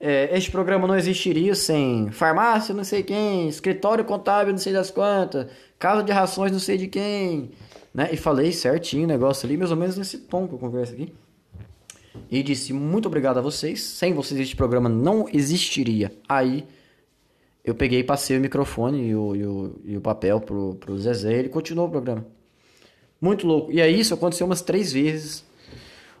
É, 0.00 0.36
este 0.36 0.50
programa 0.50 0.88
não 0.88 0.96
existiria 0.96 1.54
sem 1.54 2.10
farmácia, 2.10 2.74
não 2.74 2.82
sei 2.82 3.04
quem, 3.04 3.48
escritório 3.48 4.04
contábil, 4.04 4.52
não 4.52 4.58
sei 4.58 4.72
das 4.72 4.90
quantas, 4.90 5.46
casa 5.78 6.02
de 6.02 6.10
rações, 6.10 6.50
não 6.50 6.58
sei 6.58 6.76
de 6.76 6.88
quem, 6.88 7.52
né? 7.94 8.08
E 8.10 8.16
falei 8.16 8.50
certinho 8.50 9.04
o 9.04 9.06
negócio 9.06 9.46
ali, 9.46 9.56
mais 9.56 9.70
ou 9.70 9.76
menos 9.76 9.96
nesse 9.96 10.18
tom 10.18 10.48
que 10.48 10.54
eu 10.54 10.58
converso 10.58 10.94
aqui 10.94 11.14
e 12.28 12.42
disse 12.42 12.72
muito 12.72 13.06
obrigado 13.06 13.38
a 13.38 13.40
vocês. 13.40 13.84
Sem 13.84 14.12
vocês 14.14 14.40
este 14.40 14.56
programa 14.56 14.88
não 14.88 15.28
existiria. 15.32 16.10
Aí 16.28 16.66
eu 17.70 17.74
peguei, 17.74 18.02
passei 18.02 18.36
o 18.36 18.40
microfone 18.40 19.08
e 19.08 19.14
o, 19.14 19.36
e 19.36 19.46
o, 19.46 19.80
e 19.84 19.96
o 19.96 20.00
papel 20.00 20.40
pro, 20.40 20.74
pro 20.74 20.98
Zezé 20.98 21.32
e 21.32 21.38
ele 21.38 21.48
continuou 21.48 21.88
o 21.88 21.90
programa. 21.90 22.26
Muito 23.20 23.46
louco. 23.46 23.70
E 23.70 23.80
aí 23.80 23.98
isso 23.98 24.14
aconteceu 24.14 24.46
umas 24.46 24.62
três 24.62 24.92
vezes. 24.92 25.44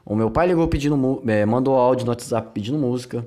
O 0.04 0.14
meu 0.14 0.30
pai 0.30 0.46
ligou 0.46 0.66
pedindo, 0.68 1.22
é, 1.26 1.44
mandou 1.46 1.74
áudio 1.74 2.04
no 2.04 2.12
WhatsApp 2.12 2.50
pedindo 2.52 2.78
música. 2.78 3.24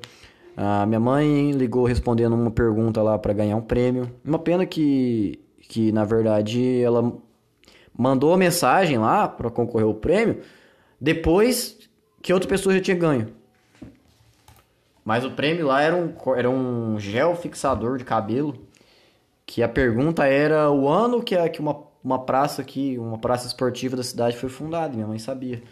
A 0.56 0.86
minha 0.86 1.00
mãe 1.00 1.50
ligou 1.52 1.84
respondendo 1.84 2.34
uma 2.34 2.50
pergunta 2.50 3.02
lá 3.02 3.18
para 3.18 3.32
ganhar 3.32 3.56
um 3.56 3.60
prêmio. 3.60 4.10
Uma 4.24 4.38
pena 4.38 4.64
que, 4.64 5.40
que 5.62 5.90
na 5.90 6.04
verdade, 6.04 6.80
ela 6.80 7.12
mandou 7.96 8.32
a 8.32 8.36
mensagem 8.36 8.98
lá 8.98 9.26
para 9.26 9.50
concorrer 9.50 9.86
ao 9.86 9.94
prêmio 9.94 10.40
depois 11.00 11.78
que 12.22 12.32
outra 12.32 12.48
pessoa 12.48 12.74
já 12.74 12.80
tinha 12.80 12.96
ganho. 12.96 13.28
Mas 15.04 15.24
o 15.24 15.30
prêmio 15.30 15.66
lá 15.66 15.82
era 15.82 15.94
um, 15.94 16.14
era 16.34 16.48
um 16.48 16.98
gel 16.98 17.36
fixador 17.36 17.98
de 17.98 18.04
cabelo. 18.04 18.56
Que 19.44 19.62
a 19.62 19.68
pergunta 19.68 20.26
era 20.26 20.70
o 20.70 20.88
ano 20.88 21.22
que, 21.22 21.36
que 21.50 21.60
uma, 21.60 21.76
uma 22.02 22.24
praça 22.24 22.62
aqui, 22.62 22.96
uma 22.98 23.18
praça 23.18 23.46
esportiva 23.46 23.94
da 23.94 24.02
cidade 24.02 24.36
foi 24.36 24.48
fundada. 24.48 24.94
Minha 24.94 25.06
mãe 25.06 25.18
sabia. 25.18 25.62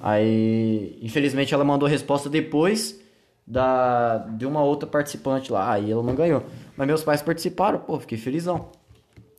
Aí, 0.00 0.98
infelizmente, 1.00 1.54
ela 1.54 1.64
mandou 1.64 1.86
a 1.86 1.90
resposta 1.90 2.28
depois 2.28 3.00
da, 3.46 4.18
de 4.18 4.44
uma 4.44 4.62
outra 4.62 4.88
participante 4.88 5.52
lá. 5.52 5.72
Aí 5.72 5.90
ela 5.90 6.02
não 6.02 6.16
ganhou. 6.16 6.42
Mas 6.76 6.86
meus 6.88 7.04
pais 7.04 7.22
participaram, 7.22 7.78
pô, 7.78 8.00
fiquei 8.00 8.18
felizão. 8.18 8.70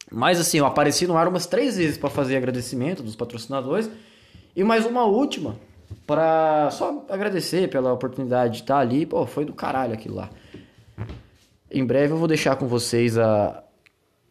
Mas 0.10 0.40
assim, 0.40 0.60
eu 0.60 0.66
apareci 0.66 1.06
no 1.06 1.18
ar 1.18 1.28
umas 1.28 1.46
três 1.46 1.76
vezes 1.76 1.98
para 1.98 2.10
fazer 2.10 2.38
agradecimento 2.38 3.04
dos 3.04 3.18
patrocinadores. 3.18 3.90
E 4.56 4.64
mais 4.64 4.86
uma 4.86 5.04
última 5.04 5.58
para 6.06 6.70
só 6.72 7.06
agradecer 7.10 7.70
pela 7.70 7.94
oportunidade 7.94 8.56
de 8.56 8.60
estar 8.62 8.80
ali. 8.80 9.06
Pô, 9.06 9.26
foi 9.26 9.46
do 9.46 9.54
caralho 9.54 9.94
aquilo 9.94 10.16
lá. 10.16 10.30
Em 11.70 11.86
breve 11.86 12.14
eu 12.14 12.18
vou 12.18 12.28
deixar 12.28 12.56
com 12.56 12.68
vocês 12.68 13.18
a 13.18 13.64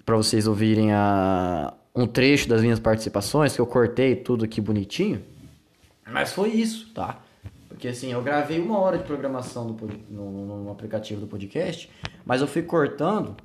para 0.04 0.16
vocês 0.16 0.46
ouvirem 0.46 0.92
a 0.92 1.74
um 1.94 2.06
trecho 2.06 2.48
das 2.48 2.62
minhas 2.62 2.78
participações 2.78 3.54
que 3.54 3.60
eu 3.60 3.66
cortei 3.66 4.14
tudo 4.14 4.44
aqui 4.44 4.60
bonitinho. 4.60 5.20
Mas 6.06 6.32
foi 6.32 6.50
isso, 6.50 6.92
tá? 6.94 7.18
Porque 7.68 7.88
assim, 7.88 8.12
eu 8.12 8.22
gravei 8.22 8.60
uma 8.60 8.78
hora 8.78 8.98
de 8.98 9.04
programação 9.04 9.72
do, 9.72 9.88
no, 10.08 10.62
no 10.64 10.70
aplicativo 10.70 11.20
do 11.20 11.26
podcast, 11.26 11.90
mas 12.24 12.40
eu 12.40 12.46
fui 12.46 12.62
cortando, 12.62 13.36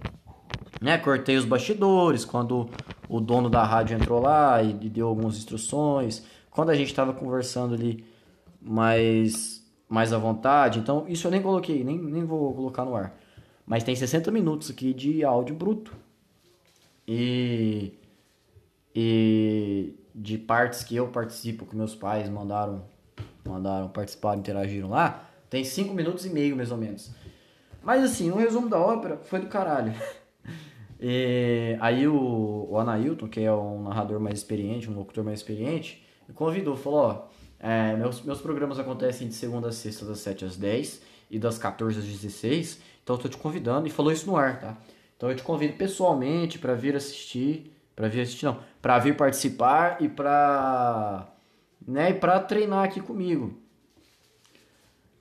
né? 0.80 0.98
Cortei 1.00 1.36
os 1.36 1.46
bastidores, 1.46 2.24
quando 2.24 2.70
o 3.10 3.20
dono 3.20 3.50
da 3.50 3.64
rádio 3.64 3.98
entrou 3.98 4.22
lá 4.22 4.62
e 4.62 4.74
deu 4.74 5.08
algumas 5.08 5.36
instruções, 5.36 6.24
quando 6.52 6.70
a 6.70 6.76
gente 6.76 6.90
estava 6.90 7.14
conversando 7.14 7.74
ali 7.74 8.06
mais, 8.62 9.66
mais 9.90 10.14
à 10.14 10.18
vontade. 10.18 10.80
Então, 10.80 11.06
isso 11.08 11.26
eu 11.26 11.32
nem 11.32 11.42
coloquei, 11.42 11.84
nem, 11.84 11.98
nem 11.98 12.26
vou 12.26 12.54
colocar 12.54 12.86
no 12.86 12.96
ar. 12.96 13.18
Mas 13.66 13.84
tem 13.84 13.96
60 13.96 14.30
minutos 14.30 14.70
aqui 14.70 14.94
de 14.94 15.24
áudio 15.24 15.56
bruto. 15.56 15.96
E, 17.08 17.94
e 18.94 19.96
de 20.14 20.38
partes 20.38 20.84
que 20.84 20.96
eu 20.96 21.08
participo, 21.08 21.66
que 21.66 21.76
meus 21.76 21.96
pais 21.96 22.30
mandaram, 22.30 22.84
mandaram 23.48 23.88
participar, 23.88 24.38
interagiram 24.38 24.90
lá, 24.90 25.30
tem 25.50 25.64
5 25.64 25.94
minutos 25.94 26.26
e 26.26 26.30
meio 26.30 26.56
mais 26.56 26.72
ou 26.72 26.78
menos. 26.78 27.12
Mas 27.82 28.04
assim, 28.04 28.30
o 28.30 28.36
resumo 28.36 28.70
da 28.70 28.78
ópera 28.78 29.18
foi 29.24 29.40
do 29.40 29.48
caralho. 29.48 29.94
E 31.04 31.76
aí 31.82 32.08
o, 32.08 32.68
o 32.70 32.78
Anailton, 32.78 33.28
que 33.28 33.40
é 33.40 33.52
um 33.52 33.82
narrador 33.82 34.20
mais 34.20 34.38
experiente, 34.38 34.88
um 34.88 34.94
locutor 34.94 35.24
mais 35.24 35.40
experiente, 35.40 36.01
convidou, 36.34 36.76
falou, 36.76 37.00
ó, 37.00 37.24
é, 37.60 37.96
meus, 37.96 38.22
meus 38.22 38.42
programas 38.42 38.80
acontecem 38.80 39.28
de 39.28 39.34
segunda 39.34 39.70
a 39.70 39.72
sexta, 39.72 40.06
das 40.06 40.20
7 40.20 40.46
às 40.46 40.58
10 40.58 41.02
e 41.30 41.38
das 41.38 41.58
14 41.58 42.00
às 42.00 42.06
16. 42.06 42.82
Então 43.04 43.16
eu 43.16 43.22
tô 43.22 43.30
te 43.30 43.38
convidando 43.38 43.88
e 43.88 43.92
falou 43.92 44.12
isso 44.12 44.26
no 44.26 44.36
ar, 44.36 44.60
tá? 44.60 44.78
Então 45.16 45.30
eu 45.30 45.36
te 45.36 45.44
convido 45.44 45.74
pessoalmente 45.74 46.58
para 46.58 46.74
vir 46.74 46.96
assistir, 46.96 47.72
para 47.96 48.08
vir 48.08 48.22
assistir 48.22 48.46
não, 48.46 48.60
para 48.82 48.98
vir 48.98 49.16
participar 49.16 50.02
e 50.02 50.10
para 50.10 51.28
né, 51.88 52.12
e 52.12 52.14
para 52.16 52.40
treinar 52.40 52.86
aqui 52.86 53.00
comigo. 53.00 53.60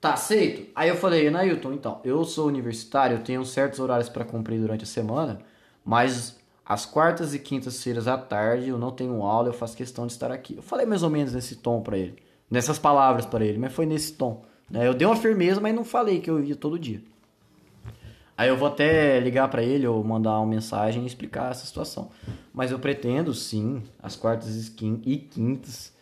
Tá 0.01 0.15
aceito? 0.15 0.71
Aí 0.75 0.89
eu 0.89 0.97
falei, 0.97 1.29
Nailton, 1.29 1.75
então, 1.75 2.01
eu 2.03 2.25
sou 2.25 2.47
universitário, 2.47 3.19
eu 3.19 3.23
tenho 3.23 3.45
certos 3.45 3.79
horários 3.79 4.09
para 4.09 4.25
cumprir 4.25 4.59
durante 4.59 4.85
a 4.85 4.87
semana, 4.87 5.41
mas 5.85 6.40
às 6.71 6.87
quartas 6.87 7.35
e 7.35 7.39
quintas-feiras 7.41 8.07
à 8.07 8.17
tarde 8.17 8.69
eu 8.69 8.79
não 8.79 8.93
tenho 8.93 9.25
aula, 9.25 9.49
eu 9.49 9.53
faço 9.53 9.77
questão 9.77 10.07
de 10.07 10.13
estar 10.13 10.31
aqui. 10.31 10.55
Eu 10.55 10.63
falei 10.63 10.87
mais 10.87 11.03
ou 11.03 11.11
menos 11.11 11.33
nesse 11.33 11.57
tom 11.57 11.83
para 11.83 11.99
ele, 11.99 12.15
nessas 12.49 12.79
palavras 12.79 13.27
para 13.27 13.45
ele, 13.45 13.59
mas 13.59 13.73
foi 13.73 13.87
nesse 13.87 14.13
tom. 14.13 14.45
Né? 14.71 14.87
Eu 14.87 14.95
dei 14.95 15.05
uma 15.05 15.17
firmeza, 15.17 15.61
mas 15.61 15.75
não 15.75 15.85
falei 15.85 16.21
que 16.21 16.31
eu 16.31 16.41
ia 16.41 16.55
todo 16.55 16.79
dia. 16.79 17.03
Aí 18.39 18.49
eu 18.49 18.57
vou 18.57 18.69
até 18.69 19.19
ligar 19.19 19.49
para 19.49 19.65
ele 19.65 19.85
ou 19.85 20.05
mandar 20.05 20.39
uma 20.39 20.47
mensagem 20.47 21.03
e 21.03 21.07
explicar 21.07 21.51
essa 21.51 21.67
situação. 21.67 22.13
Mas 22.55 22.71
eu 22.71 22.79
pretendo 22.79 23.35
sim, 23.35 23.83
às 24.01 24.15
quartas 24.15 24.69
e 24.69 25.19
quintas, 25.19 25.93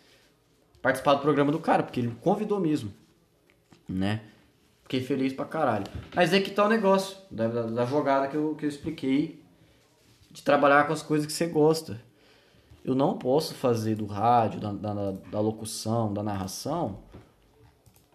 participar 0.83 1.14
do 1.14 1.23
programa 1.23 1.51
do 1.51 1.59
cara, 1.59 1.83
porque 1.83 1.99
ele 1.99 2.09
me 2.09 2.16
convidou 2.16 2.61
mesmo, 2.61 2.93
né? 3.89 4.21
Fiquei 4.83 5.01
feliz 5.01 5.33
pra 5.33 5.47
caralho. 5.47 5.87
Mas 6.14 6.35
é 6.35 6.41
que 6.41 6.51
tá 6.51 6.66
o 6.66 6.69
negócio 6.69 7.16
da, 7.31 7.49
da, 7.49 7.62
da 7.62 7.87
jogada 7.87 8.29
que 8.29 8.37
eu, 8.37 8.55
que 8.55 8.66
eu 8.66 8.69
expliquei 8.69 9.47
de 10.39 10.45
trabalhar 10.45 10.86
com 10.86 10.93
as 10.93 11.03
coisas 11.03 11.26
que 11.26 11.32
você 11.32 11.47
gosta. 11.47 12.01
Eu 12.84 12.95
não 12.95 13.18
posso 13.18 13.55
fazer 13.55 13.97
do 13.97 14.07
rádio, 14.07 14.61
da, 14.61 14.72
da, 14.72 15.11
da 15.30 15.41
locução, 15.41 16.12
da 16.14 16.22
narração, 16.22 17.01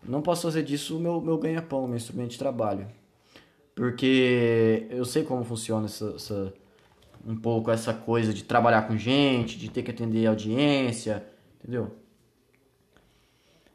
não 0.05 0.21
posso 0.21 0.43
fazer 0.43 0.63
disso 0.63 0.97
o 0.97 0.99
meu, 0.99 1.19
meu 1.21 1.38
ganha-pão, 1.38 1.86
meu 1.86 1.97
instrumento 1.97 2.32
de 2.32 2.38
trabalho. 2.38 2.88
Porque 3.76 4.88
eu 4.89 5.03
sei 5.03 5.24
como 5.24 5.43
funciona 5.43 5.86
essa, 5.86 6.13
essa, 6.15 6.53
um 7.26 7.36
pouco 7.36 7.71
essa 7.71 7.93
coisa 7.93 8.34
de 8.34 8.43
trabalhar 8.43 8.88
com 8.88 8.97
gente, 8.97 9.57
de 9.57 9.69
ter 9.69 9.84
que 9.84 9.91
atender 9.91 10.26
audiência, 10.26 11.26
entendeu? 11.59 11.91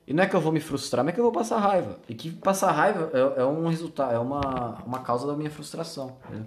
E 0.07 0.14
não 0.14 0.22
é 0.22 0.26
que 0.26 0.34
eu 0.34 0.40
vou 0.40 0.53
me 0.53 0.61
frustrar, 0.61 1.05
mas 1.05 1.12
é 1.12 1.14
que 1.14 1.20
eu 1.20 1.24
vou 1.24 1.32
passar 1.32 1.59
raiva. 1.59 1.99
E 2.09 2.14
que 2.14 2.30
passar 2.30 2.72
raiva 2.72 3.11
é, 3.12 3.42
é 3.42 3.44
um 3.44 3.68
resultado, 3.68 4.14
é 4.14 4.18
uma, 4.18 4.82
uma 4.86 5.01
causa 5.01 5.26
da 5.26 5.36
minha 5.36 5.51
frustração. 5.51 6.16
Entendeu? 6.24 6.46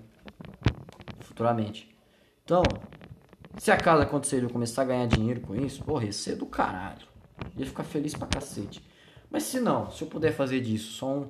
Futuramente. 1.19 1.90
Então, 2.51 2.63
se 3.57 3.71
a 3.71 3.77
casa 3.77 4.03
acontecer 4.03 4.43
eu 4.43 4.49
começar 4.49 4.81
a 4.81 4.85
ganhar 4.85 5.07
dinheiro 5.07 5.39
com 5.39 5.55
isso, 5.55 5.81
porra, 5.85 6.03
ia 6.03 6.11
ser 6.11 6.35
do 6.35 6.45
caralho. 6.45 7.07
Ia 7.55 7.65
ficar 7.65 7.85
feliz 7.85 8.13
pra 8.13 8.27
cacete. 8.27 8.85
Mas 9.29 9.43
se 9.43 9.61
não, 9.61 9.89
se 9.89 10.01
eu 10.01 10.07
puder 10.09 10.33
fazer 10.33 10.59
disso 10.59 10.91
só 10.91 11.07
um. 11.07 11.29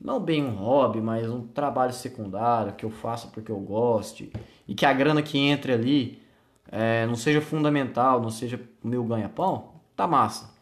Não 0.00 0.20
bem 0.20 0.44
um 0.44 0.54
hobby, 0.54 1.00
mas 1.00 1.28
um 1.28 1.44
trabalho 1.44 1.92
secundário 1.92 2.74
que 2.74 2.84
eu 2.84 2.90
faço 2.90 3.32
porque 3.32 3.50
eu 3.50 3.58
goste. 3.58 4.32
E 4.68 4.76
que 4.76 4.86
a 4.86 4.92
grana 4.92 5.24
que 5.24 5.36
entre 5.36 5.72
ali 5.72 6.22
é, 6.70 7.04
não 7.04 7.16
seja 7.16 7.40
fundamental, 7.40 8.22
não 8.22 8.30
seja 8.30 8.60
meu 8.84 9.02
ganha-pão, 9.02 9.72
tá 9.96 10.06
massa. 10.06 10.54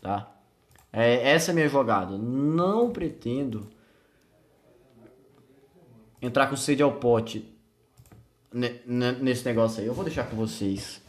Tá? 0.00 0.32
É, 0.90 1.32
essa 1.32 1.50
é 1.50 1.52
a 1.52 1.54
minha 1.54 1.68
jogada. 1.68 2.16
Não 2.16 2.90
pretendo 2.90 3.68
entrar 6.22 6.46
com 6.46 6.56
sede 6.56 6.82
ao 6.82 6.92
pote 6.92 7.49
nesse 8.52 9.44
negócio 9.44 9.80
aí. 9.80 9.86
Eu 9.86 9.94
vou 9.94 10.04
deixar 10.04 10.24
com 10.24 10.36
vocês 10.36 11.00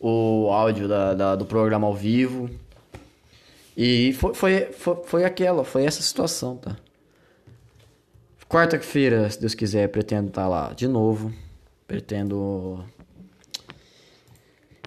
o 0.00 0.50
áudio 0.50 0.86
da, 0.86 1.14
da 1.14 1.36
do 1.36 1.46
programa 1.46 1.86
ao 1.86 1.94
vivo. 1.94 2.50
E 3.76 4.12
foi, 4.12 4.34
foi, 4.34 4.60
foi, 4.72 4.96
foi 5.04 5.24
aquela, 5.24 5.64
foi 5.64 5.84
essa 5.84 6.02
situação, 6.02 6.56
tá? 6.56 6.76
Quarta-feira, 8.48 9.28
se 9.30 9.40
Deus 9.40 9.54
quiser, 9.54 9.88
pretendo 9.88 10.28
estar 10.28 10.42
tá 10.42 10.48
lá 10.48 10.72
de 10.72 10.86
novo. 10.86 11.32
Pretendo 11.86 12.84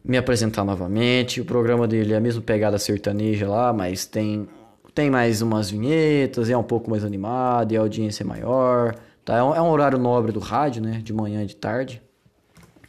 me 0.03 0.17
apresentar 0.17 0.63
novamente. 0.63 1.41
O 1.41 1.45
programa 1.45 1.85
dele 1.85 2.13
é 2.13 2.17
a 2.17 2.21
mesma 2.21 2.41
pegada 2.41 2.79
sertaneja 2.79 3.47
lá, 3.47 3.73
mas 3.73 4.05
tem, 4.05 4.47
tem 4.93 5.09
mais 5.09 5.41
umas 5.41 5.69
vinhetas, 5.69 6.49
é 6.49 6.55
um 6.55 6.63
pouco 6.63 6.89
mais 6.89 7.03
animado 7.03 7.73
e 7.73 7.77
a 7.77 7.81
audiência 7.81 8.23
é 8.23 8.25
maior. 8.25 8.95
Tá? 9.27 9.35
É, 9.35 9.43
um, 9.43 9.53
é 9.53 9.61
um 9.61 9.69
horário 9.69 9.97
nobre 9.99 10.31
do 10.31 10.39
rádio, 10.39 10.81
né? 10.81 11.01
De 11.03 11.11
manhã 11.11 11.43
e 11.43 11.47
de 11.47 11.55
tarde, 11.57 12.01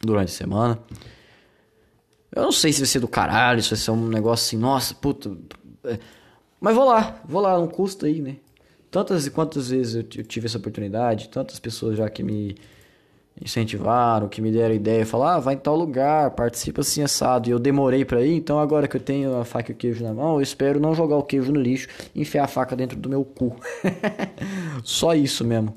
durante 0.01 0.29
a 0.29 0.33
semana. 0.33 0.79
Eu 2.33 2.43
não 2.43 2.51
sei 2.53 2.71
se 2.71 2.79
vai 2.79 2.87
ser 2.87 3.01
do 3.01 3.09
caralho, 3.09 3.61
se 3.61 3.71
vai 3.71 3.77
ser 3.77 3.91
um 3.91 4.07
negócio 4.07 4.47
assim, 4.47 4.57
nossa, 4.57 4.95
puta. 4.95 5.35
É, 5.83 5.99
mas 6.61 6.73
vou 6.73 6.85
lá, 6.85 7.19
vou 7.25 7.41
lá, 7.41 7.59
não 7.59 7.67
custa 7.67 8.05
aí, 8.05 8.21
né? 8.21 8.37
Tantas 8.89 9.27
e 9.27 9.31
quantas 9.31 9.69
vezes 9.69 9.95
eu 9.95 10.03
tive 10.03 10.45
essa 10.45 10.57
oportunidade, 10.57 11.27
tantas 11.27 11.59
pessoas 11.59 11.97
já 11.97 12.09
que 12.09 12.23
me 12.23 12.55
incentivaram, 13.41 14.29
que 14.29 14.41
me 14.41 14.49
deram 14.49 14.73
ideia, 14.73 15.05
falaram, 15.05 15.37
ah, 15.37 15.39
vai 15.41 15.55
em 15.55 15.57
tal 15.57 15.75
lugar, 15.75 16.31
participa 16.31 16.79
assim 16.79 17.01
assado. 17.01 17.49
E 17.49 17.51
eu 17.51 17.59
demorei 17.59 18.05
para 18.05 18.21
ir, 18.21 18.33
então 18.33 18.59
agora 18.59 18.87
que 18.87 18.95
eu 18.95 19.01
tenho 19.01 19.37
a 19.37 19.43
faca 19.43 19.73
e 19.73 19.75
o 19.75 19.77
queijo 19.77 20.05
na 20.05 20.13
mão, 20.13 20.35
eu 20.35 20.41
espero 20.41 20.79
não 20.79 20.95
jogar 20.95 21.17
o 21.17 21.23
queijo 21.23 21.51
no 21.51 21.59
lixo 21.59 21.89
enfiar 22.15 22.45
a 22.45 22.47
faca 22.47 22.77
dentro 22.77 22.97
do 22.97 23.09
meu 23.09 23.25
cu. 23.25 23.57
Só 24.85 25.13
isso 25.13 25.43
mesmo. 25.43 25.75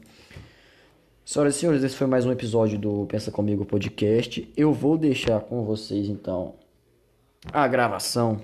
Senhoras 1.32 1.56
e 1.56 1.58
senhores, 1.60 1.82
esse 1.82 1.96
foi 1.96 2.06
mais 2.06 2.26
um 2.26 2.30
episódio 2.30 2.78
do 2.78 3.06
Pensa 3.06 3.30
Comigo 3.30 3.64
Podcast. 3.64 4.52
Eu 4.54 4.70
vou 4.70 4.98
deixar 4.98 5.40
com 5.40 5.64
vocês 5.64 6.06
então 6.06 6.56
a 7.50 7.66
gravação 7.66 8.38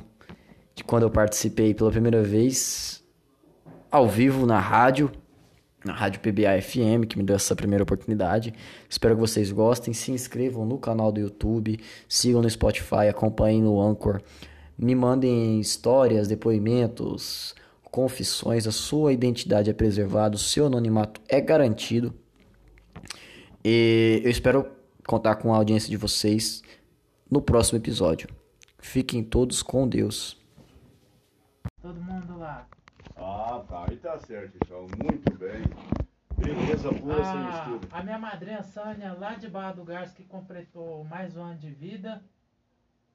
de 0.74 0.82
quando 0.82 1.02
eu 1.02 1.10
participei 1.10 1.74
pela 1.74 1.90
primeira 1.90 2.22
vez 2.22 3.04
ao 3.90 4.08
vivo 4.08 4.46
na 4.46 4.58
rádio, 4.58 5.12
na 5.84 5.92
Rádio 5.92 6.20
PBA 6.20 6.62
FM, 6.62 7.06
que 7.06 7.18
me 7.18 7.24
deu 7.24 7.36
essa 7.36 7.54
primeira 7.54 7.82
oportunidade. 7.82 8.54
Espero 8.88 9.14
que 9.14 9.20
vocês 9.20 9.52
gostem. 9.52 9.92
Se 9.92 10.10
inscrevam 10.10 10.64
no 10.64 10.78
canal 10.78 11.12
do 11.12 11.20
YouTube, 11.20 11.78
sigam 12.08 12.40
no 12.40 12.48
Spotify, 12.48 13.06
acompanhem 13.10 13.60
no 13.60 13.78
Anchor. 13.82 14.22
Me 14.78 14.94
mandem 14.94 15.60
histórias, 15.60 16.26
depoimentos, 16.26 17.54
confissões. 17.82 18.66
A 18.66 18.72
sua 18.72 19.12
identidade 19.12 19.68
é 19.68 19.74
preservada, 19.74 20.36
o 20.36 20.38
seu 20.38 20.64
anonimato 20.64 21.20
é 21.28 21.38
garantido. 21.38 22.14
E 23.70 24.22
eu 24.24 24.30
espero 24.30 24.66
contar 25.06 25.36
com 25.36 25.52
a 25.52 25.58
audiência 25.58 25.90
de 25.90 25.96
vocês 25.98 26.62
no 27.30 27.42
próximo 27.42 27.78
episódio. 27.78 28.26
Fiquem 28.78 29.22
todos 29.22 29.62
com 29.62 29.86
Deus. 29.86 30.40
Todo 31.82 32.00
mundo 32.00 32.38
lá. 32.38 32.66
Ah, 33.14 33.62
tá. 33.68 33.84
Aí 33.86 33.98
tá 33.98 34.18
certo, 34.20 34.56
então. 34.64 34.86
Muito 34.96 35.36
bem. 35.36 35.64
Beleza 36.38 36.88
pura 36.94 37.22
sem 37.22 37.44
mistura. 37.44 37.80
A 37.92 38.02
minha 38.02 38.18
madrinha 38.18 38.62
Sânia, 38.62 39.12
lá 39.12 39.34
de 39.34 39.50
Barra 39.50 39.72
do 39.72 39.84
Garço, 39.84 40.14
que 40.14 40.24
completou 40.24 41.04
mais 41.04 41.36
um 41.36 41.42
ano 41.42 41.58
de 41.58 41.68
vida. 41.68 42.22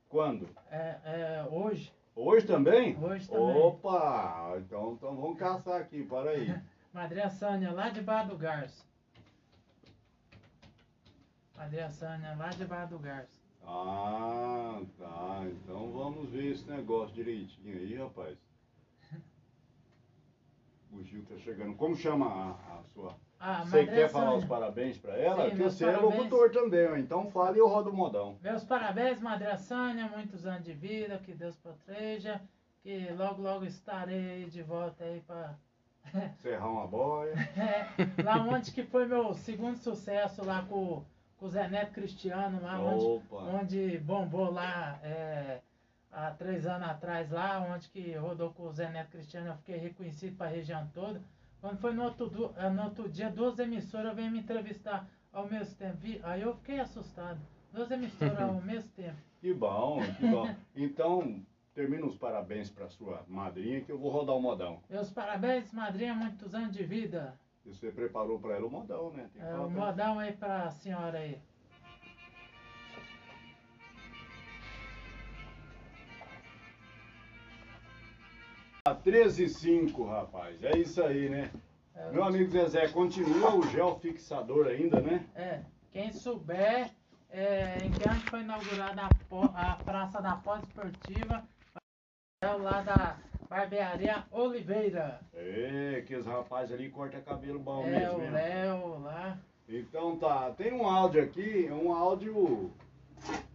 Quando? 0.07 0.47
É, 0.69 0.97
é, 1.03 1.47
hoje. 1.49 1.91
Hoje 2.15 2.45
também? 2.45 2.95
Hoje 3.01 3.27
também. 3.27 3.57
Opa! 3.57 4.53
Então, 4.59 4.93
então 4.93 5.15
vamos 5.15 5.39
caçar 5.39 5.81
aqui, 5.81 6.03
para 6.03 6.29
aí. 6.29 6.55
madrinha 6.93 7.31
Sânia, 7.31 7.71
lá 7.71 7.89
de 7.89 8.03
Barra 8.03 8.25
do 8.25 8.37
Garço. 8.37 8.92
Madrinha 11.63 11.89
Sânia, 11.89 12.35
lá 12.37 12.49
de 12.49 12.65
Barra 12.65 12.85
do 12.87 12.99
Garço. 12.99 13.41
Ah, 13.65 14.81
tá. 14.99 15.43
Então 15.45 15.93
vamos 15.93 16.29
ver 16.29 16.51
esse 16.51 16.69
negócio 16.69 17.15
direitinho 17.15 17.77
aí, 17.77 17.95
rapaz. 17.95 18.37
O 20.91 21.01
Gil 21.01 21.23
tá 21.23 21.37
chegando. 21.37 21.73
Como 21.75 21.95
chama 21.95 22.25
a, 22.27 22.79
a 22.79 22.83
sua? 22.93 23.15
Ah, 23.39 23.63
Você 23.63 23.85
quer 23.85 24.09
falar 24.09 24.35
os 24.35 24.43
parabéns 24.45 24.97
para 24.97 25.17
ela? 25.17 25.49
Sim, 25.49 25.55
você 25.55 25.85
parabéns. 25.85 26.13
é 26.13 26.17
locutor 26.17 26.51
também, 26.51 26.99
então 26.99 27.31
fale 27.31 27.57
e 27.57 27.59
eu 27.61 27.67
rodo 27.67 27.89
o 27.89 27.95
modão. 27.95 28.37
Meus 28.41 28.63
parabéns, 28.65 29.21
Madre 29.21 29.57
Sânia, 29.57 30.07
muitos 30.07 30.45
anos 30.45 30.65
de 30.65 30.73
vida, 30.73 31.17
que 31.17 31.33
Deus 31.33 31.55
proteja, 31.57 32.41
que 32.81 33.09
logo, 33.13 33.41
logo 33.41 33.65
estarei 33.65 34.45
de 34.49 34.61
volta 34.61 35.05
aí 35.05 35.21
para... 35.21 35.57
Serrar 36.39 36.69
uma 36.69 36.85
boia. 36.85 37.33
é, 37.57 38.21
lá 38.21 38.37
onde 38.43 38.71
que 38.71 38.83
foi 38.83 39.07
meu 39.07 39.33
segundo 39.33 39.77
sucesso, 39.77 40.45
lá 40.45 40.63
com 40.63 41.03
o 41.43 41.49
Zé 41.49 41.67
Neto 41.67 41.91
Cristiano, 41.91 42.61
lá 42.61 42.79
onde, 42.79 43.23
onde 43.31 43.97
bombou 43.99 44.51
lá... 44.51 44.99
É, 45.03 45.61
há 46.13 46.31
três 46.31 46.65
anos 46.67 46.87
atrás 46.87 47.31
lá, 47.31 47.59
onde 47.59 47.89
que 47.89 48.13
rodou 48.13 48.51
com 48.51 48.67
o 48.67 48.71
Zé 48.71 48.89
Neto 48.89 49.09
Cristiano, 49.09 49.47
eu 49.47 49.55
fiquei 49.55 49.77
reconhecido 49.77 50.37
para 50.37 50.47
a 50.47 50.49
região 50.51 50.87
toda. 50.93 51.21
Quando 51.59 51.79
foi 51.79 51.93
no 51.93 52.03
outro, 52.03 52.53
eh, 52.55 52.69
no 52.69 52.83
outro 52.83 53.09
dia, 53.09 53.31
duas 53.31 53.57
emissoras 53.57 54.15
vêm 54.15 54.29
me 54.29 54.39
entrevistar 54.39 55.07
ao 55.31 55.47
mesmo 55.47 55.75
tempo. 55.75 55.97
Aí 56.23 56.41
eu 56.41 56.55
fiquei 56.57 56.79
assustado. 56.79 57.39
Duas 57.71 57.89
emissoras 57.89 58.39
ao 58.39 58.53
mesmo 58.61 58.91
tempo. 58.91 59.17
Que 59.39 59.53
bom, 59.53 59.99
que 60.17 60.27
bom. 60.27 60.55
Então, 60.75 61.41
termina 61.73 62.05
os 62.05 62.15
parabéns 62.15 62.69
para 62.69 62.87
sua 62.89 63.23
madrinha 63.27 63.81
que 63.81 63.91
eu 63.91 63.97
vou 63.97 64.11
rodar 64.11 64.35
o 64.35 64.41
modão. 64.41 64.81
Meus 64.89 65.09
parabéns, 65.09 65.73
madrinha, 65.73 66.13
muitos 66.13 66.53
anos 66.53 66.75
de 66.75 66.83
vida. 66.83 67.33
E 67.65 67.73
você 67.73 67.91
preparou 67.91 68.39
para 68.39 68.55
ela 68.55 68.67
o 68.67 68.69
modão, 68.69 69.11
né? 69.11 69.29
é, 69.39 69.55
o 69.55 69.69
modão 69.69 70.19
aí 70.19 70.33
para 70.33 70.63
a 70.63 70.71
senhora 70.71 71.19
aí. 71.19 71.39
A 78.85 78.93
13 78.93 79.47
5, 79.47 80.03
rapaz. 80.03 80.61
É 80.61 80.77
isso 80.77 81.01
aí, 81.01 81.29
né? 81.29 81.49
É, 81.95 82.11
Meu 82.11 82.25
amigo 82.25 82.51
Zezé, 82.51 82.89
continua 82.89 83.55
o 83.55 83.63
gel 83.69 83.97
fixador 83.99 84.67
ainda, 84.67 84.99
né? 84.99 85.25
É. 85.33 85.61
Quem 85.93 86.11
souber 86.11 86.91
é, 87.29 87.77
em 87.77 87.91
que 87.91 88.09
ano 88.09 88.19
foi 88.29 88.41
inaugurada 88.41 89.03
a, 89.03 89.71
a 89.71 89.75
Praça 89.77 90.21
da 90.21 90.35
Pós 90.35 90.61
Esportiva, 90.63 91.47
lá 92.43 92.81
da 92.81 93.17
Barbearia 93.53 94.23
Oliveira. 94.31 95.19
É, 95.31 96.03
que 96.07 96.15
os 96.15 96.25
rapazes 96.25 96.73
ali 96.73 96.89
cortam 96.89 97.21
cabelo 97.21 97.59
bom 97.59 97.85
é, 97.85 97.91
mesmo. 97.91 98.23
É, 98.23 98.27
o 98.27 98.31
Léo 98.31 98.99
lá. 99.03 99.37
Então 99.69 100.17
tá, 100.17 100.51
tem 100.57 100.73
um 100.73 100.87
áudio 100.87 101.21
aqui, 101.21 101.69
um 101.71 101.93
áudio 101.93 102.71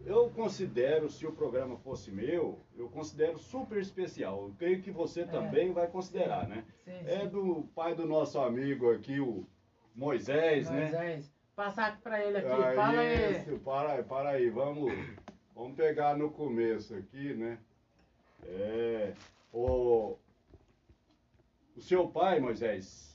eu 0.05 0.29
considero, 0.29 1.09
se 1.09 1.27
o 1.27 1.33
programa 1.33 1.77
fosse 1.79 2.11
meu, 2.11 2.59
eu 2.77 2.87
considero 2.87 3.37
super 3.37 3.77
especial. 3.77 4.43
Eu 4.43 4.55
creio 4.57 4.81
que 4.81 4.89
você 4.89 5.21
é. 5.21 5.25
também 5.25 5.73
vai 5.73 5.87
considerar, 5.87 6.45
sim. 6.45 6.49
né? 6.49 6.63
Sim, 6.85 7.01
é 7.05 7.19
sim. 7.19 7.27
do 7.27 7.67
pai 7.75 7.93
do 7.93 8.05
nosso 8.05 8.39
amigo 8.39 8.89
aqui, 8.91 9.19
o 9.19 9.45
Moisés, 9.93 10.69
Moisés. 10.69 10.71
né? 10.71 10.81
Moisés. 10.81 11.33
Passar 11.55 11.87
aqui 11.87 12.01
pra 12.01 12.23
ele 12.23 12.37
aqui, 12.37 12.47
ah, 12.47 12.73
fala 12.73 13.01
aí. 13.01 13.59
Para 13.59 13.91
aí, 13.91 14.03
para 14.03 14.29
aí, 14.29 14.49
vamos, 14.49 14.93
vamos 15.53 15.75
pegar 15.75 16.17
no 16.17 16.31
começo 16.31 16.95
aqui, 16.95 17.33
né? 17.33 17.57
É, 18.45 19.13
o, 19.51 20.17
o 21.75 21.81
seu 21.81 22.07
pai, 22.07 22.39
Moisés, 22.39 23.09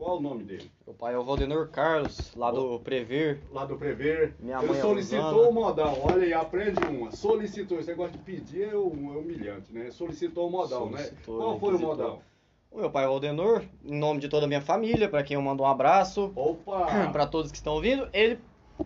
qual 0.00 0.16
o 0.16 0.20
nome 0.22 0.44
dele? 0.44 0.70
O 0.86 0.94
pai 0.94 1.12
é 1.12 1.18
o 1.18 1.22
Valdenor 1.22 1.68
Carlos, 1.68 2.34
lá 2.34 2.50
do 2.50 2.80
Prever. 2.80 3.42
Lá 3.52 3.66
do 3.66 3.76
Prever. 3.76 4.34
Minha 4.40 4.58
Ele 4.62 4.72
é 4.72 4.80
solicitou 4.80 5.50
o 5.50 5.52
modal. 5.52 5.94
Olha 6.02 6.22
aí, 6.22 6.32
aprende 6.32 6.82
uma. 6.86 7.10
Solicitou. 7.10 7.78
Esse 7.78 7.90
negócio 7.90 8.12
de 8.12 8.24
pedir 8.24 8.62
é, 8.62 8.72
é 8.72 8.76
humilhante, 8.76 9.70
né? 9.72 9.90
Solicitou 9.90 10.48
o 10.48 10.50
modal, 10.50 10.88
né? 10.88 11.02
Solicitou, 11.02 11.38
né? 11.38 11.44
Qual 11.44 11.60
foi 11.60 11.74
o 11.74 11.78
modal? 11.78 12.22
O 12.70 12.78
meu 12.78 12.90
pai 12.90 13.04
é 13.04 13.08
o 13.08 13.10
Valdenor, 13.10 13.62
em 13.84 13.98
nome 13.98 14.20
de 14.20 14.28
toda 14.30 14.46
a 14.46 14.48
minha 14.48 14.62
família, 14.62 15.06
para 15.06 15.22
quem 15.22 15.34
eu 15.34 15.42
mando 15.42 15.64
um 15.64 15.66
abraço. 15.66 16.32
Opa! 16.34 16.86
para 17.12 17.26
todos 17.26 17.50
que 17.50 17.58
estão 17.58 17.74
ouvindo. 17.74 18.08
Ele 18.14 18.38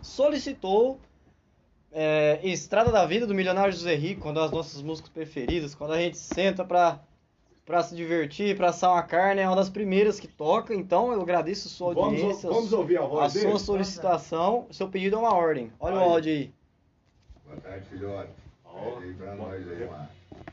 solicitou 0.02 0.98
é, 1.94 2.40
Estrada 2.42 2.90
da 2.90 3.06
Vida 3.06 3.26
do 3.26 3.34
Milionário 3.34 3.72
José 3.72 3.94
Rico, 3.94 4.28
uma 4.28 4.34
das 4.34 4.50
nossas 4.50 4.82
músicas 4.82 5.10
preferidas, 5.10 5.74
quando 5.74 5.92
a 5.92 5.98
gente 5.98 6.18
senta 6.18 6.64
pra 6.64 7.00
para 7.64 7.82
se 7.82 7.96
divertir, 7.96 8.54
para 8.54 8.68
assar 8.68 8.92
uma 8.92 9.02
carne, 9.02 9.40
é 9.40 9.48
uma 9.48 9.56
das 9.56 9.70
primeiras 9.70 10.20
que 10.20 10.28
toca, 10.28 10.74
então 10.74 11.10
eu 11.10 11.22
agradeço 11.22 11.66
a 11.66 11.70
sua 11.70 11.94
audiência. 11.94 12.50
Vamos, 12.50 12.68
vamos 12.68 12.72
ouvir 12.74 12.98
a 12.98 13.06
voz 13.06 13.30
A 13.30 13.38
dele? 13.38 13.50
sua 13.50 13.58
solicitação, 13.58 14.66
seu 14.70 14.86
pedido 14.86 15.16
é 15.16 15.18
uma 15.18 15.32
ordem. 15.34 15.72
Olha 15.80 15.96
aí. 15.96 16.02
o 16.06 16.10
áudio 16.10 16.32
aí. 16.32 16.52
Boa 17.46 17.60
tarde, 17.62 17.86
filhote. 17.86 18.30
Oh, 18.66 18.98
aí 18.98 19.14
pra 19.14 19.34
nós 19.36 19.66
aí 19.66 19.84
uma, 19.84 20.10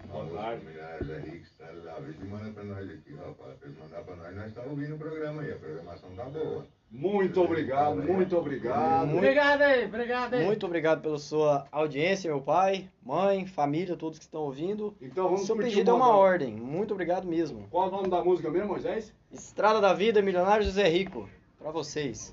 Boa 0.10 0.26
tarde. 0.42 0.66
Zé 1.06 1.18
Henrique, 1.20 1.44
Estrada 1.44 1.82
da 1.82 2.00
Vida, 2.00 2.26
manda 2.26 2.50
pra 2.52 2.64
nós 2.64 2.89
aqui, 2.89 3.16
rapaz. 3.16 3.58
Pra 3.60 3.68
ele 3.68 3.78
mandar 3.82 4.02
pra 4.04 4.16
nós, 4.16 4.36
nós 4.36 4.48
estamos 4.48 4.70
ouvindo 4.70 4.96
o 4.96 4.98
programa 4.98 5.42
aí, 5.42 5.52
a 5.52 5.56
programação 5.58 6.10
tá 6.16 6.26
boa. 6.26 6.66
Muito 6.92 7.42
obrigado, 7.42 7.96
muito 8.04 8.38
obrigado. 8.38 9.08
Muito, 9.08 9.18
obrigado 9.18 9.62
aí, 9.62 9.86
obrigado 9.86 10.34
aí. 10.34 10.46
Muito 10.46 10.66
obrigado 10.66 11.02
pela 11.02 11.18
sua 11.18 11.66
audiência, 11.72 12.30
meu 12.30 12.42
pai, 12.42 12.89
mãe, 13.02 13.48
família, 13.48 13.96
todos 13.96 14.20
que 14.20 14.26
estão 14.26 14.42
ouvindo. 14.42 14.94
Então 15.02 15.24
vamos 15.26 15.46
Seu 15.46 15.56
pedido 15.56 15.89
é 15.89 15.94
uma 15.94 16.16
ordem. 16.16 16.54
Muito 16.54 16.94
obrigado 16.94 17.26
mesmo. 17.26 17.66
Qual 17.72 17.88
o 17.88 17.92
nome 17.92 18.10
da 18.10 18.22
música 18.22 18.50
mesmo, 18.50 18.68
Moisés? 18.68 19.14
Estrada 19.32 19.80
da 19.80 19.94
Vida, 19.94 20.22
Milionário 20.22 20.66
José 20.66 20.89
Rico. 20.89 21.30
Pra 21.58 21.72
vocês. 21.72 22.32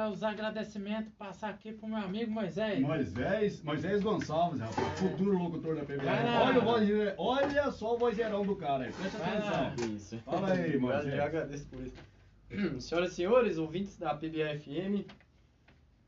Os 0.00 0.22
agradecimentos 0.22 1.12
passar 1.14 1.50
aqui 1.50 1.72
pro 1.72 1.88
meu 1.88 1.98
amigo 1.98 2.30
Moisés. 2.30 2.78
Moisés, 2.78 3.60
Moisés 3.64 4.00
Gonçalves, 4.00 4.60
rapaz, 4.60 4.96
futuro 5.00 5.36
locutor 5.36 5.74
da 5.74 5.82
lá. 6.04 6.64
Olha, 6.64 7.14
olha 7.18 7.72
só 7.72 7.96
o 7.96 7.98
vozeirão 7.98 8.46
do 8.46 8.54
cara 8.54 8.84
aí, 8.84 8.92
presta 8.92 9.18
Vai 9.18 9.38
atenção. 9.38 9.88
Isso. 9.88 10.18
Fala 10.20 10.52
aí, 10.52 10.78
Moisés. 10.78 11.12
Eu 11.12 11.24
agradeço 11.24 11.66
por 11.66 11.80
isso. 11.80 11.96
Senhoras 12.80 13.10
e 13.10 13.14
senhores, 13.16 13.58
ouvintes 13.58 13.98
da 13.98 14.14
PBFM, 14.14 15.04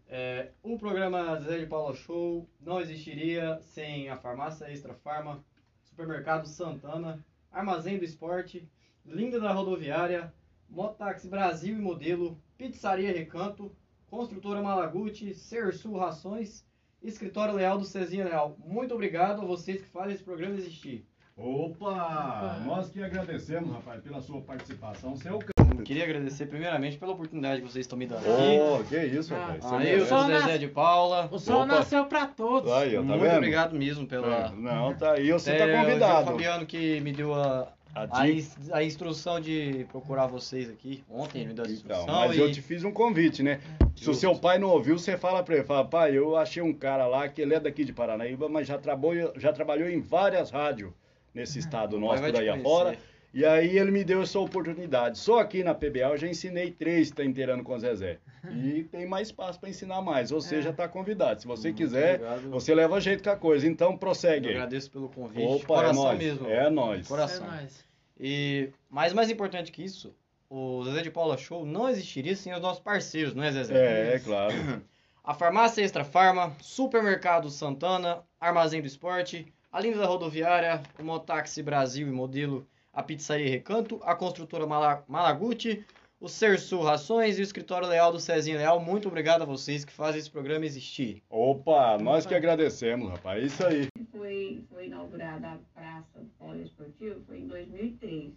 é, 0.09 0.53
o 0.63 0.79
programa 0.79 1.41
Zé 1.41 1.59
de 1.59 1.67
Paula 1.67 1.93
Show 1.93 2.49
não 2.61 2.81
existiria 2.81 3.59
sem 3.61 4.09
a 4.09 4.17
Farmácia 4.17 4.71
Extra 4.71 4.95
Farma, 4.95 5.45
Supermercado 5.83 6.47
Santana, 6.47 7.19
Armazém 7.51 7.99
do 7.99 8.05
Esporte, 8.05 8.71
Linda 9.05 9.41
da 9.41 9.51
Rodoviária, 9.51 10.33
Motaxi 10.69 11.27
Brasil 11.27 11.77
e 11.77 11.81
Modelo, 11.81 12.41
Pizzaria 12.57 13.13
Recanto, 13.13 13.75
Construtora 14.11 14.61
Malaguti, 14.61 15.33
Sersul 15.35 15.97
Rações, 15.97 16.65
Escritório 17.03 17.55
Leal 17.55 17.79
do 17.79 17.85
Cezinha 17.85 18.25
Leal. 18.25 18.57
Muito 18.67 18.93
obrigado 18.95 19.43
a 19.43 19.45
vocês 19.45 19.81
que 19.81 19.89
fazem 19.89 20.15
esse 20.15 20.25
programa 20.25 20.57
existir. 20.57 21.07
Opa, 21.37 22.61
nós 22.67 22.91
que 22.91 23.03
agradecemos, 23.03 23.71
rapaz, 23.73 24.03
pela 24.03 24.21
sua 24.21 24.41
participação. 24.43 25.15
É 25.25 25.33
o 25.33 25.39
cara. 25.39 25.83
Queria 25.85 26.05
agradecer 26.05 26.45
primeiramente 26.47 26.99
pela 26.99 27.13
oportunidade 27.13 27.63
que 27.63 27.69
vocês 27.71 27.85
estão 27.87 27.99
me 27.99 28.07
dando 28.07 28.19
aqui. 28.19 28.59
Oh, 28.61 28.85
que 28.85 28.97
isso, 29.07 29.33
Ah, 29.35 29.39
rapaz. 29.39 29.65
Ah, 29.65 29.79
merece. 29.79 30.07
sou 30.07 30.19
o 30.19 30.27
Zezé 30.27 30.47
nas- 30.47 30.61
de 30.61 30.69
Paula. 30.69 31.29
O 31.33 31.39
sol 31.39 31.57
Opa. 31.63 31.67
nasceu 31.67 32.05
pra 32.07 32.27
todos. 32.27 32.71
Aí, 32.73 32.95
tá 32.95 33.01
Muito 33.03 33.21
vendo? 33.23 33.37
obrigado 33.37 33.75
mesmo 33.75 34.07
pela. 34.07 34.51
Não, 34.51 34.95
tá 34.95 35.13
aí, 35.13 35.33
você 35.33 35.53
É, 35.53 35.59
tá 35.59 35.65
o 35.65 35.69
Gil 35.69 35.79
convidado. 35.81 36.27
Fabiano 36.33 36.67
que 36.67 37.01
me 37.01 37.13
deu 37.13 37.33
a, 37.35 37.73
A 37.95 38.03
a, 38.03 38.07
dica. 38.07 38.29
ins- 38.31 38.71
a 38.73 38.83
instrução 38.85 39.41
de 39.41 39.85
procurar 39.91 40.27
vocês 40.27 40.71
aqui. 40.71 41.03
Ontem 41.11 41.47
me 41.47 41.53
deu 41.55 41.65
a 41.65 41.69
Então, 41.69 41.75
instrução. 41.97 42.07
mas 42.07 42.37
e... 42.37 42.39
eu 42.39 42.53
te 42.53 42.63
fiz 42.63 42.85
um 42.85 42.93
convite, 42.93 43.43
né? 43.43 43.61
Se 43.97 44.03
o 44.05 44.07
Justo. 44.07 44.15
seu 44.21 44.37
pai 44.37 44.59
não 44.59 44.69
ouviu, 44.69 44.99
você 44.99 45.17
fala 45.17 45.43
pra 45.43 45.57
ele, 45.57 45.65
fala, 45.65 45.85
pai, 45.85 46.17
eu 46.17 46.37
achei 46.37 46.63
um 46.63 46.73
cara 46.73 47.07
lá 47.07 47.29
que 47.29 47.41
ele 47.43 47.55
é 47.55 47.61
daqui 47.61 47.85
de 47.85 47.93
Paranaíba, 47.93 48.49
mas 48.49 48.67
já 48.69 48.79
trabalhou, 48.79 49.33
já 49.37 49.53
trabalhou 49.53 49.89
em 49.89 50.01
várias 50.01 50.51
rádios 50.51 50.93
nesse 51.35 51.59
estado 51.59 51.93
Pai 51.93 52.01
nosso 52.01 52.23
por 52.23 52.41
aí 52.41 52.49
afora. 52.49 52.99
E 53.33 53.45
aí 53.45 53.79
ele 53.79 53.91
me 53.93 54.03
deu 54.03 54.23
essa 54.23 54.39
oportunidade. 54.41 55.19
Só 55.19 55.39
aqui 55.39 55.63
na 55.63 55.73
PBA 55.75 56.01
eu 56.11 56.17
já 56.17 56.27
ensinei 56.27 56.71
três 56.71 57.11
que 57.11 57.17
tá 57.17 57.25
inteirando 57.25 57.63
com 57.63 57.75
o 57.75 57.79
Zezé. 57.79 58.19
E 58.51 58.83
tem 58.91 59.07
mais 59.07 59.29
espaço 59.29 59.61
para 59.61 59.69
ensinar 59.69 60.03
mais. 60.03 60.33
Ou 60.33 60.41
seja, 60.41 60.73
tá 60.73 60.89
convidado. 60.89 61.41
Se 61.41 61.47
você 61.47 61.69
Muito 61.69 61.77
quiser, 61.79 62.17
obrigado. 62.17 62.51
você 62.51 62.75
leva 62.75 63.01
jeito 63.01 63.23
com 63.23 63.31
a 63.31 63.37
coisa. 63.37 63.69
Então 63.69 63.97
prossegue 63.97 64.49
Eu 64.49 64.53
agradeço 64.55 64.91
pelo 64.91 65.09
convite. 65.09 65.47
Opa, 65.47 65.63
é 65.63 65.67
Coração 65.67 66.03
nóis. 66.05 66.19
mesmo. 66.19 66.49
É 66.49 66.71
nóis. 66.71 67.07
É 67.07 67.09
Coração. 67.09 67.47
nóis. 67.47 67.85
E 68.19 68.71
mais 68.91 69.13
mais 69.13 69.31
importante 69.31 69.71
que 69.71 69.83
isso, 69.85 70.13
o 70.49 70.83
Zezé 70.85 71.03
de 71.03 71.11
Paula 71.11 71.37
Show 71.39 71.65
não 71.65 71.89
existiria 71.89 72.35
sem 72.35 72.53
os 72.53 72.61
nossos 72.61 72.83
parceiros, 72.83 73.35
não 73.35 73.45
é, 73.45 73.53
Zezé? 73.53 73.75
É, 73.75 74.15
é 74.17 74.19
claro. 74.19 74.55
A 75.23 75.35
Farmácia 75.35 75.83
Extra 75.83 76.03
Farma, 76.03 76.53
Supermercado 76.61 77.49
Santana, 77.51 78.23
Armazém 78.41 78.81
do 78.81 78.87
Esporte, 78.87 79.47
a 79.71 79.79
Linda 79.81 79.99
da 79.99 80.07
Rodoviária, 80.07 80.83
o 80.99 81.05
Motaxi 81.05 81.63
Brasil 81.63 82.09
e 82.09 82.11
Modelo, 82.11 82.67
a 82.93 83.03
Pizzaria 83.03 83.49
Recanto, 83.49 84.01
a 84.03 84.15
Construtora 84.15 84.67
Mala- 84.67 85.05
Malaguti, 85.09 85.85
o 86.21 86.29
Sersul 86.29 86.83
Rações 86.83 87.39
e 87.39 87.41
o 87.41 87.45
Escritório 87.45 87.89
Leal 87.89 88.13
do 88.13 88.21
Cezinha 88.21 88.59
Leal. 88.59 88.79
Muito 88.81 89.09
obrigado 89.09 89.43
a 89.43 89.47
vocês 89.47 89.85
que 89.85 89.93
fazem 89.93 90.19
esse 90.21 90.31
programa 90.31 90.67
existir. 90.67 91.23
Opa, 91.31 91.97
nós 91.99 92.27
que 92.27 92.35
agradecemos, 92.35 93.09
rapaz. 93.11 93.43
É 93.43 93.47
Isso 93.47 93.67
aí. 93.67 93.89
foi, 94.13 94.65
foi 94.71 94.87
inaugurada 94.87 95.49
a 95.49 95.59
Praça 95.75 96.21
Poliesportivo 96.39 97.21
foi 97.27 97.39
em 97.39 97.47
2003. 97.47 98.33